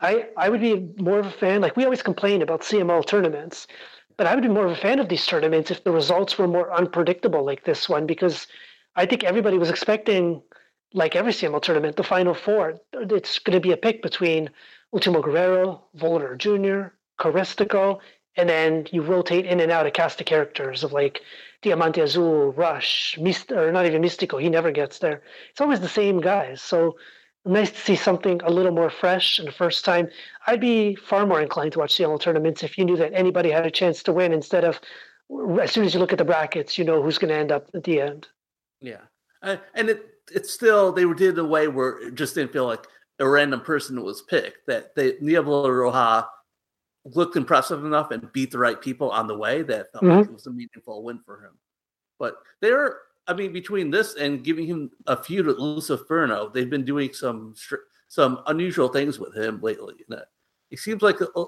[0.00, 1.60] I I would be more of a fan.
[1.60, 3.66] Like we always complain about CML tournaments,
[4.16, 6.48] but I would be more of a fan of these tournaments if the results were
[6.48, 8.46] more unpredictable like this one, because
[8.96, 10.42] I think everybody was expecting,
[10.92, 12.74] like every CML tournament, the final four.
[12.92, 14.50] It's going to be a pick between
[14.92, 18.00] Ultimo Guerrero, Volador Jr., Caristico,
[18.36, 21.20] and then you rotate in and out a cast of characters of like
[21.62, 24.40] Diamante Azul, Rush, Mist, or not even Mistico.
[24.40, 25.22] He never gets there.
[25.50, 26.60] It's always the same guys.
[26.60, 26.96] So
[27.44, 30.08] nice to see something a little more fresh and the first time.
[30.46, 33.66] I'd be far more inclined to watch CML tournaments if you knew that anybody had
[33.66, 34.80] a chance to win instead of
[35.60, 37.68] as soon as you look at the brackets, you know who's going to end up
[37.74, 38.28] at the end.
[38.80, 39.00] Yeah,
[39.42, 42.66] uh, and it it's still they did in a way where it just didn't feel
[42.66, 42.86] like
[43.18, 44.66] a random person was picked.
[44.66, 46.26] That they Niebla Roja
[47.04, 50.18] looked impressive enough and beat the right people on the way that felt mm-hmm.
[50.18, 51.52] like it was a meaningful win for him.
[52.18, 56.84] But they're, I mean, between this and giving him a feud with Luciferno, they've been
[56.84, 57.54] doing some
[58.08, 59.94] some unusual things with him lately.
[60.70, 61.44] It seems like uh,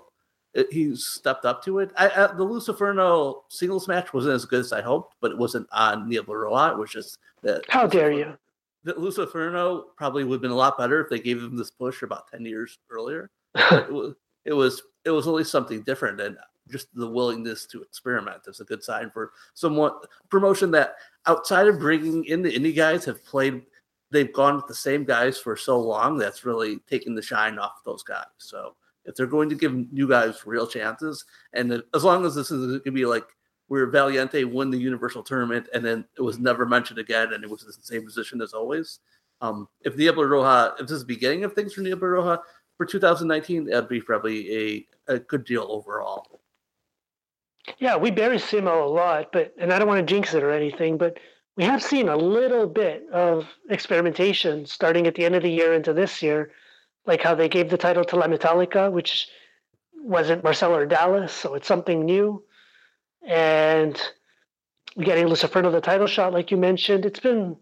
[0.70, 1.90] he's stepped up to it.
[1.96, 5.68] I, I, the Luciferno singles match wasn't as good as I hoped, but it wasn't
[5.72, 6.72] on Niebla Roja.
[6.72, 7.64] It was just that.
[7.68, 8.36] How dare you?
[8.84, 12.02] That Luciferno probably would have been a lot better if they gave him this push
[12.02, 13.30] about 10 years earlier.
[14.44, 16.36] it, was, it was always something different and
[16.70, 19.92] just the willingness to experiment is a good sign for someone
[20.30, 20.94] promotion that
[21.26, 23.62] outside of bringing in the indie guys have played
[24.10, 27.84] they've gone with the same guys for so long that's really taking the shine off
[27.84, 32.24] those guys so if they're going to give new guys real chances and as long
[32.24, 33.26] as this is going to be like
[33.68, 37.50] where Valiente won the Universal Tournament and then it was never mentioned again and it
[37.50, 39.00] was in the same position as always.
[39.40, 42.38] Um, if Niebla Roja, if this is the beginning of things for Niebla Roja,
[42.76, 46.40] for 2019, that'd be probably a, a good deal overall.
[47.78, 50.50] Yeah, we bury CML a lot, but and I don't want to jinx it or
[50.50, 51.18] anything, but
[51.56, 55.72] we have seen a little bit of experimentation starting at the end of the year
[55.72, 56.50] into this year,
[57.06, 59.28] like how they gave the title to La Metalica, which
[59.94, 62.42] wasn't Marcela or Dalys, so it's something new.
[63.26, 64.00] And
[65.00, 67.56] getting Luciferno the title shot, like you mentioned, it's been,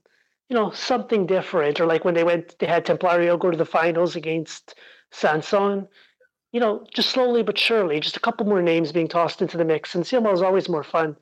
[0.48, 1.80] you know, something different.
[1.80, 4.74] Or like when they went, they had Templario go to the finals against
[5.12, 5.86] Sanson.
[6.52, 9.64] You know, just slowly but surely, just a couple more names being tossed into the
[9.64, 9.94] mix.
[9.94, 11.16] And CML is always more fun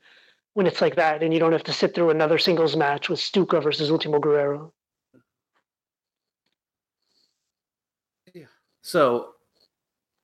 [0.54, 3.20] when it's like that, and you don't have to sit through another singles match with
[3.20, 4.72] Stuka versus Ultimo Guerrero.
[8.34, 8.46] Yeah.
[8.82, 9.34] So,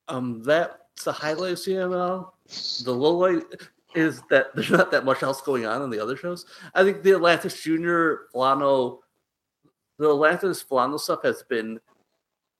[0.09, 2.31] um, that's the highlight of CMLL.
[2.83, 3.43] The low light
[3.95, 6.45] is that there's not that much else going on in the other shows.
[6.75, 8.99] I think the Atlantis Junior Villano,
[9.97, 11.79] the Atlantis Villano stuff has been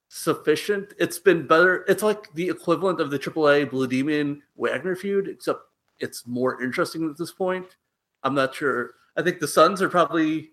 [0.08, 0.94] sufficient.
[0.98, 1.84] It's been better.
[1.88, 5.60] It's like the equivalent of the AAA Blue Demon Wagner feud, except
[6.00, 7.76] it's more interesting at this point.
[8.22, 8.92] I'm not sure.
[9.16, 10.50] I think the Suns are probably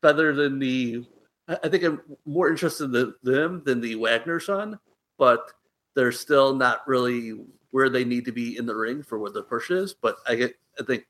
[0.00, 1.04] better than the.
[1.48, 4.78] I think I'm more interested in them than the Wagner Son,
[5.16, 5.52] but
[5.94, 7.40] they're still not really
[7.70, 9.94] where they need to be in the ring for what the push is.
[9.94, 11.04] But I get, I think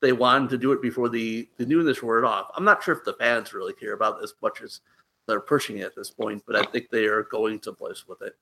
[0.00, 2.50] they wanted to do it before the the newness wore it off.
[2.54, 4.80] I'm not sure if the fans really care about it as much as
[5.28, 8.22] they're pushing it at this point, but I think they are going to place with
[8.22, 8.34] it.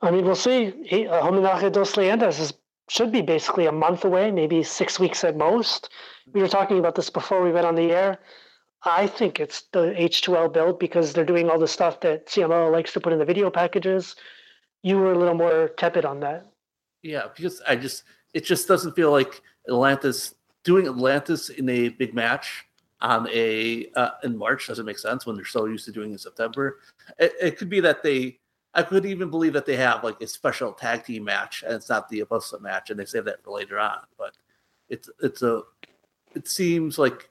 [0.00, 0.72] I mean, we'll see.
[0.86, 2.54] He, uh, Homenaje dos Leyendas is
[2.88, 5.90] should be basically a month away, maybe six weeks at most.
[6.32, 8.18] We were talking about this before we went on the air.
[8.82, 12.92] I think it's the H2L build because they're doing all the stuff that CMLL likes
[12.94, 14.16] to put in the video packages.
[14.82, 16.46] You were a little more tepid on that.
[17.02, 18.02] Yeah, because I just
[18.34, 22.64] it just doesn't feel like Atlantis doing Atlantis in a big match
[23.02, 26.18] on a uh, in March doesn't make sense when they're so used to doing in
[26.18, 26.80] September.
[27.18, 28.38] It, it could be that they
[28.74, 31.88] I could even believe that they have like a special tag team match and it's
[31.88, 34.00] not the Apuesta match and they save that for later on.
[34.18, 34.34] But
[34.88, 35.62] it's it's a
[36.34, 37.28] it seems like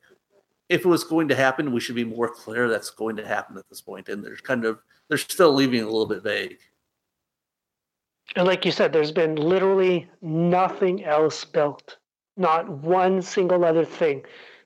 [0.67, 3.57] if it was going to happen, we should be more clear that's going to happen
[3.57, 4.09] at this point.
[4.09, 6.59] And there's kind of they're still leaving a little bit vague.
[8.35, 11.97] And like you said, there's been literally nothing else built.
[12.37, 14.23] Not one single other thing.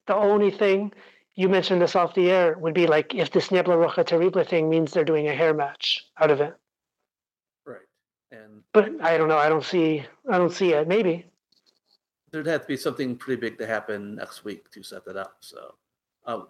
[0.07, 0.91] The only thing
[1.35, 4.69] you mentioned this off the air would be like if this Niebla Roja Terrible thing
[4.69, 6.53] means they're doing a hair match out of it.
[7.65, 7.79] Right.
[8.31, 9.37] And but I don't know.
[9.37, 10.05] I don't see.
[10.29, 10.87] I don't see it.
[10.87, 11.25] Maybe
[12.33, 15.37] there'd have to be something pretty big to happen next week to set that up.
[15.39, 15.75] So
[16.25, 16.41] uh,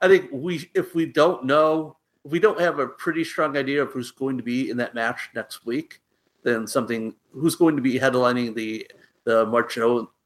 [0.00, 3.82] I think we, if we don't know, if we don't have a pretty strong idea
[3.82, 6.02] of who's going to be in that match next week,
[6.44, 8.88] then something who's going to be headlining the
[9.24, 9.78] the March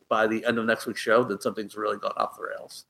[0.09, 2.85] by the end of next week's show, then something's really gone off the rails.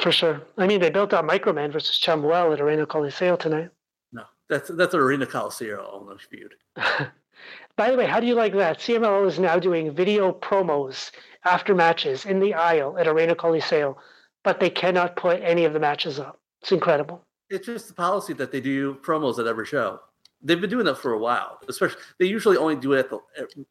[0.00, 0.42] For sure.
[0.58, 3.70] I mean, they built out Microman versus Chamuel at Arena Coliseo tonight.
[4.12, 6.54] No, that's that's an Arena Coliseum almost feud.
[7.76, 8.78] By the way, how do you like that?
[8.78, 11.10] CMLL is now doing video promos
[11.44, 13.96] after matches in the aisle at Arena Coliseo,
[14.42, 16.40] but they cannot put any of the matches up.
[16.62, 17.22] It's incredible.
[17.50, 20.00] It's just the policy that they do promos at every show.
[20.42, 21.58] They've been doing that for a while.
[21.68, 23.18] Especially, they usually only do it the,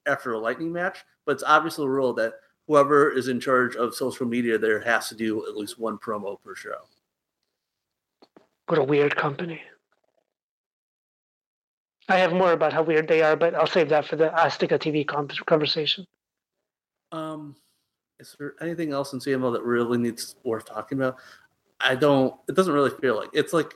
[0.06, 2.34] after a lightning match, but it's obviously a rule that
[2.68, 6.42] whoever is in charge of social media there has to do at least one promo
[6.42, 6.78] per show.
[8.68, 9.62] What a weird company.
[12.08, 14.80] I have more about how weird they are, but I'll save that for the Azteca
[14.80, 15.06] TV
[15.46, 16.06] conversation.
[17.12, 17.56] Um,
[18.20, 21.18] is there anything else in CMLL that really needs worth talking about?
[21.80, 22.36] I don't.
[22.48, 23.76] It doesn't really feel like it's like.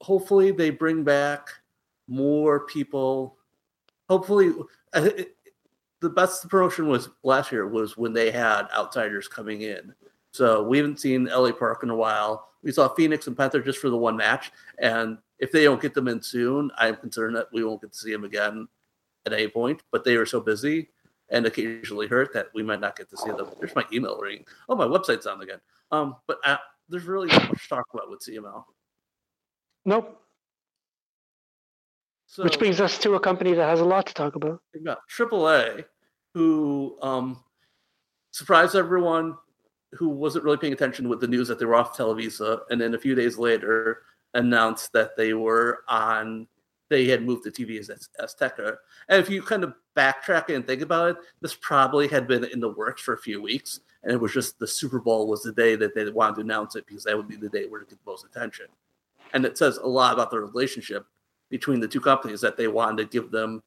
[0.00, 1.48] Hopefully, they bring back
[2.08, 3.36] more people.
[4.08, 4.52] Hopefully,
[4.94, 5.36] it,
[6.00, 9.94] the best promotion was last year was when they had outsiders coming in.
[10.32, 12.48] So we haven't seen LA Park in a while.
[12.62, 15.94] We saw Fenix and Panther just for the one match, and if they don't get
[15.94, 18.68] them in soon, I'm concerned that we won't get to see them again
[19.26, 19.82] at any point.
[19.90, 20.88] But they are so busy
[21.30, 23.48] and occasionally hurt that we might not get to see them.
[23.58, 24.44] There's my email ring.
[24.68, 25.60] Oh, my website's on again.
[25.90, 26.58] Um, but uh,
[26.92, 28.64] there's really not much to talk about with cml
[29.84, 30.20] Nope.
[32.32, 34.62] So, Which brings us to a company that has a lot to talk about.
[34.72, 35.84] We've got AAA,
[36.32, 37.44] who um,
[38.30, 39.36] surprised everyone
[39.92, 42.94] who wasn't really paying attention with the news that they were off Televisa, and then
[42.94, 46.48] a few days later announced that they were on
[46.88, 48.76] they had moved to TV as Azteca.
[49.10, 52.60] And if you kind of backtrack and think about it, this probably had been in
[52.60, 53.80] the works for a few weeks.
[54.04, 56.76] And it was just the Super Bowl was the day that they wanted to announce
[56.76, 58.66] it because that would be the day where it get the most attention.
[59.34, 61.06] And it says a lot about the relationship
[61.52, 63.62] between the two companies that they wanted to give them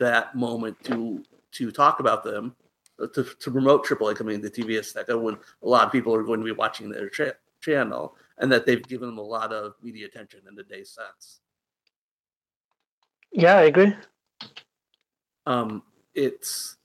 [0.00, 1.22] that moment to
[1.52, 2.56] to talk about them,
[3.00, 6.24] uh, to, to promote AAA coming into TV Azteca when a lot of people are
[6.24, 9.74] going to be watching their cha- channel and that they've given them a lot of
[9.82, 11.40] media attention in the day since.
[13.30, 13.94] Yeah, I agree.
[15.46, 15.82] Um,
[16.14, 16.76] it's,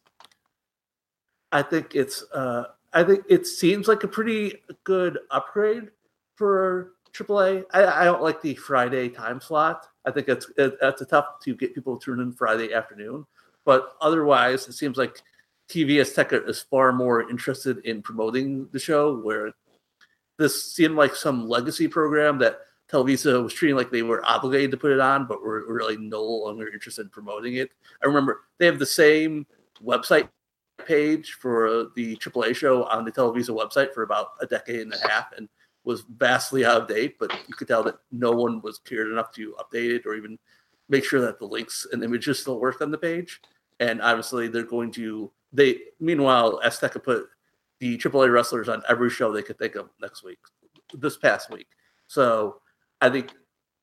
[1.52, 5.92] I think it's, uh, I think it seems like a pretty good upgrade
[6.36, 7.64] for AAA.
[7.74, 9.88] I, I don't like the Friday time slot.
[10.08, 13.26] I think it's it, it's tough to get people to tune in Friday afternoon.
[13.66, 15.22] But otherwise, it seems like
[15.70, 19.52] TV Azteca is far more interested in promoting the show, where
[20.38, 24.78] this seemed like some legacy program that Televisa was treating like they were obligated to
[24.78, 27.72] put it on, but were really no longer interested in promoting it.
[28.02, 29.46] I remember they have the same
[29.84, 30.30] website
[30.86, 35.08] page for the AAA show on the Televisa website for about a decade and a
[35.08, 35.50] half and
[35.88, 39.32] was vastly out of date, but you could tell that no one was cared enough
[39.32, 40.38] to update it or even
[40.90, 43.40] make sure that the links and images still work on the page.
[43.80, 45.80] And obviously, they're going to they.
[46.02, 47.30] Meanwhile, Azteca put
[47.80, 50.40] the AAA wrestlers on every show they could think of next week,
[50.94, 51.68] this past week.
[52.08, 52.60] So
[53.00, 53.32] I think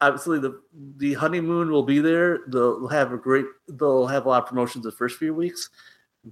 [0.03, 0.61] obviously the
[0.97, 2.41] the honeymoon will be there.
[2.49, 3.47] They'll have a great.
[3.67, 5.71] They'll have a lot of promotions the first few weeks.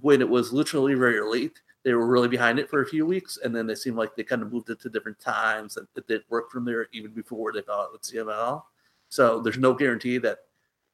[0.01, 3.37] When it was literally very late, they were really behind it for a few weeks,
[3.43, 6.07] and then they seemed like they kind of moved it to different times, and it
[6.07, 8.63] didn't work from there even before they thought it would CMLL.
[9.09, 10.39] So there's no guarantee that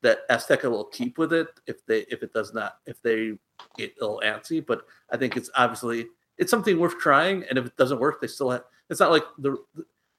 [0.01, 3.33] that Azteca will keep with it if they if it does not if they
[3.77, 4.65] get ill antsy.
[4.65, 6.07] But I think it's obviously
[6.37, 8.63] it's something worth trying, and if it doesn't work, they still have.
[8.89, 9.57] It's not like the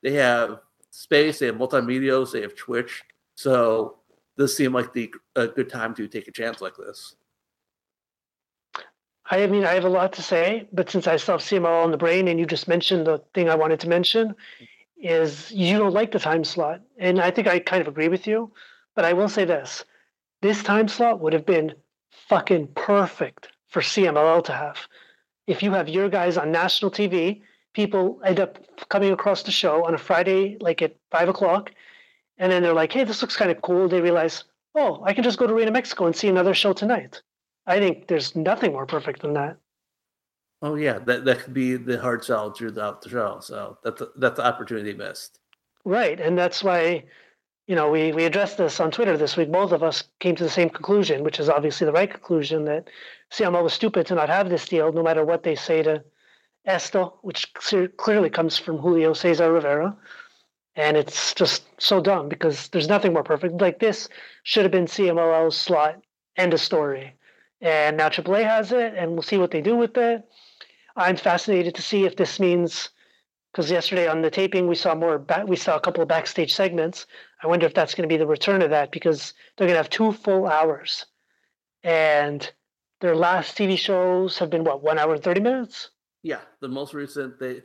[0.03, 0.61] they have
[0.91, 3.03] space, they have multimedia, they have Twitch,
[3.35, 3.99] so
[4.37, 7.17] this seemed like the a good time to take a chance like this.
[9.31, 11.93] I mean, I have a lot to say, but since I still have CMLL in
[11.93, 14.35] the brain, and you just mentioned the thing I wanted to mention,
[15.01, 18.27] is you don't like the time slot, and I think I kind of agree with
[18.27, 18.53] you.
[18.97, 19.85] But I will say this:
[20.43, 21.75] this time slot would have been
[22.11, 24.89] fucking perfect for CMLL to have.
[25.47, 27.43] If you have your guys on national TV,
[27.73, 28.59] people end up
[28.89, 31.73] coming across the show on a Friday, like at five o'clock,
[32.39, 34.43] and then they're like, "Hey, this looks kind of cool." They realize,
[34.75, 37.23] "Oh, I can just go to Arena Mexico and see another show tonight."
[37.71, 39.57] I think there's nothing more perfect than that.
[40.63, 43.39] Oh yeah, that that could be the hard sell throughout the show.
[43.41, 45.39] So that's that's the opportunity missed.
[45.85, 47.05] Right, and that's why
[47.71, 49.53] you know, we, we addressed this on Twitter this week.
[49.53, 52.89] Both of us came to the same conclusion, which is obviously the right conclusion that
[53.31, 56.03] CMLL was stupid to not have this deal, no matter what they say to
[56.67, 59.97] Esto, which clearly comes from Julio Cesar Rivera.
[60.75, 63.61] And it's just so dumb because there's nothing more perfect.
[63.61, 64.09] Like this
[64.43, 66.03] should have been CMLL's slot,
[66.37, 67.15] end of story.
[67.61, 70.25] And now AAA has it, and we'll see what they do with it.
[70.97, 72.91] I'm fascinated to see if this means
[73.53, 76.55] because yesterday on the taping we saw more back, we saw a couple of backstage
[76.55, 77.07] segments.
[77.43, 79.83] I wonder if that's going to be the return of that because they're going to
[79.83, 81.07] have two full hours.
[81.83, 82.49] And
[83.01, 85.91] their last tv shows have been what one hour and 30 minutes?
[86.23, 87.63] Yeah the most recent they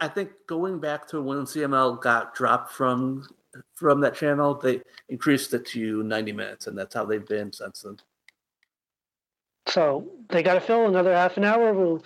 [0.00, 3.28] i think going back to when cml got dropped from
[3.74, 4.80] from that channel they
[5.10, 7.98] increased it to 90 minutes and that's how they've been since then
[9.70, 12.02] so they got to fill another half an hour we'll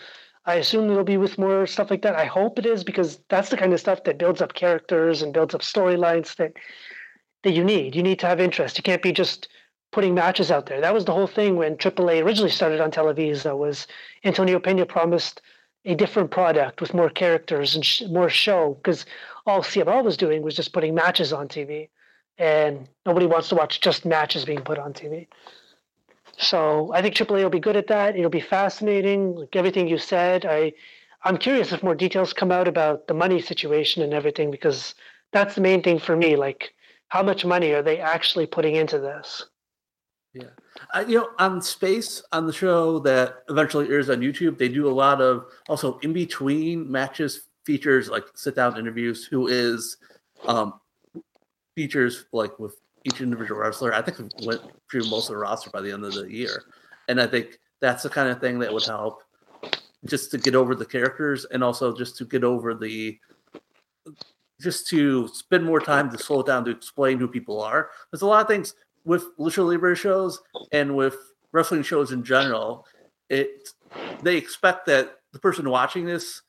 [0.47, 2.17] I assume it'll be with more stuff like that.
[2.17, 5.33] I hope it is because that's the kind of stuff that builds up characters and
[5.33, 6.53] builds up storylines that
[7.45, 7.95] that you need.
[7.95, 8.77] You need to have interest.
[8.77, 9.49] You can't be just
[9.93, 10.81] putting matches out there.
[10.81, 13.57] That was the whole thing when AAA originally started on Televisa.
[13.57, 13.87] Was
[14.25, 15.41] Antonio Pena promised
[15.87, 19.07] a different product with more characters and sh- more show because
[19.47, 21.89] all CMLL was doing was just putting matches on TV,
[22.37, 25.27] and nobody wants to watch just matches being put on TV.
[26.39, 28.17] So I think AAA will be good at that.
[28.17, 30.45] It'll be fascinating, like everything you said.
[30.45, 30.73] I,
[31.25, 34.95] I'm curious if more details come out about the money situation and everything because
[35.33, 36.37] that's the main thing for me.
[36.37, 36.75] Like,
[37.09, 39.47] how much money are they actually putting into this?
[40.33, 40.49] Yeah,
[40.93, 44.89] uh, you know, on Space on the show that eventually airs on YouTube, they do
[44.89, 49.27] a lot of also in between matches features like sit down interviews.
[49.27, 49.97] Who is
[50.47, 50.81] um,
[51.77, 52.75] features like with
[53.05, 53.95] each individual wrestler.
[53.95, 54.61] I think went
[54.91, 56.65] through most of the roster by the end of the year,
[57.09, 59.23] and I think that's the kind of thing that would help
[60.07, 63.19] just to get over the characters and also just to get over the
[64.61, 67.91] just to spend more time to slow down to explain who people are.
[68.11, 68.75] There's a lot of things
[69.05, 70.41] with Lucha Libre shows
[70.73, 71.17] and with
[71.53, 72.87] wrestling shows in general.
[73.29, 73.69] It
[74.23, 76.43] they expect that the person watching this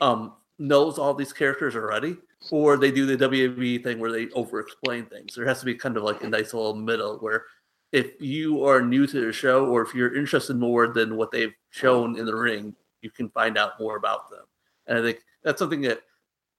[0.00, 2.16] um, knows all these characters already,
[2.50, 5.34] or they do the WWE thing where they over explain things.
[5.34, 7.44] There has to be kind of like a nice little middle where
[7.92, 11.54] if you are new to the show or if you're interested more than what they've
[11.70, 14.44] shown in the ring, you can find out more about them.
[14.86, 16.00] And I think that's something that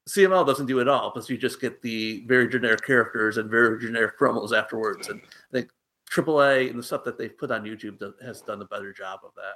[0.08, 3.80] CML doesn't do at all because you just get the very generic characters and very
[3.80, 5.10] generic promos afterwards.
[5.10, 5.70] And I think
[6.12, 9.32] AAA and the stuff that they've put on YouTube has done a better job of
[9.36, 9.56] that.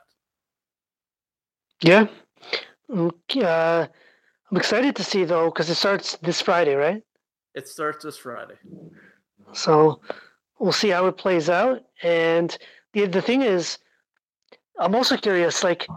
[1.82, 2.08] Yeah.
[2.90, 3.88] Uh,
[4.50, 7.04] I'm excited to see though because it starts this Friday, right?
[7.54, 8.56] It starts this Friday.
[9.54, 10.02] So
[10.60, 11.84] we'll see how it plays out.
[12.04, 12.58] And
[12.94, 13.78] the the thing is,
[14.80, 15.64] I'm also curious.
[15.64, 15.88] Like,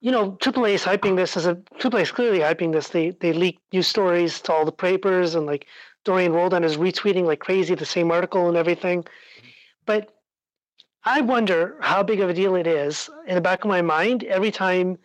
[0.00, 2.88] you know, AAA is hyping this as a AAA is clearly hyping this.
[2.88, 5.66] They they leak news stories to all the papers, and like
[6.04, 9.04] Dorian Roldan is retweeting like crazy the same article and everything.
[9.86, 10.14] But
[11.04, 14.24] I wonder how big of a deal it is in the back of my mind
[14.24, 14.98] every time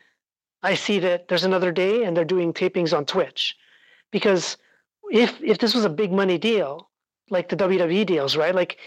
[0.65, 3.55] I see that there's another day and they're doing tapings on Twitch.
[4.11, 4.57] Because
[5.11, 6.89] if if this was a big money deal,
[7.29, 8.55] like the WWE deals, right?
[8.55, 8.77] Like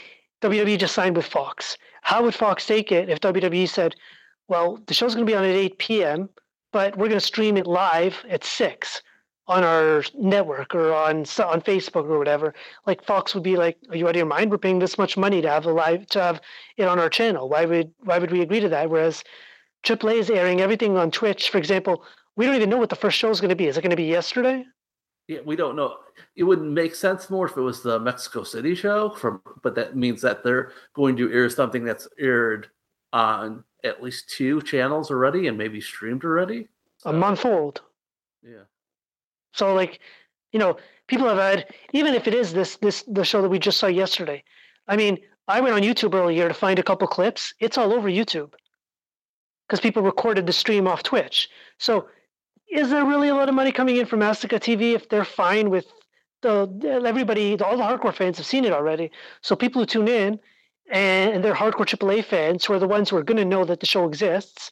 [0.43, 1.79] WWE just signed with Fox.
[2.03, 3.95] How would Fox take it if WWE said,
[4.49, 6.29] well, the show's going to be on at 8 p.m.,
[6.73, 9.03] but we're going to stream it live at 6
[9.47, 11.19] on our network or on
[11.53, 12.55] on Facebook or whatever.
[12.87, 14.51] Like Fox would be like, "Are you out of your mind?
[14.51, 16.41] We're paying this much money to have a live to have
[16.77, 17.49] it on our channel.
[17.49, 19.25] Why would why would we agree to that?" Whereas
[19.85, 21.51] AAA is airing everything on Twitch.
[21.51, 22.05] For example,
[22.37, 23.67] we don't even know what the first show is going to be.
[23.67, 24.65] Is it going to be yesterday?
[25.27, 25.97] Yeah, we don't know.
[26.37, 29.97] It wouldn't make sense more if it was the Mexico City show, from but that
[29.97, 32.69] means that they're going to air something that's aired
[33.13, 36.69] on at least two channels already and maybe streamed already.
[36.99, 37.83] So, a month old.
[38.43, 38.65] Yeah.
[39.53, 40.01] So like,
[40.53, 40.79] you know,
[41.09, 43.87] people have had even if it is this this the show that we just saw
[43.87, 44.43] yesterday.
[44.87, 47.53] I mean, I went on YouTube earlier to find a couple clips.
[47.61, 48.53] It's all over YouTube
[49.69, 51.51] because people recorded the stream off Twitch.
[51.78, 52.09] So,
[52.70, 55.70] is there really a lot of money coming in from Azteca TV if they're fine
[55.70, 55.86] with
[56.43, 57.59] the everybody?
[57.61, 59.11] All the hardcore fans have seen it already.
[59.40, 60.39] So people who tune in
[60.90, 63.81] and they're hardcore AAA fans who are the ones who are going to know that
[63.81, 64.70] the show exists.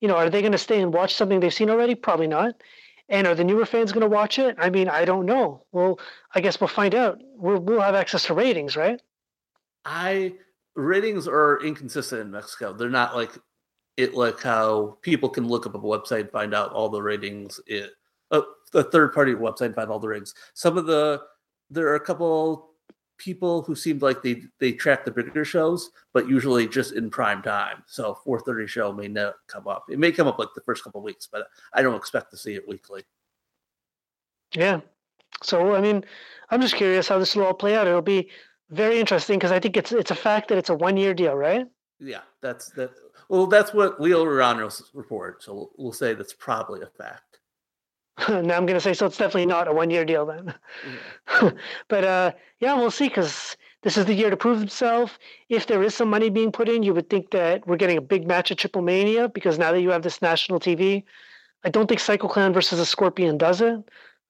[0.00, 1.94] You know, are they going to stay and watch something they've seen already?
[1.94, 2.54] Probably not.
[3.08, 4.56] And are the newer fans going to watch it?
[4.58, 5.64] I mean, I don't know.
[5.72, 5.98] Well,
[6.34, 7.20] I guess we'll find out.
[7.36, 9.00] We'll, we'll have access to ratings, right?
[9.84, 10.34] I
[10.76, 12.72] ratings are inconsistent in Mexico.
[12.72, 13.32] They're not like
[14.00, 17.60] it like how people can look up a website find out all the ratings.
[17.66, 17.90] It
[18.30, 18.42] uh,
[18.74, 20.34] a third party website find all the ratings.
[20.54, 21.22] Some of the
[21.70, 22.70] there are a couple
[23.18, 27.42] people who seemed like they they track the bigger shows, but usually just in prime
[27.42, 27.82] time.
[27.86, 29.84] So 4:30 show may not come up.
[29.90, 32.54] It may come up like the first couple weeks, but I don't expect to see
[32.54, 33.04] it weekly.
[34.54, 34.80] Yeah.
[35.42, 36.04] So I mean,
[36.50, 37.86] I'm just curious how this will all play out.
[37.86, 38.30] It'll be
[38.70, 41.34] very interesting because I think it's it's a fact that it's a one year deal,
[41.34, 41.66] right?
[42.00, 42.90] Yeah, that's that.
[43.28, 45.42] Well, that's what Leo Rano's report.
[45.42, 47.30] So we'll, we'll say that's probably a fact.
[48.28, 49.06] now I'm going to say so.
[49.06, 50.54] It's definitely not a one year deal then.
[51.42, 51.50] Yeah.
[51.88, 55.18] but uh, yeah, we'll see because this is the year to prove himself.
[55.48, 58.02] If there is some money being put in, you would think that we're getting a
[58.02, 61.04] big match at Triple Mania because now that you have this national TV,
[61.64, 63.78] I don't think Psycho Clown versus a Scorpion does it.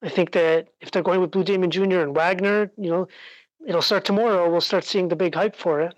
[0.03, 2.01] I think that if they're going with Blue Demon Jr.
[2.01, 3.07] and Wagner, you know,
[3.67, 4.49] it'll start tomorrow.
[4.49, 5.95] We'll start seeing the big hype for it.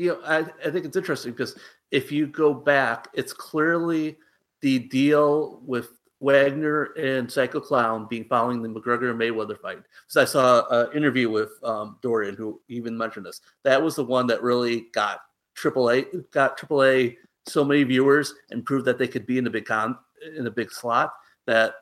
[0.00, 1.58] You know, I, I think it's interesting because
[1.90, 4.16] if you go back, it's clearly
[4.62, 5.88] the deal with
[6.20, 9.78] Wagner and Psycho Clown being following the McGregor Mayweather fight.
[10.06, 13.42] Because I saw an interview with um, Dorian who even mentioned this.
[13.62, 15.20] That was the one that really got
[15.56, 17.16] AAA got AAA
[17.46, 19.98] so many viewers and proved that they could be in the big con
[20.36, 21.12] in a big slot.
[21.46, 21.74] That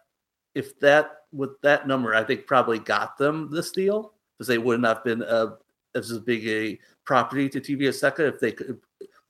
[0.57, 4.86] if that with that number, I think probably got them this deal because they wouldn't
[4.86, 5.57] have been a,
[5.95, 6.78] as big a
[7.09, 8.79] property to TV Azteca if they could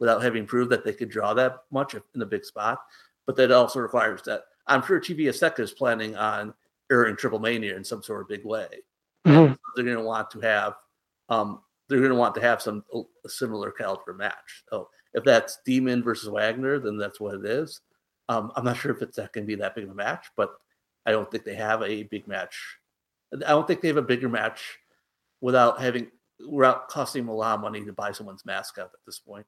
[0.00, 2.80] without having proved that they could draw that much in a big spot.
[3.24, 6.52] But that also requires that I'm sure TV Azteca is planning on
[6.90, 8.66] airing Triple Mania in some sort of big way.
[9.24, 9.54] Mm-hmm.
[9.76, 10.74] They're going to want to have,
[11.28, 14.64] um, they're going to want to have some a similar caliber match.
[14.70, 17.80] So if that's Demon versus Wagner, then that's what it is.
[18.28, 20.26] Um, I'm not sure if it's that going to be that big of a match,
[20.36, 20.50] but
[21.06, 22.58] I don't think they have a big match.
[23.32, 24.78] I don't think they have a bigger match
[25.40, 26.08] without having
[26.46, 29.46] without costing them a lot of money to buy someone's mascot at this point.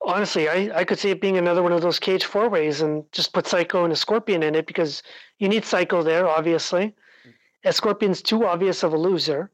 [0.00, 3.04] Honestly, I, I could see it being another one of those cage four ways and
[3.12, 5.02] just put Psycho and a Scorpion in it because
[5.38, 6.86] you need Psycho there, obviously.
[6.86, 7.68] Mm-hmm.
[7.68, 9.50] A Scorpion's too obvious of a loser,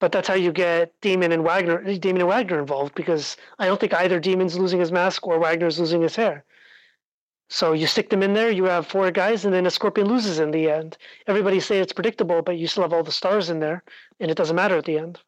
[0.00, 3.78] but that's how you get Demon and Wagner Demon and Wagner involved because I don't
[3.78, 6.44] think either Demon's losing his mask or Wagner's losing his hair.
[7.48, 10.40] So you stick them in there, you have four guys, and then a Scorpion loses
[10.40, 10.98] in the end.
[11.28, 13.84] Everybody say it's predictable, but you still have all the stars in there,
[14.18, 15.20] and it doesn't matter at the end.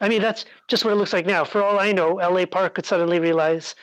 [0.00, 1.44] I mean, that's just what it looks like now.
[1.44, 3.74] For all I know, LA Park could suddenly realize,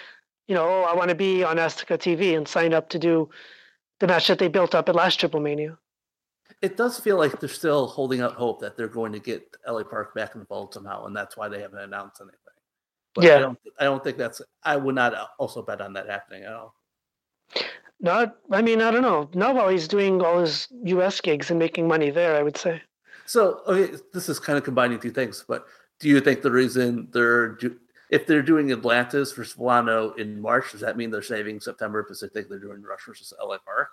[0.47, 3.29] you know, oh, I want to be on Azteca TV and sign up to do
[3.99, 5.77] the match that they built up at last Triple Mania.
[6.61, 9.83] It does feel like they're still holding out hope that they're going to get LA
[9.83, 12.39] Park back involved somehow, and that's why they haven't announced anything.
[13.13, 13.35] But yeah.
[13.35, 14.41] I don't, I don't think that's.
[14.63, 16.73] I would not uh, also bet on that happening at all.
[17.99, 19.29] Not, I mean, I don't know.
[19.33, 21.19] Not while he's doing all his U.S.
[21.19, 22.81] gigs and making money there, I would say.
[23.25, 25.65] So, okay, this is kind of combining two things, but
[25.99, 27.77] do you think the reason they're do,
[28.09, 32.21] if they're doing Atlantis versus Volcano in March, does that mean they're saving September because
[32.21, 33.89] they think they're doing Rush versus LA Park?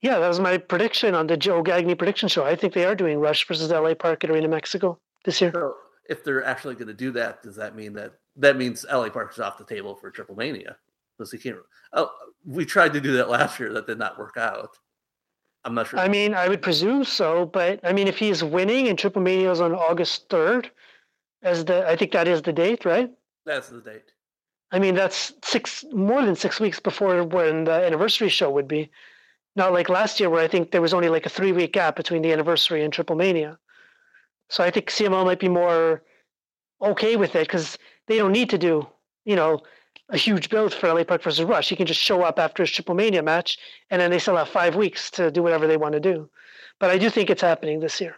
[0.00, 2.44] Yeah, that was my prediction on the Joe Gagne prediction show.
[2.44, 5.50] I think they are doing Rush versus LA Park at Arena Mexico this year.
[5.52, 5.74] So
[6.08, 9.32] if they're actually going to do that, does that mean that that means LA Park
[9.32, 10.76] is off the table for Triple Mania?
[11.16, 11.56] Because he can't.
[11.92, 12.10] Oh,
[12.46, 13.72] we tried to do that last year.
[13.72, 14.78] That did not work out.
[15.68, 15.98] I'm not sure.
[15.98, 19.52] I mean, I would presume so, but I mean, if he's winning and Triple Mania
[19.52, 20.70] is on August 3rd,
[21.42, 23.10] as the I think that is the date, right?
[23.44, 24.10] That's the date.
[24.72, 28.90] I mean, that's six more than six weeks before when the anniversary show would be.
[29.56, 31.96] Not like last year, where I think there was only like a three week gap
[31.96, 33.58] between the anniversary and Triple Mania.
[34.48, 36.02] So I think CMLL might be more
[36.80, 37.76] okay with it because
[38.06, 38.86] they don't need to do,
[39.26, 39.60] you know,
[40.10, 41.68] a huge build for LA Park versus Rush.
[41.68, 43.58] He can just show up after his Triple Mania match,
[43.90, 46.28] and then they still have five weeks to do whatever they want to do.
[46.80, 48.16] But I do think it's happening this year.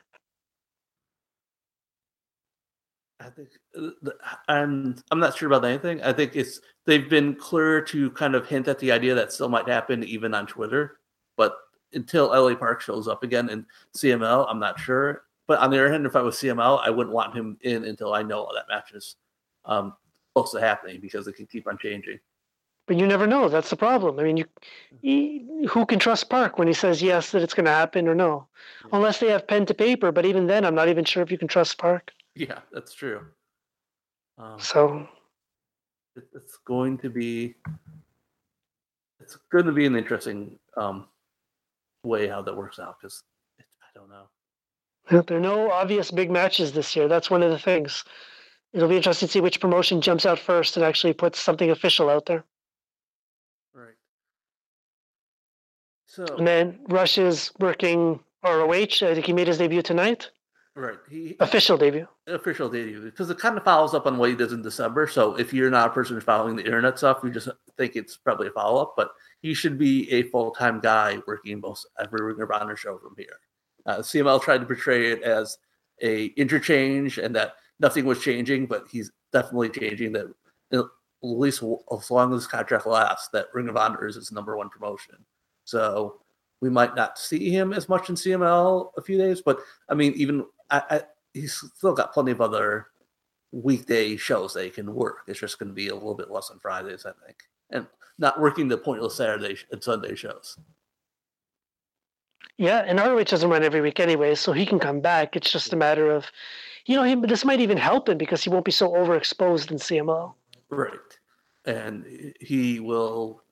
[3.18, 4.10] I think, uh,
[4.48, 6.02] and I'm not sure about anything.
[6.02, 9.48] I think it's they've been clear to kind of hint at the idea that still
[9.48, 11.00] might happen even on Twitter,
[11.36, 11.56] but
[11.92, 15.24] until LA Park shows up again in CMLL, I'm not sure.
[15.46, 18.14] But on the other hand, if I was CMLL, I wouldn't want him in until
[18.14, 19.16] I know that match is
[19.64, 19.94] um,
[20.40, 22.18] close to happening because it can keep on changing.
[22.86, 23.48] But you never know.
[23.48, 24.18] That's the problem.
[24.18, 24.44] I mean, you,
[25.00, 28.14] he, who can trust Park when he says yes that it's going to happen or
[28.14, 28.46] no,
[28.84, 28.90] yeah.
[28.92, 30.10] unless they have pen to paper.
[30.10, 32.10] But even then, I'm not even sure if you can trust Park.
[32.34, 33.20] Yeah, that's true.
[34.38, 35.08] Um, so
[36.16, 37.54] it, it's going to be
[39.20, 41.06] it's going to be an interesting um,
[42.02, 43.22] way how that works out because
[43.60, 45.22] I don't know.
[45.22, 47.08] There are no obvious big matches this year.
[47.08, 48.04] That's one of the things.
[48.72, 52.08] It'll be interesting to see which promotion jumps out first and actually puts something official
[52.08, 52.44] out there.
[53.74, 53.94] Right.
[56.06, 59.02] So and then Rush is working ROH.
[59.02, 60.30] I think he made his debut tonight.
[60.76, 60.98] Right.
[61.10, 62.06] He, official debut.
[62.28, 63.00] Official debut.
[63.02, 65.08] Because it kind of follows up on what he does in December.
[65.08, 68.16] So if you're not a person who's following the internet stuff, you just think it's
[68.16, 68.94] probably a follow up.
[68.96, 69.10] But
[69.42, 73.14] he should be a full time guy working most every Ring of Honor show from
[73.18, 73.40] here.
[73.84, 75.58] Uh, CMLL tried to portray it as
[76.02, 80.12] a interchange and that nothing was changing, but he's definitely changing.
[80.12, 80.32] That
[80.72, 80.84] at
[81.22, 81.62] least
[81.92, 85.16] as long as this contract lasts, that Ring of Honor is his number one promotion.
[85.64, 86.20] So
[86.60, 89.58] we might not see him as much in CMLL a few days, but
[89.88, 91.02] I mean, even I, I,
[91.34, 92.86] he's still got plenty of other
[93.52, 95.22] weekday shows that he can work.
[95.26, 97.38] It's just going to be a little bit less on Fridays, I think,
[97.70, 97.86] and
[98.18, 100.58] not working the pointless Saturday and Sunday shows.
[102.58, 105.34] Yeah, and ROH doesn't run every week anyway, so he can come back.
[105.34, 106.26] It's just a matter of,
[106.86, 107.22] you know, him.
[107.22, 110.34] This might even help him because he won't be so overexposed in CMLL.
[110.70, 110.92] Right,
[111.64, 113.42] and he will.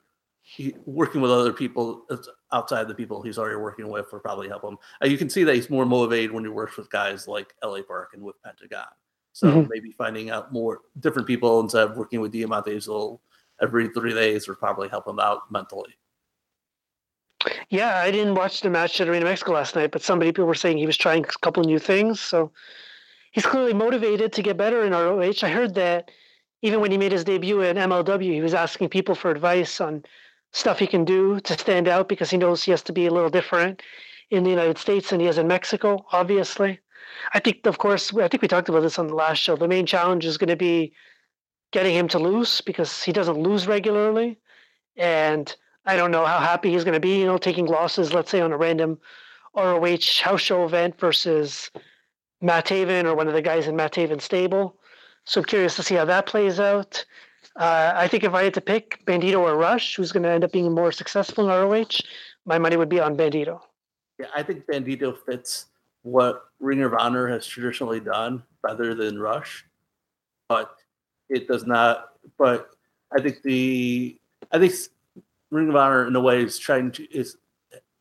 [0.40, 2.06] He, working with other people
[2.52, 4.78] outside the people he's already working with will probably help him.
[5.02, 7.82] Uh, you can see that he's more motivated when he works with guys like LA
[7.82, 8.86] Park and with Pentagon.
[9.34, 9.68] So mm-hmm.
[9.68, 13.20] maybe finding out more different people instead of working with Diamante will
[13.60, 15.94] every three days would probably help him out mentally.
[17.70, 20.54] Yeah, I didn't watch the match at Arena Mexico last night, but some people were
[20.54, 22.20] saying he was trying a couple new things.
[22.20, 22.50] So
[23.32, 25.42] he's clearly motivated to get better in ROH.
[25.42, 26.10] I heard that
[26.62, 30.04] even when he made his debut in MLW, he was asking people for advice on
[30.52, 33.12] stuff he can do to stand out because he knows he has to be a
[33.12, 33.82] little different
[34.30, 36.80] in the United States than he is in Mexico, obviously.
[37.32, 39.56] I think, of course, I think we talked about this on the last show.
[39.56, 40.92] The main challenge is going to be
[41.72, 44.38] getting him to lose because he doesn't lose regularly.
[44.96, 45.54] And
[45.86, 48.40] I don't know how happy he's going to be, you know, taking losses, let's say
[48.40, 48.98] on a random
[49.54, 51.70] ROH house show event versus
[52.40, 54.76] Matt Taven or one of the guys in Matt Taven's stable.
[55.24, 57.04] So curious to see how that plays out.
[57.56, 60.44] Uh, I think if I had to pick Bandito or Rush, who's going to end
[60.44, 62.00] up being more successful in ROH,
[62.46, 63.60] my money would be on Bandito.
[64.18, 65.66] Yeah, I think Bandito fits
[66.02, 69.64] what Ring of Honor has traditionally done rather than Rush,
[70.48, 70.74] but
[71.28, 72.10] it does not.
[72.38, 72.70] But
[73.16, 74.18] I think the
[74.52, 74.72] I think
[75.50, 77.36] Ring of Honor in a way is trying to is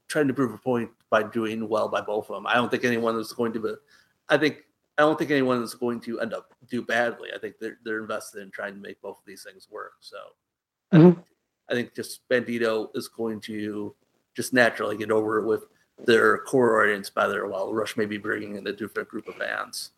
[0.08, 2.48] trying to prove a point by doing well by both of them.
[2.48, 3.74] I don't think anyone is going to be.
[4.30, 4.64] I think
[4.98, 7.30] I don't think anyone is going to end up do badly.
[7.36, 9.94] I think they're they're invested in trying to make both of these things work.
[10.02, 10.18] So
[10.94, 10.98] mm-hmm.
[10.98, 11.26] I, think,
[11.70, 13.95] I think just Bandito is going to
[14.36, 15.64] just naturally get over it with
[16.06, 19.91] their core audience better, while Rush may be bringing in a different group of fans.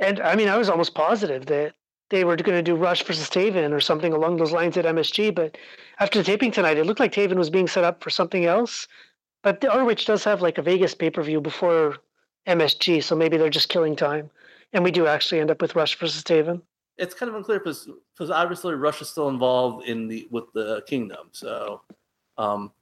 [0.00, 1.74] And I mean, I was almost positive that
[2.10, 5.34] they were going to do Rush versus Taven or something along those lines at MSG.
[5.34, 5.56] But
[6.00, 8.86] after the taping tonight, it looked like Taven was being set up for something else.
[9.42, 11.96] But the ROH does have like a Vegas pay per view before
[12.46, 14.30] MSG, so maybe they're just killing time,
[14.72, 16.60] and we do actually end up with Rush versus Taven.
[16.96, 20.82] It's kind of unclear because because obviously Rush is still involved in the with the
[20.86, 21.82] Kingdom, so
[22.38, 22.72] um,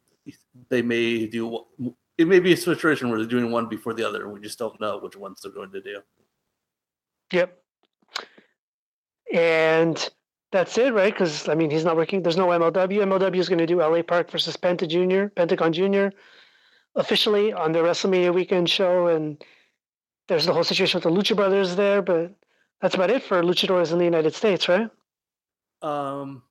[0.69, 1.65] they may do.
[2.19, 4.59] It may be a situation where they're doing one before the other, and we just
[4.59, 6.01] don't know which ones they're going to do.
[7.33, 7.59] Yep.
[9.33, 10.11] And
[10.51, 11.13] that's it, right?
[11.13, 12.23] Because I mean, he's not working.
[12.23, 12.99] There's no MLW.
[12.99, 16.13] MLW is going to do LA Park versus Penta Junior, Pentagon Junior
[16.95, 19.43] officially on the WrestleMania weekend show, and
[20.29, 22.35] there's the whole situation with the Lucha Brothers there, but
[22.81, 24.91] that's about it for luchadors in the United States, right?
[25.83, 26.43] Um,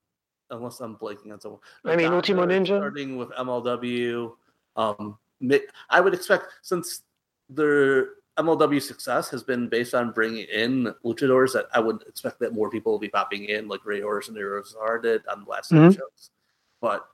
[0.50, 1.62] unless I'm blanking on someone.
[1.86, 2.80] I mean, Ultimo Ninja.
[2.80, 4.34] Starting with MLW,
[4.76, 5.18] um,
[5.90, 7.04] I would expect since
[7.50, 12.54] their MLW success has been based on bringing in luchadors, that I would expect that
[12.54, 15.72] more people will be popping in, like Rey Horus and Rosar did on the last
[15.72, 15.92] mm-hmm.
[15.92, 16.30] shows.
[16.80, 17.06] But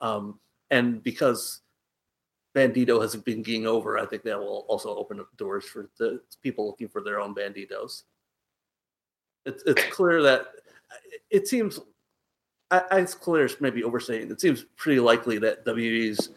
[0.00, 0.40] um,
[0.70, 1.60] and because
[2.56, 6.20] Bandito has been getting over, I think that will also open up doors for the
[6.42, 8.04] people looking for their own Banditos.
[9.44, 10.46] It's it's clear that
[11.30, 11.78] it seems
[12.70, 14.30] I, it's clear, maybe overstating.
[14.30, 16.30] It seems pretty likely that WWE's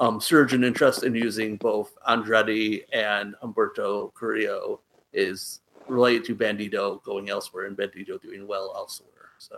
[0.00, 4.80] um, surge in interest in using both Andrade and Humberto Carrillo
[5.12, 9.30] is related to Bandito going elsewhere and Bandito doing well elsewhere.
[9.38, 9.56] So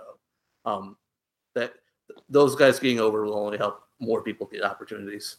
[0.64, 0.96] um,
[1.54, 1.74] that
[2.28, 5.38] those guys getting over will only help more people get opportunities.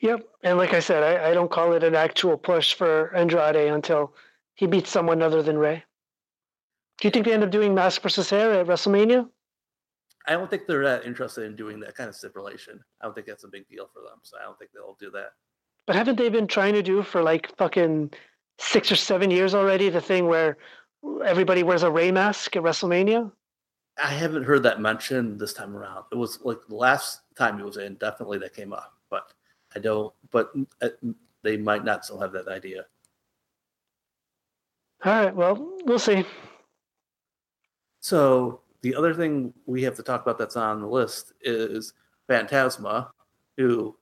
[0.00, 3.72] Yep, and like I said, I, I don't call it an actual push for Andrade
[3.72, 4.14] until
[4.54, 5.84] he beats someone other than Rey.
[7.00, 9.28] Do you think they end up doing Mask versus Hair at WrestleMania?
[10.26, 12.80] I don't think they're that interested in doing that kind of stipulation.
[13.00, 15.10] I don't think that's a big deal for them, so I don't think they'll do
[15.10, 15.32] that.
[15.86, 18.12] But haven't they been trying to do for like fucking
[18.58, 20.56] six or seven years already the thing where
[21.24, 23.32] everybody wears a Rey mask at WrestleMania?
[24.02, 26.04] I haven't heard that mentioned this time around.
[26.12, 28.92] It was like the last time he was in, definitely that came up,
[29.74, 30.12] I don't.
[30.30, 30.88] But uh,
[31.42, 32.86] they might not still have that idea.
[35.04, 35.34] All right.
[35.34, 36.24] Well, we'll see.
[38.00, 41.92] So the other thing we have to talk about that's on the list is
[42.28, 43.08] Fantasma,
[43.56, 43.96] who,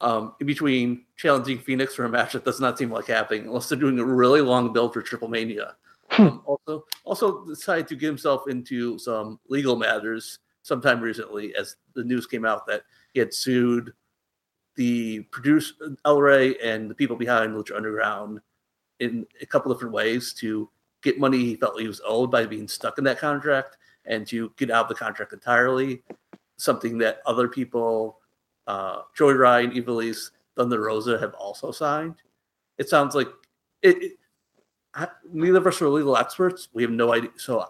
[0.00, 3.68] um, in between challenging Fenix for a match that does not seem like happening, unless
[3.68, 5.76] they're doing a really long build for Triple Mania.
[6.10, 6.22] Hmm.
[6.22, 12.04] um, also, also decided to get himself into some legal matters sometime recently, as the
[12.04, 12.82] news came out that
[13.12, 13.92] he had sued
[14.78, 15.74] the producer
[16.04, 18.40] El Rey and the people behind Lucha Underground
[19.00, 20.70] in a couple different ways to
[21.02, 24.52] get money he felt he was owed by being stuck in that contract and to
[24.56, 26.02] get out of the contract entirely.
[26.58, 28.20] Something that other people,
[28.68, 32.14] uh, Joey Ryan, Ivelisse, Thunder Rosa have also signed.
[32.78, 33.28] It sounds like
[33.82, 34.12] it, it
[35.32, 36.68] neither of us are legal experts.
[36.72, 37.30] We have no idea.
[37.36, 37.64] So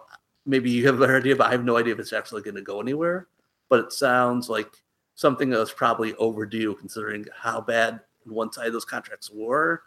[0.45, 2.55] maybe you have a better idea, but I have no idea if it's actually going
[2.55, 3.27] to go anywhere.
[3.67, 4.83] But it sounds like
[5.19, 9.83] something that was probably overdue considering how bad one side of those contracts were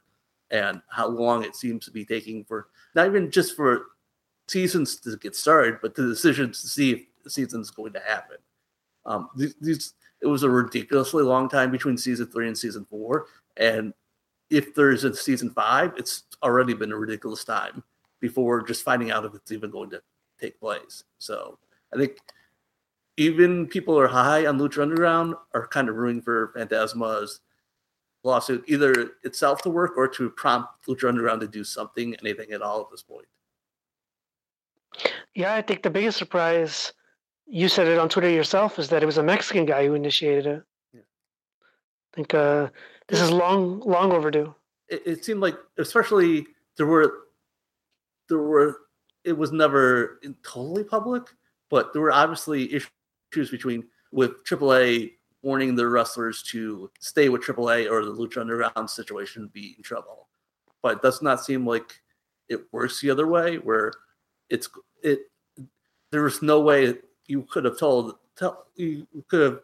[0.51, 3.87] and how long it seems to be taking for not even just for
[4.47, 8.37] seasons to get started, but the decisions to see if the season's going to happen.
[9.07, 13.25] Um, these, it was a ridiculously long time between season three and season four,
[13.57, 13.95] and
[14.51, 17.83] if there's a season five, it's already been a ridiculous time
[18.21, 20.03] before just finding out if it's even going to
[20.39, 21.05] take place.
[21.17, 21.59] So
[21.95, 22.19] I think
[23.16, 27.40] even people who are high on Lucha Underground are kind of rooting for Fantasma's
[28.24, 32.62] lawsuit, either itself to work or to prompt Lucha Underground to do something, anything at
[32.62, 33.26] all at this point.
[35.34, 36.93] Yeah, I think the biggest surprise,
[37.47, 40.47] you said it on Twitter yourself, is that it was a Mexican guy who initiated
[40.47, 40.62] it.
[40.93, 41.01] Yeah.
[41.01, 42.68] I think uh,
[43.09, 44.55] this is long, long overdue.
[44.89, 47.24] It, it seemed like, especially there were,
[48.28, 48.82] there were,
[49.24, 51.24] it was never totally public,
[51.70, 52.90] but there were obviously issues
[53.33, 59.51] between with AAA warning the wrestlers to stay with AAA or the Lucha Underground situation
[59.53, 60.29] be in trouble.
[60.83, 62.01] But it does not seem like
[62.49, 63.93] it works the other way, where
[64.51, 64.69] it's
[65.03, 65.21] it.
[66.11, 66.95] There was no way
[67.27, 69.61] you could have told tell you could have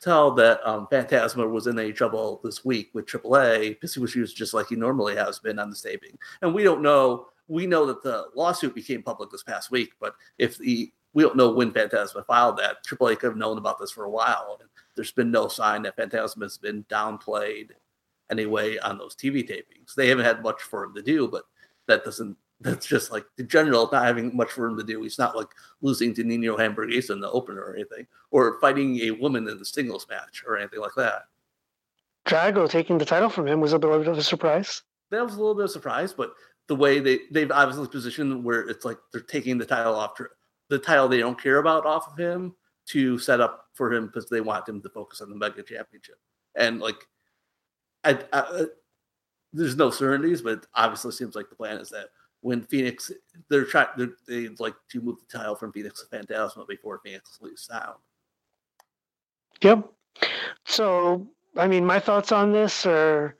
[0.00, 4.14] tell that um, Fantasma was in any trouble this week with AAA because he was
[4.14, 6.18] used just like he normally has been on the taping.
[6.42, 7.26] And we don't know.
[7.48, 11.36] We know that the lawsuit became public this past week, but if the we don't
[11.36, 12.84] know when Fantasma filed that.
[12.84, 14.58] AAA could have known about this for a while.
[14.60, 17.70] And there's been no sign that Fantasma has been downplayed
[18.30, 19.94] anyway on those TV tapings.
[19.94, 21.44] They haven't had much for him to do, but
[21.86, 22.36] that doesn't.
[22.62, 25.00] That's just like the general not having much for him to do.
[25.00, 25.48] He's not like
[25.80, 29.64] losing to Nino Hamburguesa in the opener or anything, or fighting a woman in the
[29.64, 31.22] singles match or anything like that.
[32.26, 34.82] Drago taking the title from him was a little bit of a surprise.
[35.10, 36.34] That was a little bit of a surprise, but
[36.66, 40.20] the way they they've obviously positioned where it's like they're taking the title off
[40.70, 42.54] the title they don't care about off of him
[42.86, 46.18] to set up for him because they want him to focus on the mega championship.
[46.56, 47.06] And like,
[48.04, 48.64] I, I, uh,
[49.52, 52.06] there's no certainties, but obviously seems like the plan is that
[52.40, 53.12] when Fenix,
[53.48, 53.88] they're trying,
[54.26, 57.94] they like to move the title from Fenix to Fantasma before Fenix leaves town.
[59.60, 59.92] Yep.
[60.64, 61.26] So,
[61.56, 63.36] I mean, my thoughts on this are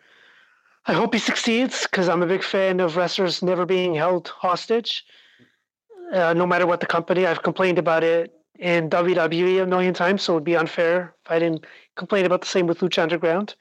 [0.86, 5.04] I hope he succeeds because I'm a big fan of wrestlers never being held hostage
[6.12, 7.26] uh, no matter what the company.
[7.26, 11.30] I've complained about it in WWE a million times, so it would be unfair if
[11.30, 11.64] I didn't
[11.96, 13.54] complain about the same with Lucha Underground.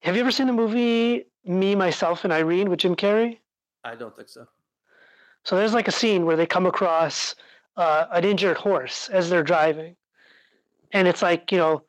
[0.00, 3.38] Have you ever seen the movie Me, Myself, and Irene with Jim Carrey?
[3.84, 4.46] I don't think so.
[5.44, 7.34] So there's like a scene where they come across
[7.76, 9.96] uh, an injured horse as they're driving.
[10.92, 11.82] And it's like, you know,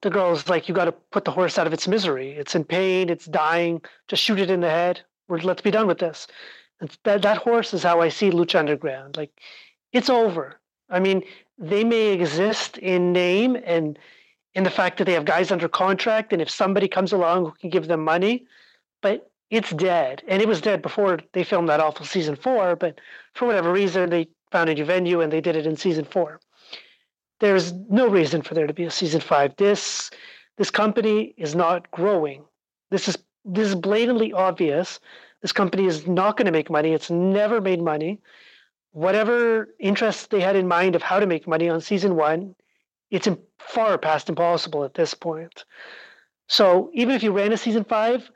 [0.00, 2.32] the girl's like, you got to put the horse out of its misery.
[2.32, 3.08] It's in pain.
[3.08, 3.82] It's dying.
[4.06, 5.00] Just shoot it in the head.
[5.28, 6.26] We're, let's be done with this
[7.04, 9.16] that that horse is how I see Lucha Underground.
[9.16, 9.32] Like
[9.92, 10.60] it's over.
[10.90, 11.22] I mean,
[11.58, 13.98] they may exist in name and
[14.54, 17.52] in the fact that they have guys under contract, and if somebody comes along who
[17.60, 18.46] can give them money,
[19.02, 20.22] but it's dead.
[20.28, 22.76] And it was dead before they filmed that awful season four.
[22.76, 23.00] But
[23.34, 26.40] for whatever reason, they found a new venue, and they did it in season four.
[27.40, 29.54] There's no reason for there to be a season five.
[29.56, 30.10] This
[30.56, 32.44] this company is not growing.
[32.90, 34.98] This is this is blatantly obvious.
[35.42, 36.92] This company is not going to make money.
[36.92, 38.20] It's never made money.
[38.92, 42.54] Whatever interest they had in mind of how to make money on season one,
[43.10, 43.28] it's
[43.58, 45.64] far past impossible at this point.
[46.48, 48.30] So even if you ran a season five,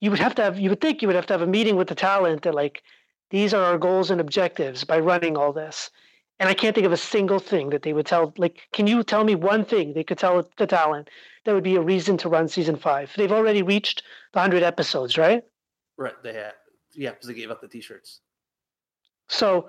[0.00, 1.76] you would have to have you would think you would have to have a meeting
[1.76, 2.82] with the talent that like
[3.30, 5.90] these are our goals and objectives by running all this.
[6.38, 8.32] And I can't think of a single thing that they would tell.
[8.36, 11.08] Like, can you tell me one thing they could tell the talent
[11.44, 13.10] that would be a reason to run season five?
[13.16, 14.02] They've already reached
[14.32, 15.42] the hundred episodes, right?
[15.96, 16.14] Right.
[16.22, 16.52] They had,
[16.94, 18.20] yeah, because they gave up the t-shirts.
[19.28, 19.68] So,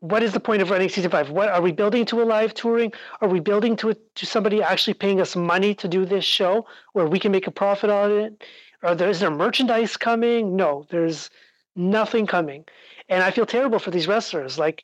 [0.00, 1.30] what is the point of running season five?
[1.30, 2.92] What are we building to a live touring?
[3.20, 6.66] Are we building to a, to somebody actually paying us money to do this show
[6.92, 8.44] where we can make a profit on it?
[8.82, 10.56] Are there is there merchandise coming?
[10.56, 11.30] No, there's
[11.76, 12.64] nothing coming,
[13.08, 14.58] and I feel terrible for these wrestlers.
[14.58, 14.82] Like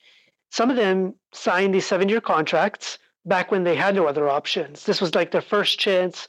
[0.51, 4.85] some of them signed these seven year contracts back when they had no other options.
[4.85, 6.29] This was like their first chance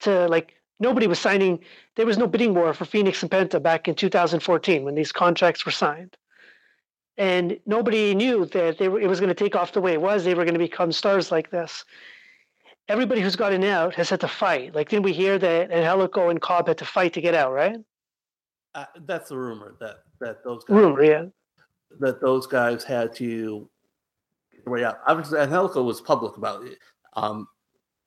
[0.00, 1.60] to like nobody was signing.
[1.94, 5.64] There was no bidding war for Fenix and Penta back in 2014 when these contracts
[5.64, 6.16] were signed.
[7.18, 10.02] And nobody knew that they were, it was going to take off the way it
[10.02, 10.24] was.
[10.24, 11.84] They were going to become stars like this.
[12.88, 14.74] Everybody who's gotten out has had to fight.
[14.74, 17.78] Like, didn't we hear that Angelico and Cobb had to fight to get out, right?
[18.74, 21.24] Uh, that's a rumor that that those guys, rumor, yeah
[22.00, 23.68] that those guys had to
[24.52, 24.98] get way out.
[25.06, 26.78] Obviously, Angelico was public about it,
[27.14, 27.48] um,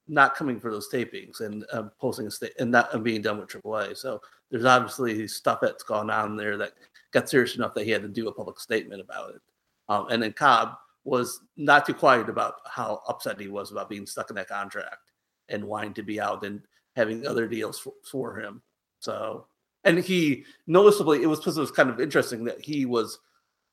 [0.10, 3.48] not coming for those tapings and uh, posting a state and not being done with
[3.48, 3.96] AAA.
[3.96, 4.20] So
[4.50, 6.74] there's obviously stuff that's gone on there that
[7.12, 9.42] got serious enough that he had to do a public statement about it.
[9.88, 10.74] Um, and then Cobb
[11.04, 15.12] was not too quiet about how upset he was about being stuck in that contract
[15.48, 16.62] and wanting to be out and
[16.96, 18.62] having other deals for, for him.
[19.00, 19.46] So,
[19.84, 23.20] and he noticeably, it was it was kind of interesting that he was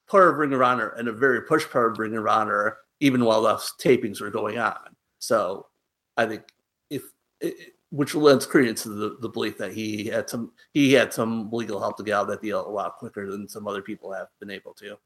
[0.06, 3.24] part of Ring of Honor and a very push part of Ring of Honor, even
[3.24, 4.94] while those tapings were going on.
[5.18, 5.66] So
[6.16, 6.42] I think
[6.90, 7.02] if
[7.40, 11.50] it, which lends credence to the, the belief that he had some he had some
[11.50, 14.12] legal help to get out of that deal a lot quicker than some other people
[14.12, 14.98] have been able to.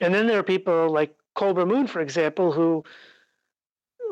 [0.00, 2.84] And then there are people like Kobra Moon, for example, who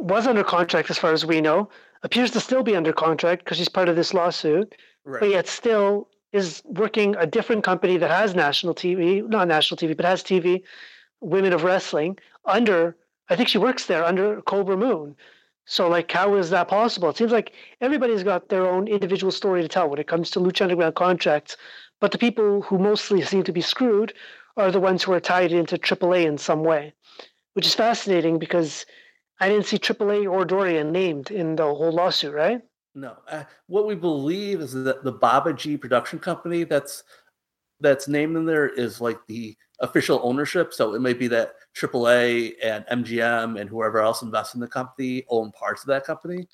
[0.00, 1.68] was under contract as far as we know,
[2.02, 4.74] appears to still be under contract because he's part of this lawsuit,
[5.04, 5.20] right.
[5.20, 9.96] but yet still is working a different company that has national TV, not national TV,
[9.96, 10.62] but has TV,
[11.20, 12.96] Women of Wrestling, under,
[13.30, 15.16] I think she works there under Kobra Moon.
[15.66, 17.10] So, like, how is that possible?
[17.10, 20.40] It seems like everybody's got their own individual story to tell when it comes to
[20.40, 21.56] Lucha Underground contracts.
[22.00, 24.14] But the people who mostly seem to be screwed
[24.56, 26.94] are the ones who are tied into AAA in some way,
[27.54, 28.86] which is fascinating because
[29.40, 32.62] I didn't see AAA or Dorian named in the whole lawsuit, right?
[32.94, 37.02] No, uh, what we believe is that the Baba G production company that's
[37.80, 40.72] that's named in there is like the official ownership.
[40.72, 45.24] So it might be that AAA and MGM and whoever else invests in the company
[45.28, 46.48] own parts of that company.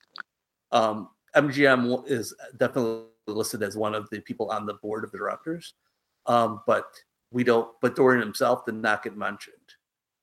[0.73, 5.19] Um, MGM is definitely listed as one of the people on the board of the
[5.19, 5.75] directors,
[6.27, 6.87] um, but
[7.31, 7.71] we don't.
[7.81, 9.57] But Dorian himself did not get mentioned.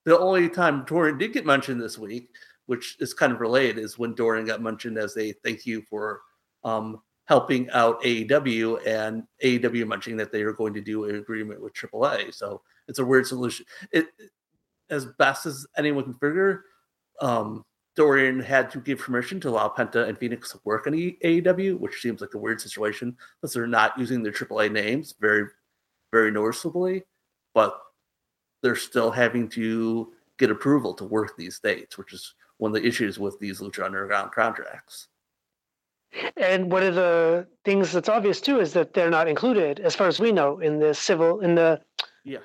[0.04, 2.30] The only time Dorian did get mentioned this week
[2.70, 6.20] which is kind of related, is when Dorian got mentioned as a thank you for
[6.62, 11.62] um, helping out AEW and AEW mentioning that they are going to do an agreement
[11.62, 12.34] with AAA.
[12.34, 13.64] So it's a weird solution.
[13.92, 14.06] It,
[14.90, 16.64] as best as anyone can figure,
[17.20, 21.78] um, Dorian had to give permission to allow Penta and Fenix to work on AEW,
[21.78, 25.44] which seems like a weird situation because they're not using their AAA names very,
[26.10, 27.04] very noticeably,
[27.54, 27.78] but
[28.60, 32.88] they're still having to get approval to work these dates, which is one of the
[32.88, 35.06] issues with these Lucha Underground contracts.
[36.36, 40.08] And one of the things that's obvious too is that they're not included, as far
[40.08, 41.80] as we know, in the civil in the
[42.24, 42.38] yeah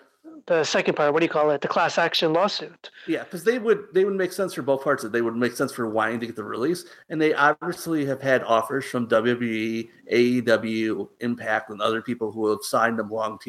[0.48, 1.14] the second part.
[1.14, 1.62] What do you call it?
[1.62, 2.92] The class action lawsuit.
[3.08, 5.04] Yeah, because they would they would make sense for both parts.
[5.04, 8.22] That They would make sense for wanting to get the release, and they obviously have
[8.22, 13.40] had offers from WWE, AEW, Impact, and other people who have signed them long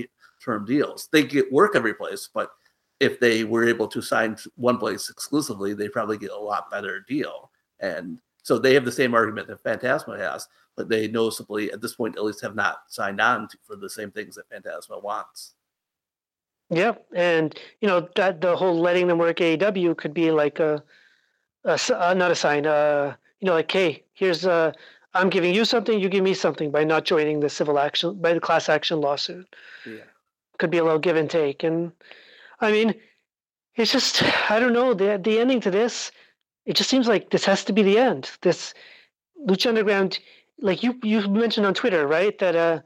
[0.43, 1.09] term deals.
[1.13, 2.51] They get work every place, but
[3.01, 7.05] if they were able to sign one place exclusively, they probably get a lot better
[7.07, 7.51] deal.
[7.81, 10.47] And so they have the same argument that Fantasma has,
[10.77, 13.91] but they noticeably at this point at least have not signed on to, for the
[13.91, 15.55] same things that Fantasma wants.
[16.71, 20.81] Yeah, and you know that the whole letting them work AEW could be like a,
[21.65, 22.67] a uh, not a sign.
[22.67, 24.71] Uh, you know, like hey, here's uh,
[25.13, 28.33] I'm giving you something, you give me something by not joining the civil action by
[28.33, 29.57] the class action lawsuit.
[29.85, 30.05] Yeah,
[30.59, 31.91] could be a little give and take, and
[32.61, 32.95] I mean,
[33.75, 36.13] it's just I don't know the the ending to this.
[36.67, 38.31] It just seems like this has to be the end.
[38.43, 38.75] This
[39.49, 40.19] Lucha Underground,
[40.61, 42.37] like you you mentioned on Twitter, right?
[42.39, 42.81] That uh,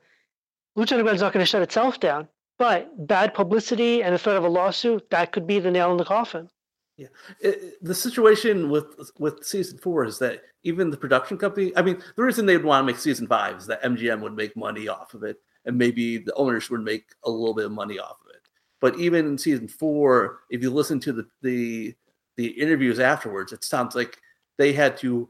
[0.76, 2.28] Lucha Underground's not going to shut itself down,
[2.58, 5.96] But bad publicity and the threat of a lawsuit that could be the nail in
[5.96, 6.48] the coffin.
[6.96, 7.08] Yeah,
[7.40, 11.72] it, the situation with with season four is that even the production company.
[11.74, 14.54] I mean, the reason they'd want to make season five is that MGM would make
[14.54, 17.98] money off of it, and maybe the owners would make a little bit of money
[17.98, 18.42] off of it.
[18.80, 21.94] But even in season four, if you listen to the the,
[22.40, 24.16] the interviews afterwards, it sounds like
[24.56, 25.28] they had to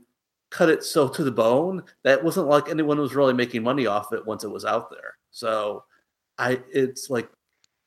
[0.50, 4.12] cut it so to the bone that wasn't like anyone was really making money off
[4.12, 5.16] it once it was out there.
[5.32, 5.82] So
[6.38, 7.28] I it's like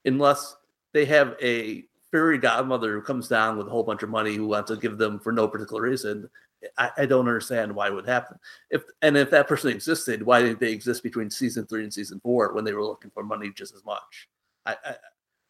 [0.04, 0.58] unless
[0.92, 4.48] they have a fairy godmother who comes down with a whole bunch of money who
[4.48, 6.30] wants to give them for no particular reason,
[6.78, 8.38] I, I don't understand why it would happen.
[8.70, 12.20] If and if that person existed, why didn't they exist between season three and season
[12.20, 14.28] four when they were looking for money just as much?
[14.66, 14.96] I, I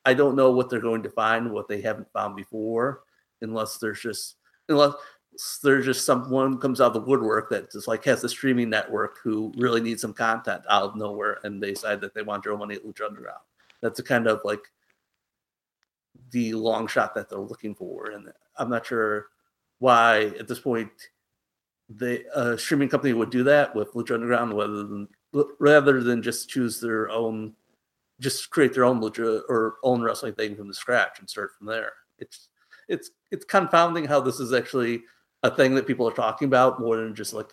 [0.05, 3.03] I don't know what they're going to find, what they haven't found before,
[3.43, 4.35] unless there's just
[4.69, 4.93] unless
[5.61, 9.17] there's just someone comes out of the woodwork that just like has a streaming network
[9.23, 12.49] who really needs some content out of nowhere and they decide that they want to
[12.49, 13.41] throw money at Lucha Underground.
[13.81, 14.61] That's a kind of like
[16.31, 18.11] the long shot that they're looking for.
[18.11, 19.27] And I'm not sure
[19.79, 20.91] why at this point
[21.89, 25.07] the uh, streaming company would do that with Lucha Underground rather than
[25.59, 27.53] rather than just choose their own
[28.19, 31.67] just create their own lucha or own wrestling thing from the scratch and start from
[31.67, 31.91] there.
[32.19, 32.49] It's
[32.93, 35.03] it's it's confounding how this is actually
[35.41, 37.49] a thing that people are talking about more than just like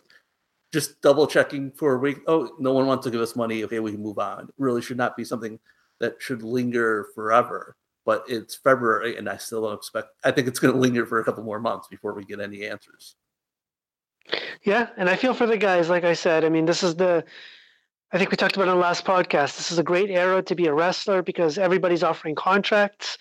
[0.73, 2.19] just double checking for a week.
[2.29, 3.65] Oh, no one wants to give us money.
[3.65, 4.45] Okay, we can move on.
[4.45, 5.59] It really should not be something
[5.99, 7.77] that should linger forever.
[8.07, 10.09] But it's February, and I still don't expect.
[10.25, 12.67] I think it's going to linger for a couple more months before we get any
[12.67, 13.17] answers.
[14.63, 15.89] Yeah, and I feel for the guys.
[15.89, 17.25] Like I said, I mean, this is the.
[18.13, 19.57] I think we talked about in the last podcast.
[19.57, 23.19] This is a great era to be a wrestler because everybody's offering contracts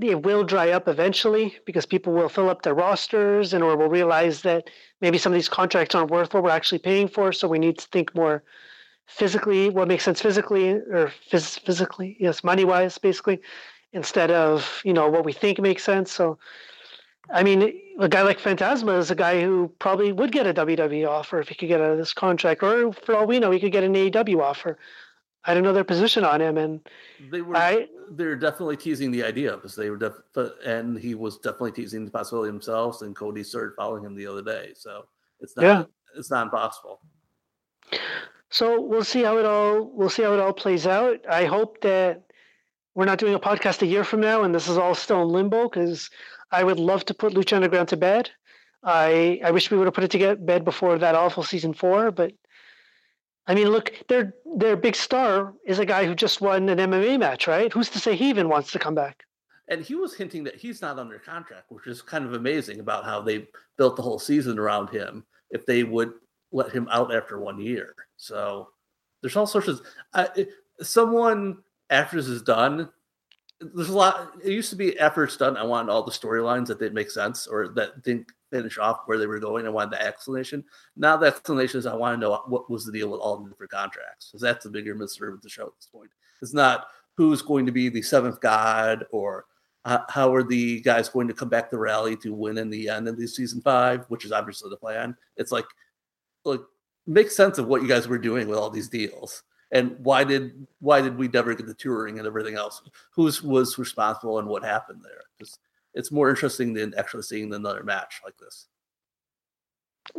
[0.00, 3.88] it will dry up eventually because people will fill up their rosters and or will
[3.88, 4.68] realize that
[5.00, 7.32] maybe some of these contracts aren't worth what we're actually paying for.
[7.32, 8.42] So we need to think more
[9.06, 13.38] physically what makes sense physically or phys- physically yes money wise basically
[13.92, 16.10] instead of you know what we think makes sense.
[16.10, 16.38] So
[17.30, 21.08] i mean a guy like fantasma is a guy who probably would get a wwe
[21.08, 23.60] offer if he could get out of this contract or for all we know he
[23.60, 24.78] could get an aew offer
[25.46, 26.80] I don't know their position on him, and
[27.30, 31.38] they were I, they're definitely teasing the idea because they were def- and he was
[31.38, 33.02] definitely teasing the possibility themselves.
[33.02, 35.04] And Cody started following him the other day, so
[35.40, 35.84] it's not yeah.
[36.16, 37.00] it's not impossible.
[38.50, 41.20] So we'll see how it all we'll see how it all plays out.
[41.28, 42.22] I hope that
[42.94, 45.28] we're not doing a podcast a year from now, and this is all still in
[45.28, 46.08] limbo because
[46.50, 48.30] I would love to put Lucha Underground to bed.
[48.82, 52.10] I I wish we would have put it to bed before that awful season four,
[52.10, 52.32] but
[53.46, 57.18] I mean, look, their their big star is a guy who just won an MMA
[57.18, 57.72] match, right?
[57.72, 59.24] Who's to say he even wants to come back?
[59.68, 63.04] And he was hinting that he's not under contract, which is kind of amazing about
[63.04, 63.46] how they
[63.76, 65.24] built the whole season around him.
[65.50, 66.12] If they would
[66.52, 68.68] let him out after one year, so
[69.20, 69.82] there's all sorts of
[70.80, 71.58] someone
[71.90, 72.88] after this is done.
[73.74, 74.32] There's a lot.
[74.42, 75.56] It used to be after it's done.
[75.56, 79.18] I wanted all the storylines that didn't make sense or that didn't finish off where
[79.18, 79.66] they were going.
[79.66, 80.64] I wanted the explanation.
[80.96, 83.50] Now the explanation is I want to know what was the deal with all the
[83.50, 86.10] different contracts because that's the bigger mystery of the show at this point.
[86.40, 86.86] It's not
[87.16, 89.46] who's going to be the seventh god or
[89.84, 92.88] uh, how are the guys going to come back to rally to win in the
[92.88, 95.16] end of the season five, which is obviously the plan.
[95.36, 95.66] It's like,
[96.44, 96.60] like
[97.06, 99.42] make sense of what you guys were doing with all these deals
[99.74, 102.80] and why did why did we never get the touring and everything else?
[103.12, 105.22] Who was responsible and what happened there?
[105.38, 105.58] Just
[105.92, 108.68] it's more interesting than actually seeing another match like this.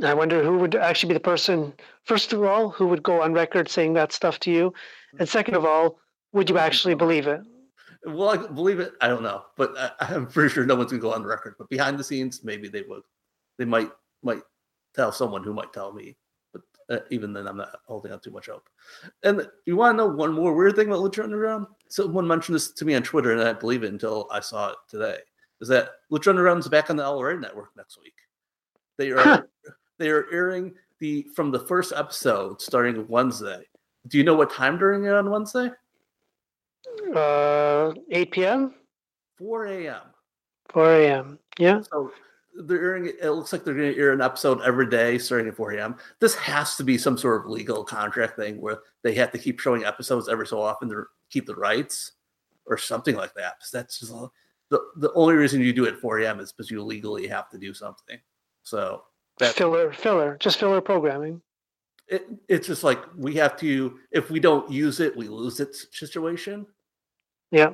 [0.04, 1.74] I wonder who would actually be the person,
[2.04, 4.74] first of all, who would go on record saying that stuff to you?
[5.20, 6.00] And second of all,
[6.34, 7.42] would you actually believe it?
[8.04, 8.94] Well, I believe it.
[9.00, 11.56] I don't know, but I, am pretty sure no one's gonna go on record.
[11.58, 13.04] But behind the scenes, maybe they would.
[13.58, 13.92] They might
[14.22, 14.42] might
[14.94, 16.18] tell someone who might tell me.
[16.90, 18.70] Uh, even then, I'm not holding out too much hope.
[19.24, 21.66] And you want to know one more weird thing about Lucha Underground?
[21.90, 24.70] Someone mentioned this to me on Twitter, and I didn't believe it until I saw
[24.70, 25.18] it today
[25.62, 28.14] is that Lucha Underground's back on the El Rey network next week.
[28.98, 29.48] They are
[30.00, 33.64] they are airing the from the first episode starting Wednesday.
[34.08, 35.72] Do you know what time during it on Wednesday?
[37.16, 38.76] Uh, 8 p.m.
[39.38, 40.02] 4 a.m.
[40.70, 41.40] 4 a.m.
[41.58, 41.82] Yeah.
[41.82, 42.12] So
[42.64, 43.12] they're airing.
[43.22, 45.96] It looks like they're going to air an episode every day starting at 4 a.m.
[46.20, 49.60] This has to be some sort of legal contract thing where they have to keep
[49.60, 52.14] showing episodes every so often to keep the rights,
[52.66, 53.56] or something like that.
[53.58, 54.14] because That's just
[54.70, 56.40] the, the only reason you do it at 4 a.m.
[56.40, 58.20] is because you legally have to do something.
[58.64, 59.04] So
[59.40, 61.42] filler, filler, just filler programming.
[62.08, 65.76] It, it's just like we have to, if we don't use it, we lose it
[65.92, 66.66] situation.
[67.52, 67.74] Yeah.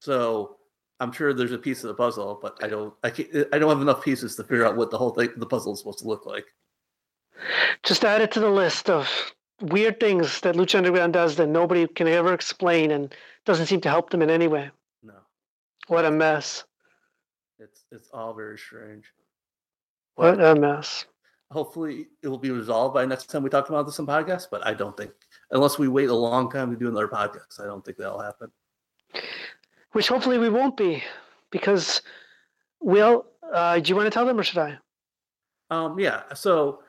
[0.00, 0.56] So
[1.02, 3.68] I'm sure there's a piece of the puzzle, but I don't, I can't, I don't
[3.70, 6.06] have enough pieces to figure out what the whole thing, the puzzle is supposed to
[6.08, 6.46] look like.
[7.82, 9.08] Just add it to the list of
[9.60, 13.14] weird things that Lucha Underground does that nobody can ever explain, and
[13.44, 14.70] doesn't seem to help them in any way.
[15.02, 15.14] No,
[15.88, 16.64] What a mess.
[17.58, 19.12] it's it's all very strange.
[20.14, 21.06] What a mess.
[21.50, 24.46] hopefully it will be resolved by next time we talk about this on podcast.
[24.50, 25.10] But I don't think
[25.50, 28.50] unless we wait a long time to do another podcast, I don't think that'll happen.
[29.92, 31.02] Which hopefully we won't be,
[31.50, 32.02] because
[32.80, 34.78] Will, uh, do you want to tell them or should I?
[35.70, 36.22] Um, yeah.
[36.34, 36.80] So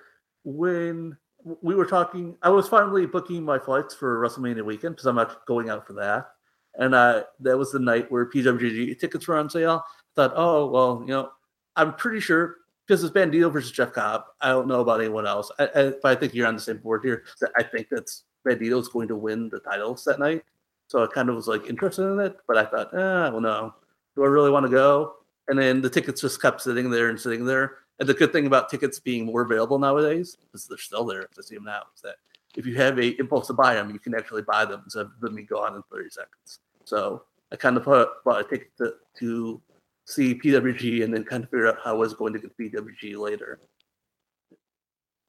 [0.43, 1.17] when
[1.61, 5.45] we were talking, I was finally booking my flights for WrestleMania weekend because I'm not
[5.45, 6.27] going out for that.
[6.75, 9.83] And uh, that was the night where PWG tickets were on sale.
[9.85, 11.29] I thought, oh well, you know,
[11.75, 12.57] I'm pretty sure
[12.87, 14.23] because it's Bandito versus Jeff Cobb.
[14.41, 16.77] I don't know about anyone else, I, I, but I think you're on the same
[16.77, 17.23] board here.
[17.41, 20.43] That I think that's Bandito's going to win the titles that night.
[20.87, 23.41] So I kind of was like interested in it, but I thought, eh, I don't
[23.41, 23.73] know.
[24.15, 25.15] Do I really want to go?
[25.47, 27.77] And then the tickets just kept sitting there and sitting there.
[27.99, 31.41] And the good thing about tickets being more available nowadays, because they're still there, I
[31.41, 32.15] see them now, is that
[32.55, 35.19] if you have a impulse to buy them, you can actually buy them instead of
[35.19, 36.59] them being gone in 30 seconds.
[36.85, 39.61] So I kind of put, bought a ticket to, to
[40.05, 43.17] see PWG and then kind of figure out how I was going to get PWG
[43.17, 43.59] later.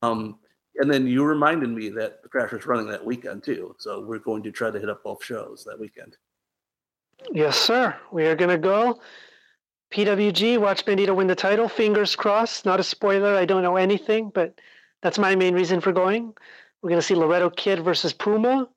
[0.02, 0.38] Um,
[0.76, 3.74] and then you reminded me that the Crasher's running that weekend too.
[3.78, 6.16] So we're going to try to hit up both shows that weekend.
[7.32, 7.96] Yes, sir.
[8.12, 9.00] We are going to go.
[9.92, 11.68] PWG, watch Bandito win the title.
[11.68, 12.64] Fingers crossed.
[12.64, 13.36] Not a spoiler.
[13.36, 14.60] I don't know anything, but
[15.02, 16.34] that's my main reason for going.
[16.82, 18.68] We're going to see Laredo Kid versus Puma.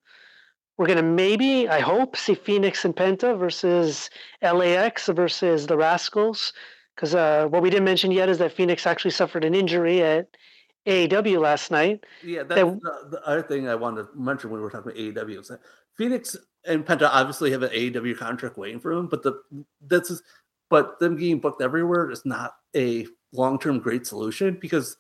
[0.78, 4.12] We're going to maybe, I hope, see Fenix and Penta versus
[4.44, 6.54] LAX versus the Rascals.
[6.96, 10.28] Because uh, what we didn't mention yet is that Fenix actually suffered an injury at
[10.88, 12.06] AAW last night.
[12.24, 15.28] Yeah, that's the, the other thing I wanted to mention when we were talking about
[15.28, 15.60] AEW is that
[15.98, 16.36] Fenix
[16.66, 19.42] and Penta obviously have an AEW contract waiting for them, but the
[19.88, 20.24] that's just,
[20.70, 24.98] but them getting booked everywhere is not a long term great solution because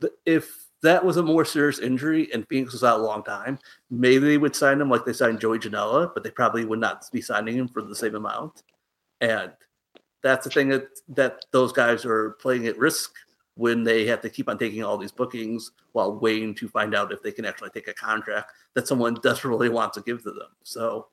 [0.00, 3.58] the, if that was a more serious injury and Fenix was out a long time,
[3.90, 7.04] maybe they would sign him like they signed Joey Janela, but they probably would not
[7.12, 8.62] be signing him for the same amount.
[9.20, 9.52] And
[10.22, 13.12] that's the thing that that those guys are playing at risk
[13.58, 17.10] when they have to keep on taking all these bookings while waiting to find out
[17.10, 20.46] if they can actually take a contract that someone desperately wants to give to them.
[20.62, 21.08] So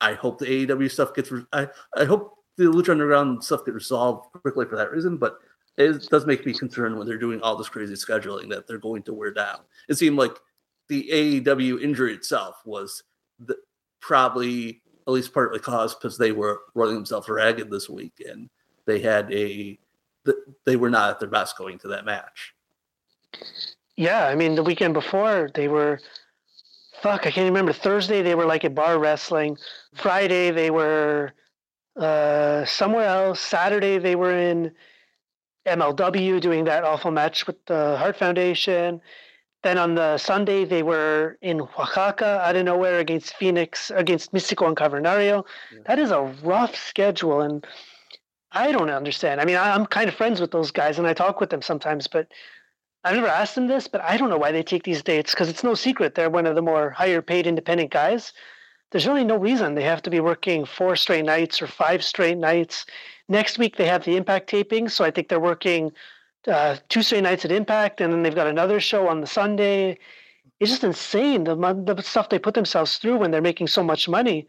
[0.00, 1.30] I hope the AEW stuff gets.
[1.30, 5.18] Re- I I hope the Lucha Underground stuff gets resolved quickly for that reason.
[5.18, 5.38] But
[5.76, 9.04] it does make me concerned when they're doing all this crazy scheduling that they're going
[9.04, 9.60] to wear down.
[9.88, 10.36] It seemed like
[10.88, 13.04] the AEW injury itself was
[13.38, 13.56] the,
[14.00, 18.50] probably at least partly caused because they were running themselves ragged this week and
[18.84, 19.78] they had a
[20.64, 22.54] they were not at their best going to that match.
[23.96, 26.00] Yeah, I mean the weekend before they were
[27.00, 27.72] fuck, I can't remember.
[27.72, 29.58] Thursday they were like at bar wrestling.
[29.94, 31.32] Friday they were
[31.96, 33.40] uh somewhere else.
[33.40, 34.72] Saturday they were in
[35.66, 39.00] MLW doing that awful match with the Hart Foundation.
[39.62, 44.66] Then on the Sunday they were in Oaxaca out of nowhere against Fenix against Mistico
[44.66, 45.44] and Cavernario.
[45.72, 45.78] Yeah.
[45.86, 47.66] That is a rough schedule and
[48.54, 49.40] I don't understand.
[49.40, 52.06] I mean, I'm kind of friends with those guys and I talk with them sometimes,
[52.06, 52.28] but
[53.02, 55.48] I've never asked them this, but I don't know why they take these dates because
[55.48, 58.32] it's no secret they're one of the more higher paid independent guys.
[58.92, 62.38] There's really no reason they have to be working four straight nights or five straight
[62.38, 62.86] nights.
[63.28, 65.92] Next week they have the Impact taping, so I think they're working
[66.46, 69.98] uh, two straight nights at Impact, and then they've got another show on the Sunday.
[70.60, 74.08] It's just insane the, the stuff they put themselves through when they're making so much
[74.08, 74.46] money.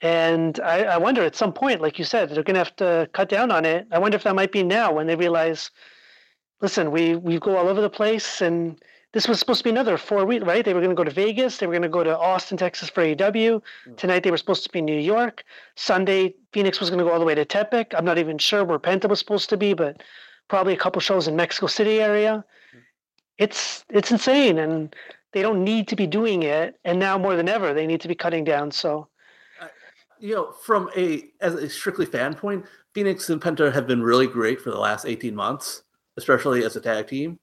[0.00, 3.08] And I, I wonder at some point, like you said, they're going to have to
[3.12, 3.86] cut down on it.
[3.90, 5.70] I wonder if that might be now when they realize,
[6.60, 8.80] listen, we we go all over the place, and
[9.12, 10.64] this was supposed to be another four week, right?
[10.64, 12.90] They were going to go to Vegas, they were going to go to Austin, Texas
[12.90, 13.60] for AEW.
[13.88, 13.96] Mm.
[13.96, 15.42] Tonight they were supposed to be in New York.
[15.76, 17.94] Sunday, Fenix was going to go all the way to Tepic.
[17.96, 20.02] I'm not even sure where Penta was supposed to be, but
[20.48, 22.44] probably a couple shows in Mexico City area.
[22.72, 22.80] Mm.
[23.38, 24.94] It's it's insane, and
[25.32, 26.78] they don't need to be doing it.
[26.84, 28.70] And now more than ever, they need to be cutting down.
[28.70, 29.08] So
[30.20, 32.64] you know, from a as a strictly fan point,
[32.94, 35.82] Fenix and Penta have been really great for the last 18 months,
[36.16, 37.38] especially as a tag team.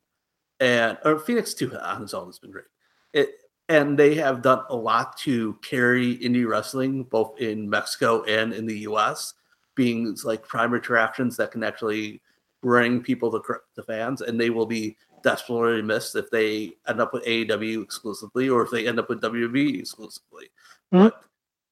[0.59, 2.65] And or Fenix too on its own has been great.
[3.13, 3.29] It
[3.67, 8.65] and they have done a lot to carry indie wrestling both in Mexico and in
[8.65, 9.33] the US,
[9.75, 12.21] being like primary attractions that can actually
[12.61, 17.11] bring people to the fans, and they will be desperately missed if they end up
[17.11, 20.49] with AEW exclusively or if they end up with WWE exclusively.
[20.93, 21.05] Mm-hmm.
[21.05, 21.23] But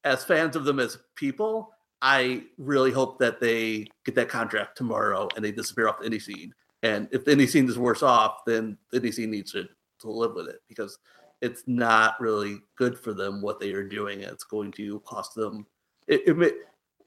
[0.04, 1.72] as fans of them as people,
[2.02, 6.22] I really hope that they get that contract tomorrow and they disappear off the indie
[6.22, 6.54] scene.
[6.82, 9.68] And if the indie scene is worse off, then the indie scene needs to,
[10.02, 10.98] to live with it because
[11.42, 14.22] it's not really good for them what they are doing.
[14.22, 15.66] It's going to cost them.
[16.08, 16.54] It, it,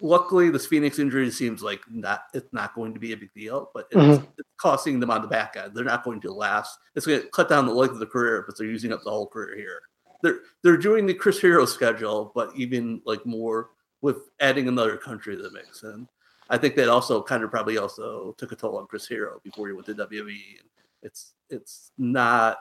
[0.00, 3.70] luckily, this Fenix injury seems like not it's not going to be a big deal,
[3.74, 4.24] but it's, mm-hmm.
[4.38, 5.74] it's costing them on the back end.
[5.74, 6.78] They're not going to last.
[6.94, 9.10] It's going to cut down the length of the career, but they're using up the
[9.10, 9.82] whole career here.
[10.22, 13.70] They're they're doing the Chris Hero schedule, but even like more
[14.02, 15.82] with adding another country to the mix.
[15.82, 16.06] And
[16.48, 19.66] I think that also kind of probably also took a toll on Chris Hero before
[19.66, 20.38] he went to WWE.
[21.02, 22.58] It's it's not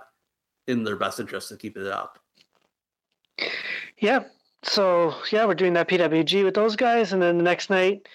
[0.67, 2.19] in their best interest to keep it up.
[3.99, 4.23] Yeah.
[4.63, 8.07] So yeah, we're doing that PWG with those guys, and then the next night,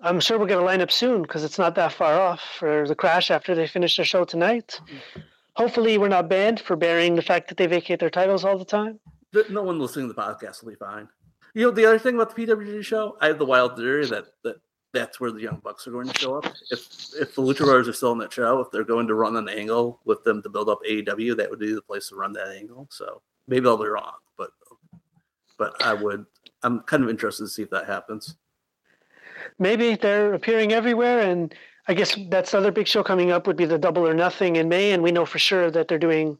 [0.00, 2.94] I'm sure we're gonna line up soon because it's not that far off for the
[2.94, 4.80] crash after they finish their show tonight.
[4.84, 5.20] Mm-hmm.
[5.58, 8.64] Hopefully, we're not banned for bearing the fact that they vacate their titles all the
[8.64, 9.00] time.
[9.50, 11.08] No one listening to the podcast will be fine.
[11.52, 14.26] You know, the other thing about the PWG show, I have the wild theory that
[14.44, 14.58] that
[14.94, 16.46] that's where the Young Bucks are going to show up.
[16.70, 16.86] If
[17.20, 19.48] if the Lucha Brothers are still in that show, if they're going to run an
[19.48, 22.56] angle with them to build up AEW, that would be the place to run that
[22.56, 22.86] angle.
[22.92, 24.50] So maybe I'll be wrong, but
[25.58, 26.24] but I would.
[26.62, 28.36] I'm kind of interested to see if that happens.
[29.58, 31.52] Maybe they're appearing everywhere, and
[31.88, 34.56] I guess that's the other big show coming up would be the Double or Nothing
[34.56, 36.38] in May, and we know for sure that they're doing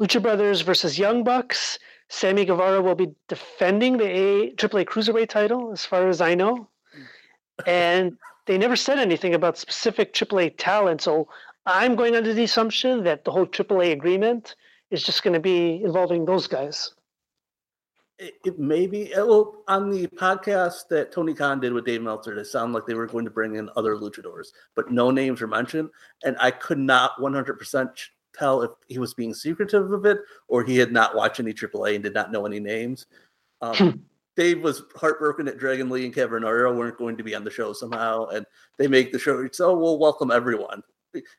[0.00, 1.78] Lucha Brothers versus Young Bucks.
[2.08, 6.68] Sammy Guevara will be defending the A- AAA Cruiserweight title, as far as I know
[7.66, 11.00] and they never said anything about specific AAA talent.
[11.00, 11.28] So
[11.64, 14.54] I'm going under the assumption that the whole AAA agreement
[14.90, 16.92] is just going to be involving those guys.
[18.18, 22.02] It, it may be uh, well on the podcast that Tony Khan did with Dave
[22.02, 22.38] Meltzer.
[22.38, 25.46] It sounded like they were going to bring in other luchadors, but no names were
[25.46, 25.90] mentioned,
[26.24, 27.90] and I could not 100 percent
[28.36, 30.18] tell if he was being secretive of it
[30.48, 33.06] or he had not watched any AAA and did not know any names.
[33.62, 34.02] Um,
[34.36, 37.72] Dave was heartbroken that Dragon Lee and Cavernario weren't going to be on the show
[37.72, 38.44] somehow, and
[38.76, 39.48] they make the show.
[39.50, 40.82] So we'll welcome everyone.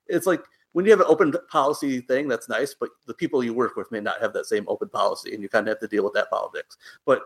[0.08, 0.44] It's like
[0.78, 3.92] when you have an open policy thing, that's nice, but the people you work with
[3.92, 6.14] may not have that same open policy, and you kind of have to deal with
[6.14, 6.78] that politics.
[7.04, 7.24] But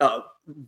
[0.00, 0.20] uh,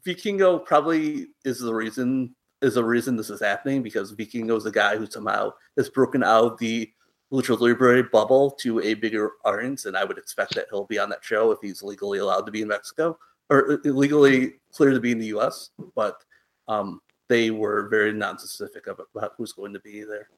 [0.04, 4.70] Vikingo probably is the reason is the reason this is happening because Vikingo is a
[4.70, 6.92] guy who somehow has broken out the
[7.32, 11.08] Lucha Libre bubble to a bigger audience, and I would expect that he'll be on
[11.08, 13.18] that show if he's legally allowed to be in Mexico
[13.48, 16.22] or illegally clear to be in the U.S., but
[16.68, 20.28] um, they were very non-specific about who's going to be there.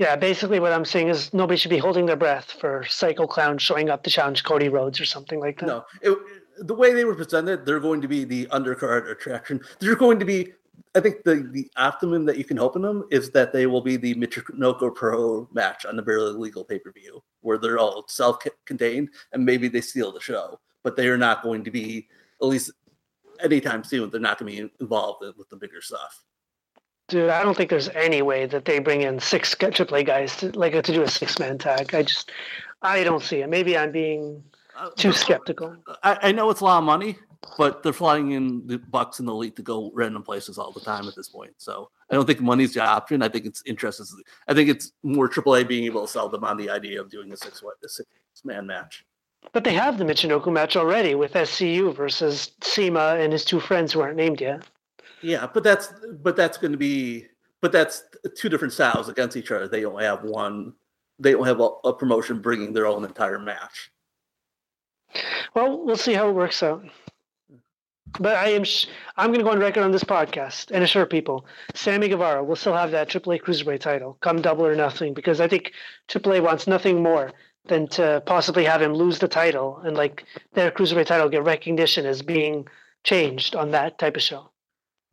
[0.00, 3.58] Yeah, basically what I'm saying is nobody should be holding their breath for Psycho Clown
[3.58, 5.66] showing up to challenge Cody Rhodes or something like that.
[5.66, 6.18] No, it,
[6.58, 9.60] the way they were presented, they're going to be the undercard attraction.
[9.78, 10.54] They're going to be,
[10.94, 13.82] I think, the the optimum that you can hope in them is that they will
[13.82, 18.06] be the Michinoku Pro match on the barely legal pay per view, where they're all
[18.08, 22.08] self-contained and maybe they steal the show but they are not going to be
[22.40, 22.72] at least
[23.42, 24.10] anytime soon.
[24.10, 26.24] They're not going to be involved with the bigger stuff.
[27.10, 30.56] Dude, I don't think there's any way that they bring in six AAA guys to
[30.56, 31.92] like to do a six man tag.
[31.92, 32.30] I just,
[32.82, 33.50] I don't see it.
[33.50, 34.44] Maybe I'm being
[34.76, 35.76] uh, too skeptical.
[36.04, 37.18] I, I know it's a lot of money,
[37.58, 40.78] but they're flying in the Bucks and the Elite to go random places all the
[40.78, 41.52] time at this point.
[41.58, 43.22] So I don't think money's the option.
[43.22, 44.00] I think it's interest.
[44.46, 47.32] I think it's more AAA being able to sell them on the idea of doing
[47.32, 48.08] a six a six
[48.44, 49.04] man match.
[49.52, 53.92] But they have the Michinoku match already with SCU versus CIMA and his two friends
[53.92, 54.62] who aren't named yet.
[55.22, 55.92] Yeah, but that's
[56.22, 57.26] but that's going to be
[57.60, 58.04] but that's
[58.36, 59.68] two different styles against each other.
[59.68, 60.74] They don't have one.
[61.18, 63.90] They don't have a, a promotion bringing their own entire match.
[65.54, 66.84] Well, we'll see how it works out.
[68.18, 68.86] But I am sh-
[69.16, 72.56] I'm going to go on record on this podcast and assure people Sammy Guevara will
[72.56, 75.72] still have that AAA Cruiserweight title come double or nothing because I think
[76.08, 77.32] AAA wants nothing more
[77.66, 80.24] than to possibly have him lose the title and like
[80.54, 82.66] their cruiserweight title get recognition as being
[83.04, 84.49] changed on that type of show.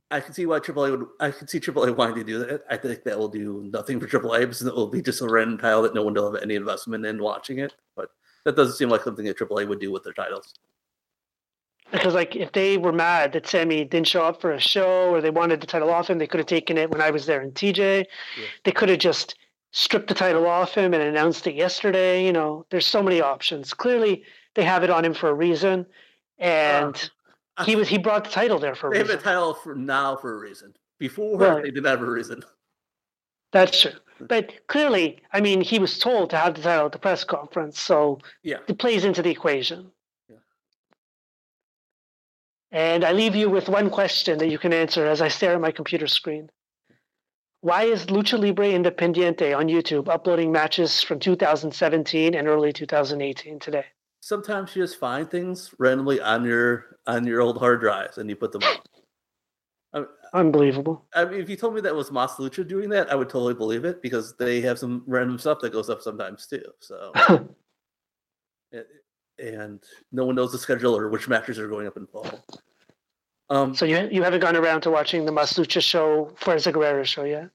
[0.09, 1.07] I can see why AAA would.
[1.19, 2.63] I can see AAA wanting to do that.
[2.69, 5.57] I think that will do nothing for AAA because it will be just a random
[5.57, 7.73] title that no one will have any investment in watching it.
[7.95, 8.11] But
[8.45, 10.53] that doesn't seem like something that AAA would do with their titles.
[11.91, 15.21] Because like if they were mad that Sammy didn't show up for a show or
[15.21, 17.41] they wanted the title off him, they could have taken it when I was there
[17.41, 18.05] in TJ.
[18.05, 18.45] Yeah.
[18.63, 19.35] They could have just
[19.71, 22.25] stripped the title off him and announced it yesterday.
[22.25, 23.73] You know, there's so many options.
[23.73, 24.23] Clearly,
[24.55, 25.85] they have it on him for a reason,
[26.39, 27.07] and uh,
[27.65, 29.15] he was he brought the title there for a they reason.
[29.15, 30.75] have a title for now for a reason.
[30.99, 31.63] Before right.
[31.63, 32.43] they did have a reason.
[33.51, 33.91] That's true.
[34.17, 34.25] Hmm.
[34.25, 37.79] But clearly, I mean, he was told to have the title at the press conference,
[37.79, 39.91] so yeah, it plays into the equation.
[40.29, 40.37] Yeah.
[42.71, 45.61] And I leave you with one question that you can answer as I stare at
[45.61, 46.49] my computer screen.
[47.61, 53.85] Why is Lucha Libre Independiente on YouTube uploading matches from 2017 and early 2018 today?
[54.27, 58.35] Sometimes you just find things randomly on your on your old hard drives and you
[58.35, 58.85] put them up.
[59.93, 61.05] I Unbelievable.
[61.15, 63.53] I mean, if you told me that was Mas Lucha doing that, I would totally
[63.53, 66.61] believe it because they have some random stuff that goes up sometimes too.
[66.81, 67.13] So,
[69.39, 69.81] and
[70.11, 72.43] no one knows the schedule or which matches are going up in fall.
[73.49, 77.05] Um, so you you haven't gone around to watching the Mas Lucha show, Fuerza Guerrera
[77.05, 77.49] show yet?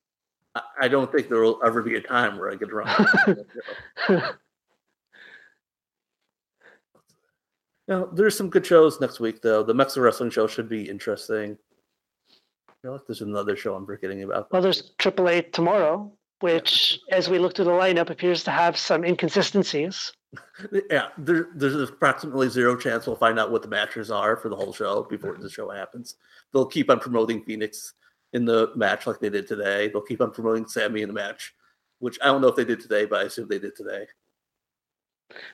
[0.81, 3.44] I don't think there will ever be a time where I get around.
[7.93, 9.62] Now, there's some good shows next week, though.
[9.62, 11.59] The Mexican Wrestling Show should be interesting.
[12.66, 14.51] I feel like there's another show I'm forgetting about.
[14.51, 16.10] Well, there's AAA tomorrow,
[16.40, 20.10] which, as we look through the lineup, appears to have some inconsistencies.
[20.90, 24.56] Yeah, there, there's approximately zero chance we'll find out what the matches are for the
[24.56, 26.14] whole show before the show happens.
[26.55, 27.93] They'll keep on promoting Fenix
[28.32, 29.89] in the match like they did today.
[29.89, 31.52] They'll keep on promoting Sammy in the match,
[31.98, 34.06] which I don't know if they did today, but I assume they did today.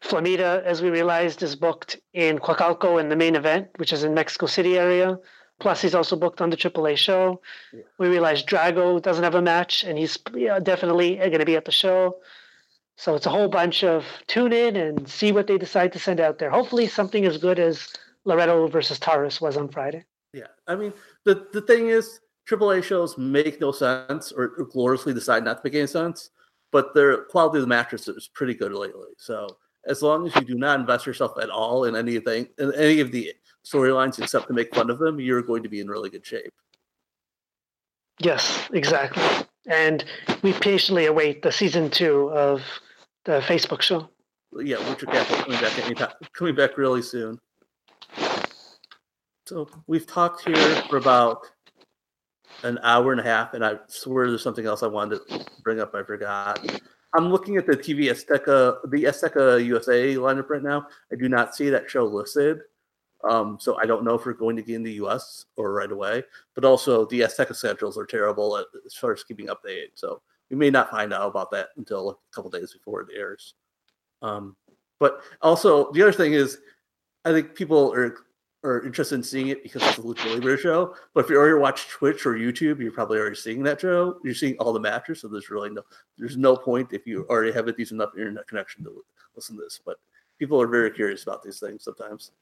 [0.02, 4.14] Flamita, as we realized, is booked in Coacalco in the main event, which is in
[4.14, 5.18] Mexico City area.
[5.60, 7.40] Plus, he's also booked on the AAA show.
[7.72, 7.80] Yeah.
[7.98, 10.16] We realized Drago doesn't have a match, and he's
[10.62, 12.18] definitely going to be at the show.
[12.96, 16.20] So it's a whole bunch of tune in and see what they decide to send
[16.20, 16.50] out there.
[16.50, 17.92] Hopefully, something as good as
[18.24, 20.04] Laredo versus Taurus was on Friday.
[20.32, 20.92] Yeah, I mean
[21.24, 25.74] the the thing is, AAA shows make no sense or gloriously decide not to make
[25.74, 26.30] any sense,
[26.70, 29.08] but their quality of the matches is pretty good lately.
[29.16, 29.56] So
[29.88, 33.10] as long as you do not invest yourself at all in anything in any of
[33.10, 33.32] the
[33.64, 36.52] storylines except to make fun of them, you're going to be in really good shape.
[38.20, 39.22] Yes, exactly.
[39.66, 40.04] And
[40.42, 42.62] we patiently await the season two of
[43.24, 44.08] the Facebook show.
[44.52, 47.38] Yeah, Lucha Capital coming back anytime, coming back really soon.
[49.46, 51.40] So we've talked here for about
[52.62, 55.80] an hour and a half, and I swear there's something else I wanted to bring
[55.80, 55.94] up.
[55.94, 56.58] I forgot.
[57.14, 60.86] I'm looking at the TV Azteca, the Azteca USA lineup right now.
[61.12, 62.60] I do not see that show listed.
[63.28, 65.90] Um, so I don't know if we're going to get in the US or right
[65.90, 66.22] away.
[66.54, 69.90] But also, the Azteca schedules are terrible as far as keeping updated.
[69.94, 70.20] So
[70.50, 73.54] we may not find out about that until a couple days before it airs.
[74.22, 74.56] Um,
[75.00, 76.58] but also, the other thing is,
[77.24, 78.16] I think people are
[78.64, 80.94] are interested in seeing it because it's a Lucha Libre show.
[81.14, 84.18] But if you already watch Twitch or YouTube, you're probably already seeing that show.
[84.24, 85.82] You're seeing all the matches, so there's really no
[86.16, 89.04] there's no point if you already have a decent enough internet connection to
[89.36, 89.80] listen to this.
[89.84, 89.98] But
[90.38, 92.32] people are very curious about these things sometimes.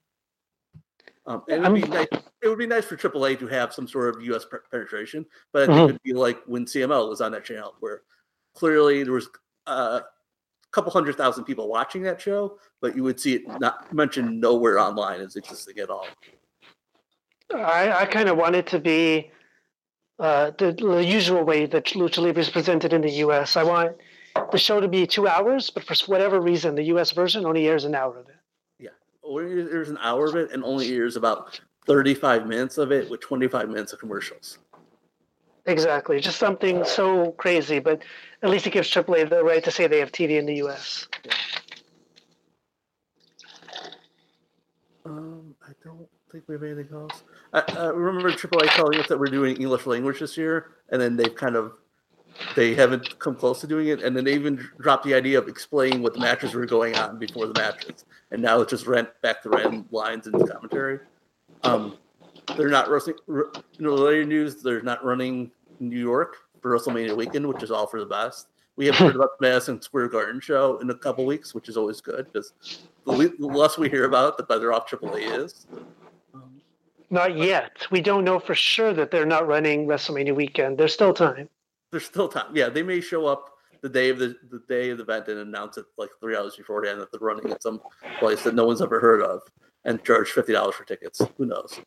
[1.27, 2.07] Um, it would, be nice,
[2.41, 4.47] it would be nice for AAA to have some sort of U.S.
[4.71, 5.89] penetration, but I think mm-hmm.
[5.91, 8.03] it'd be like when CMLL was on that channel, where
[8.55, 9.29] clearly there was
[9.67, 10.01] uh,
[10.73, 14.79] couple hundred thousand people watching that show, but you would see it not mentioned nowhere
[14.79, 16.07] online as existing at all.
[17.55, 19.31] I, I kind of want it to be
[20.19, 23.57] uh, the, the, usual way that Lucha Libre is presented in the U.S.
[23.57, 23.97] I want
[24.51, 27.13] the show to be two hours, but for whatever reason, the U.S.
[27.13, 28.37] version only airs an hour of it.
[28.79, 28.91] Yeah,
[29.23, 33.21] or there's an hour of it, and only airs about 35 minutes of it with
[33.21, 34.59] 25 minutes of commercials.
[35.67, 38.03] Exactly, just something so crazy, but
[38.43, 41.09] at least it gives AAA the right to say they have TV in the U.S.
[45.05, 47.25] Um, I don't think we have anything else.
[47.53, 51.17] I, I remember AAA telling us that we're doing English language this year, and then
[51.17, 51.73] they've kind of
[52.55, 55.49] they haven't come close to doing it, and then they even dropped the idea of
[55.49, 59.09] explaining what the matches were going on before the matches, and now it's just rent
[59.23, 61.01] back to random lines and commentary.
[61.65, 61.97] Um,
[62.57, 63.15] they're not roasting.
[63.29, 64.63] You know, the later news.
[64.63, 65.51] They're not running
[65.81, 68.49] New York for WrestleMania weekend, which is all for the best.
[68.77, 71.77] We haven't heard about the Madison Square Garden show in a couple weeks, which is
[71.77, 72.53] always good because
[73.07, 75.67] the, the, less we hear about it, the better off AAA is.
[76.35, 76.61] Um,
[77.09, 77.87] not yet.
[77.91, 80.77] We don't know for sure that they're not running WrestleMania weekend.
[80.77, 81.49] There's still time.
[81.91, 82.55] There's still time.
[82.55, 83.51] Yeah, they may show up
[83.81, 86.57] the day of the, the day of the event and announce it like three hours
[86.57, 87.81] beforehand that they're running at some
[88.19, 89.41] place that no one's ever heard of
[89.85, 91.23] and charge fifty dollars for tickets.
[91.39, 91.81] Who knows?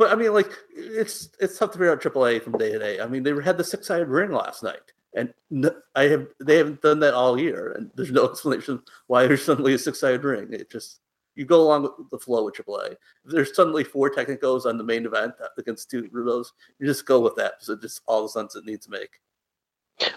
[0.00, 3.00] But I mean, like it's it's tough to figure out AAA from day to day.
[3.00, 6.56] I mean, they had the six sided ring last night, and no, I have they
[6.56, 10.24] haven't done that all year, and there's no explanation why there's suddenly a six sided
[10.24, 10.54] ring.
[10.54, 11.00] It just
[11.34, 12.92] you go along with the flow with AAA.
[12.92, 16.46] If there's suddenly four Technicos on the main event against two Rudos,
[16.78, 17.56] you just go with that.
[17.58, 19.20] So just all the sense it needs to make.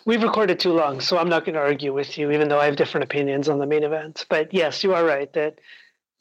[0.06, 2.68] We've recorded too long, so I'm not going to argue with you, even though I
[2.68, 4.26] have different opinions on the main event.
[4.30, 5.60] But yes, you are right that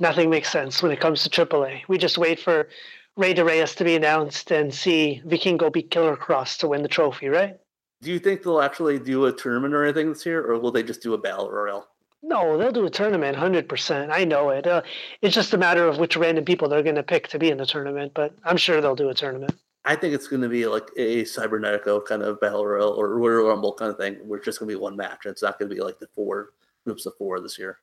[0.00, 1.82] nothing makes sense when it comes to AAA.
[1.86, 2.68] We just wait for
[3.16, 6.88] Rey de Reyes to be announced and see Vikingo beat Killer Kross to win the
[6.88, 7.58] trophy, right?
[8.00, 10.82] Do you think they'll actually do a tournament or anything this year, or will they
[10.82, 11.86] just do a battle royal?
[12.22, 14.10] No, they'll do a tournament, hundred percent.
[14.10, 14.66] I know it.
[14.66, 14.82] Uh,
[15.20, 17.58] it's just a matter of which random people they're going to pick to be in
[17.58, 19.54] the tournament, but I'm sure they'll do a tournament.
[19.84, 23.48] I think it's going to be like a Cybernetico kind of battle royal or Royal
[23.48, 25.26] Rumble kind of thing, We're just going to be one match.
[25.26, 26.50] It's not going to be like the four
[26.84, 27.78] groups of four this year.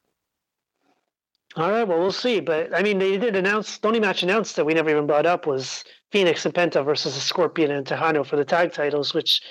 [1.55, 2.39] All right, well, we'll see.
[2.39, 5.25] But I mean, they did announce the only match announced that we never even brought
[5.25, 9.41] up was Fenix and Penta versus the Scorpion and Texano for the tag titles, which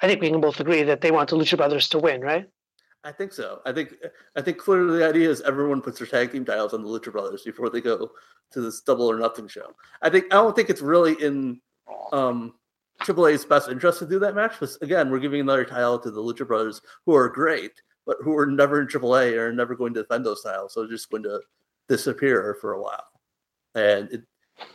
[0.00, 2.46] I think we can both agree that they want the Lucha Brothers to win, right?
[3.04, 3.60] I think so.
[3.66, 3.94] I think
[4.36, 7.10] I think clearly the idea is everyone puts their tag team titles on the Lucha
[7.10, 8.10] Brothers before they go
[8.52, 9.72] to this double or nothing show.
[10.02, 11.60] I think I don't think it's really in
[12.12, 12.54] um,
[13.00, 14.52] AAA's best interest to do that match.
[14.52, 17.72] Because again, we're giving another title to the Lucha Brothers, who are great
[18.06, 20.74] but who are never in AAA are never going to defend those titles.
[20.74, 21.40] So just going to
[21.88, 23.06] disappear for a while,
[23.74, 24.22] and it,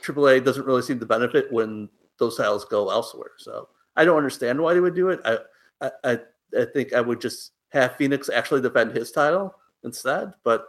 [0.03, 1.89] AAA doesn't really seem to benefit when
[2.19, 3.31] those titles go elsewhere.
[3.37, 5.19] So I don't understand why they would do it.
[5.25, 5.37] I
[5.81, 6.19] I I,
[6.59, 10.67] I think I would just have Fenix actually defend his title instead, but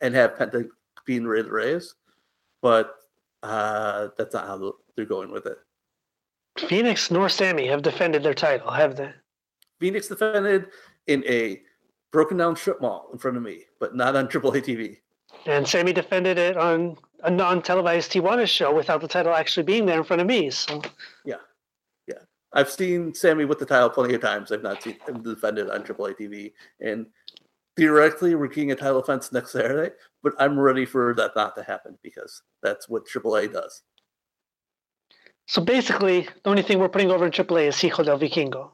[0.00, 0.68] and have Penta
[1.04, 1.94] being Rey de Reyes,
[2.62, 2.96] but
[3.42, 5.58] uh, that's not how they're going with it.
[6.68, 9.12] Fenix nor Sammy have defended their title, have they?
[9.78, 10.66] Fenix defended
[11.06, 11.62] in a
[12.12, 14.96] broken down strip mall in front of me, but not on AAA TV.
[15.46, 19.86] And Sammy defended it on a non televised Tijuana show without the title actually being
[19.86, 20.50] there in front of me.
[20.50, 20.82] So
[21.24, 21.36] yeah,
[22.06, 22.20] yeah,
[22.52, 24.52] I've seen Sammy with the title plenty of times.
[24.52, 27.06] I've not seen him defended on AAA TV, and
[27.76, 29.94] theoretically we're getting a title defense next Saturday.
[30.22, 33.82] But I'm ready for that not to happen because that's what AAA does.
[35.46, 38.72] So basically, the only thing we're putting over in AAA is Hijo del Vikingo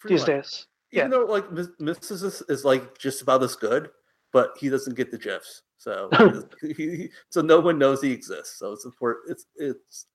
[0.00, 0.26] Pretty these much.
[0.26, 0.66] days.
[0.92, 1.18] Even yeah.
[1.18, 3.90] though like Myzteziz, like just about as good,
[4.32, 5.62] but he doesn't get the gifs.
[5.78, 6.10] So
[6.76, 8.58] he, so no one knows he exists.
[8.58, 10.06] So it's poor it's it's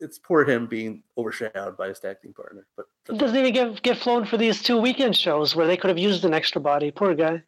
[0.00, 2.66] it's poor him being overshadowed by his team partner.
[2.76, 5.88] But he doesn't even get get flown for these two weekend shows where they could
[5.88, 6.90] have used an extra body.
[6.90, 7.42] Poor guy.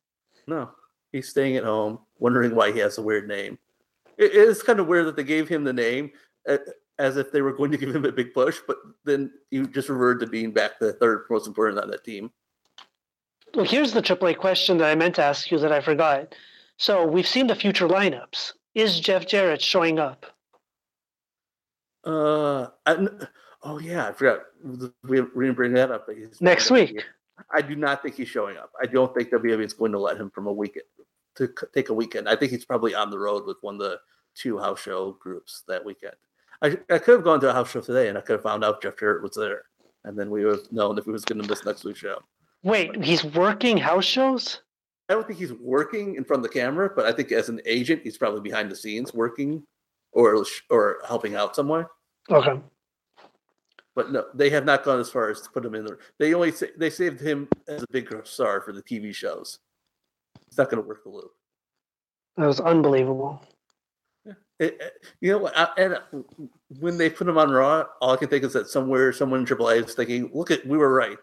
[0.46, 0.70] No,
[1.12, 3.58] he's staying at home, wondering why he has a weird name.
[4.18, 6.10] It is kind of weird that they gave him the name
[6.98, 9.88] as if they were going to give him a big push, but then you just
[9.88, 12.30] reverted to being back the third most important on that team.
[13.54, 16.34] Well, here's the AAA question that I meant to ask you that I forgot.
[16.76, 18.52] So we've seen the future lineups.
[18.74, 20.26] Is Jeff Jarrett showing up?
[22.04, 23.08] Uh, I,
[23.62, 24.40] oh yeah, I forgot.
[25.04, 26.08] We, we didn't bring that up.
[26.40, 27.02] Next week.
[27.52, 28.70] I do not think he's showing up.
[28.80, 30.84] I don't think WWE is going to let him from a weekend
[31.36, 32.28] to take a weekend.
[32.28, 33.98] I think he's probably on the road with one of the
[34.34, 36.14] two house show groups that weekend.
[36.62, 38.64] I, I could have gone to a house show today and I could have found
[38.64, 39.62] out Jeff Jarrett was there,
[40.04, 42.18] and then we would have known if he was going to miss next week's show.
[42.62, 44.60] Wait, he's working house shows?
[45.08, 47.60] I don't think he's working in front of the camera, but I think as an
[47.64, 49.62] agent, he's probably behind the scenes working
[50.12, 51.88] or or helping out somewhere.
[52.30, 52.60] Okay.
[53.94, 55.98] But no, they have not gone as far as to put him in there.
[56.18, 59.58] They only say, they saved him as a big star for the TV shows.
[60.46, 61.32] It's not going to work the loop.
[62.36, 63.42] That was unbelievable.
[64.60, 64.80] It,
[65.20, 65.98] you know, I, and
[66.80, 69.46] when they put him on Raw, all I can think is that somewhere, someone in
[69.46, 71.18] AAA is thinking, "Look at, we were right."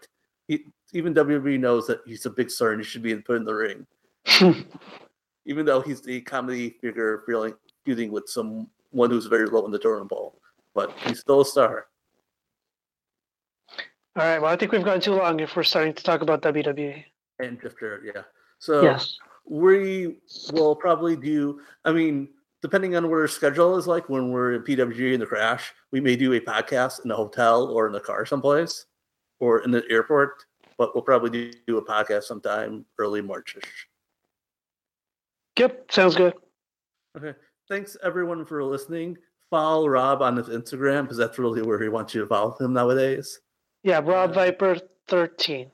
[0.48, 3.44] He, even WWE knows that he's a big star and he should be put in
[3.44, 3.86] the ring.
[5.46, 7.54] even though he's the comedy figure feeling
[7.84, 10.40] feuding with someone who's very low in the totem pole,
[10.74, 11.86] but he's still a star.
[14.16, 14.40] All right.
[14.40, 17.04] Well, I think we've gone too long if we're starting to talk about WWE.
[17.38, 18.22] And Jeff Jarrett, yeah.
[18.58, 19.18] So yes.
[19.46, 20.16] we
[20.52, 21.60] will probably do.
[21.84, 22.28] I mean,
[22.62, 26.00] depending on what our schedule is like when we're in PWG in the crash, we
[26.00, 28.86] may do a podcast in a hotel or in the car someplace
[29.38, 30.45] or in the airport,
[30.78, 33.64] but we'll probably do a podcast sometime early Marchish.
[35.58, 36.34] Yep, sounds good.
[37.16, 37.36] Okay.
[37.68, 39.16] Thanks everyone for listening.
[39.50, 42.72] Follow Rob on his Instagram because that's really where he wants you to follow him
[42.72, 43.40] nowadays.
[43.82, 44.76] Yeah, Rob Viper
[45.08, 45.70] 13.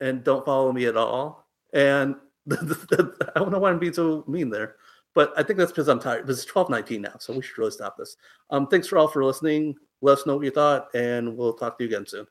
[0.00, 1.48] And don't follow me at all.
[1.72, 2.14] And
[2.50, 2.56] I
[3.36, 4.76] don't know why I'm being so mean there.
[5.14, 6.26] But I think that's because I'm tired.
[6.26, 8.16] This is 1219 now, so we should really stop this.
[8.50, 9.74] Um, thanks for all for listening.
[10.02, 12.26] Let us know what you thought, and we'll talk to you again soon.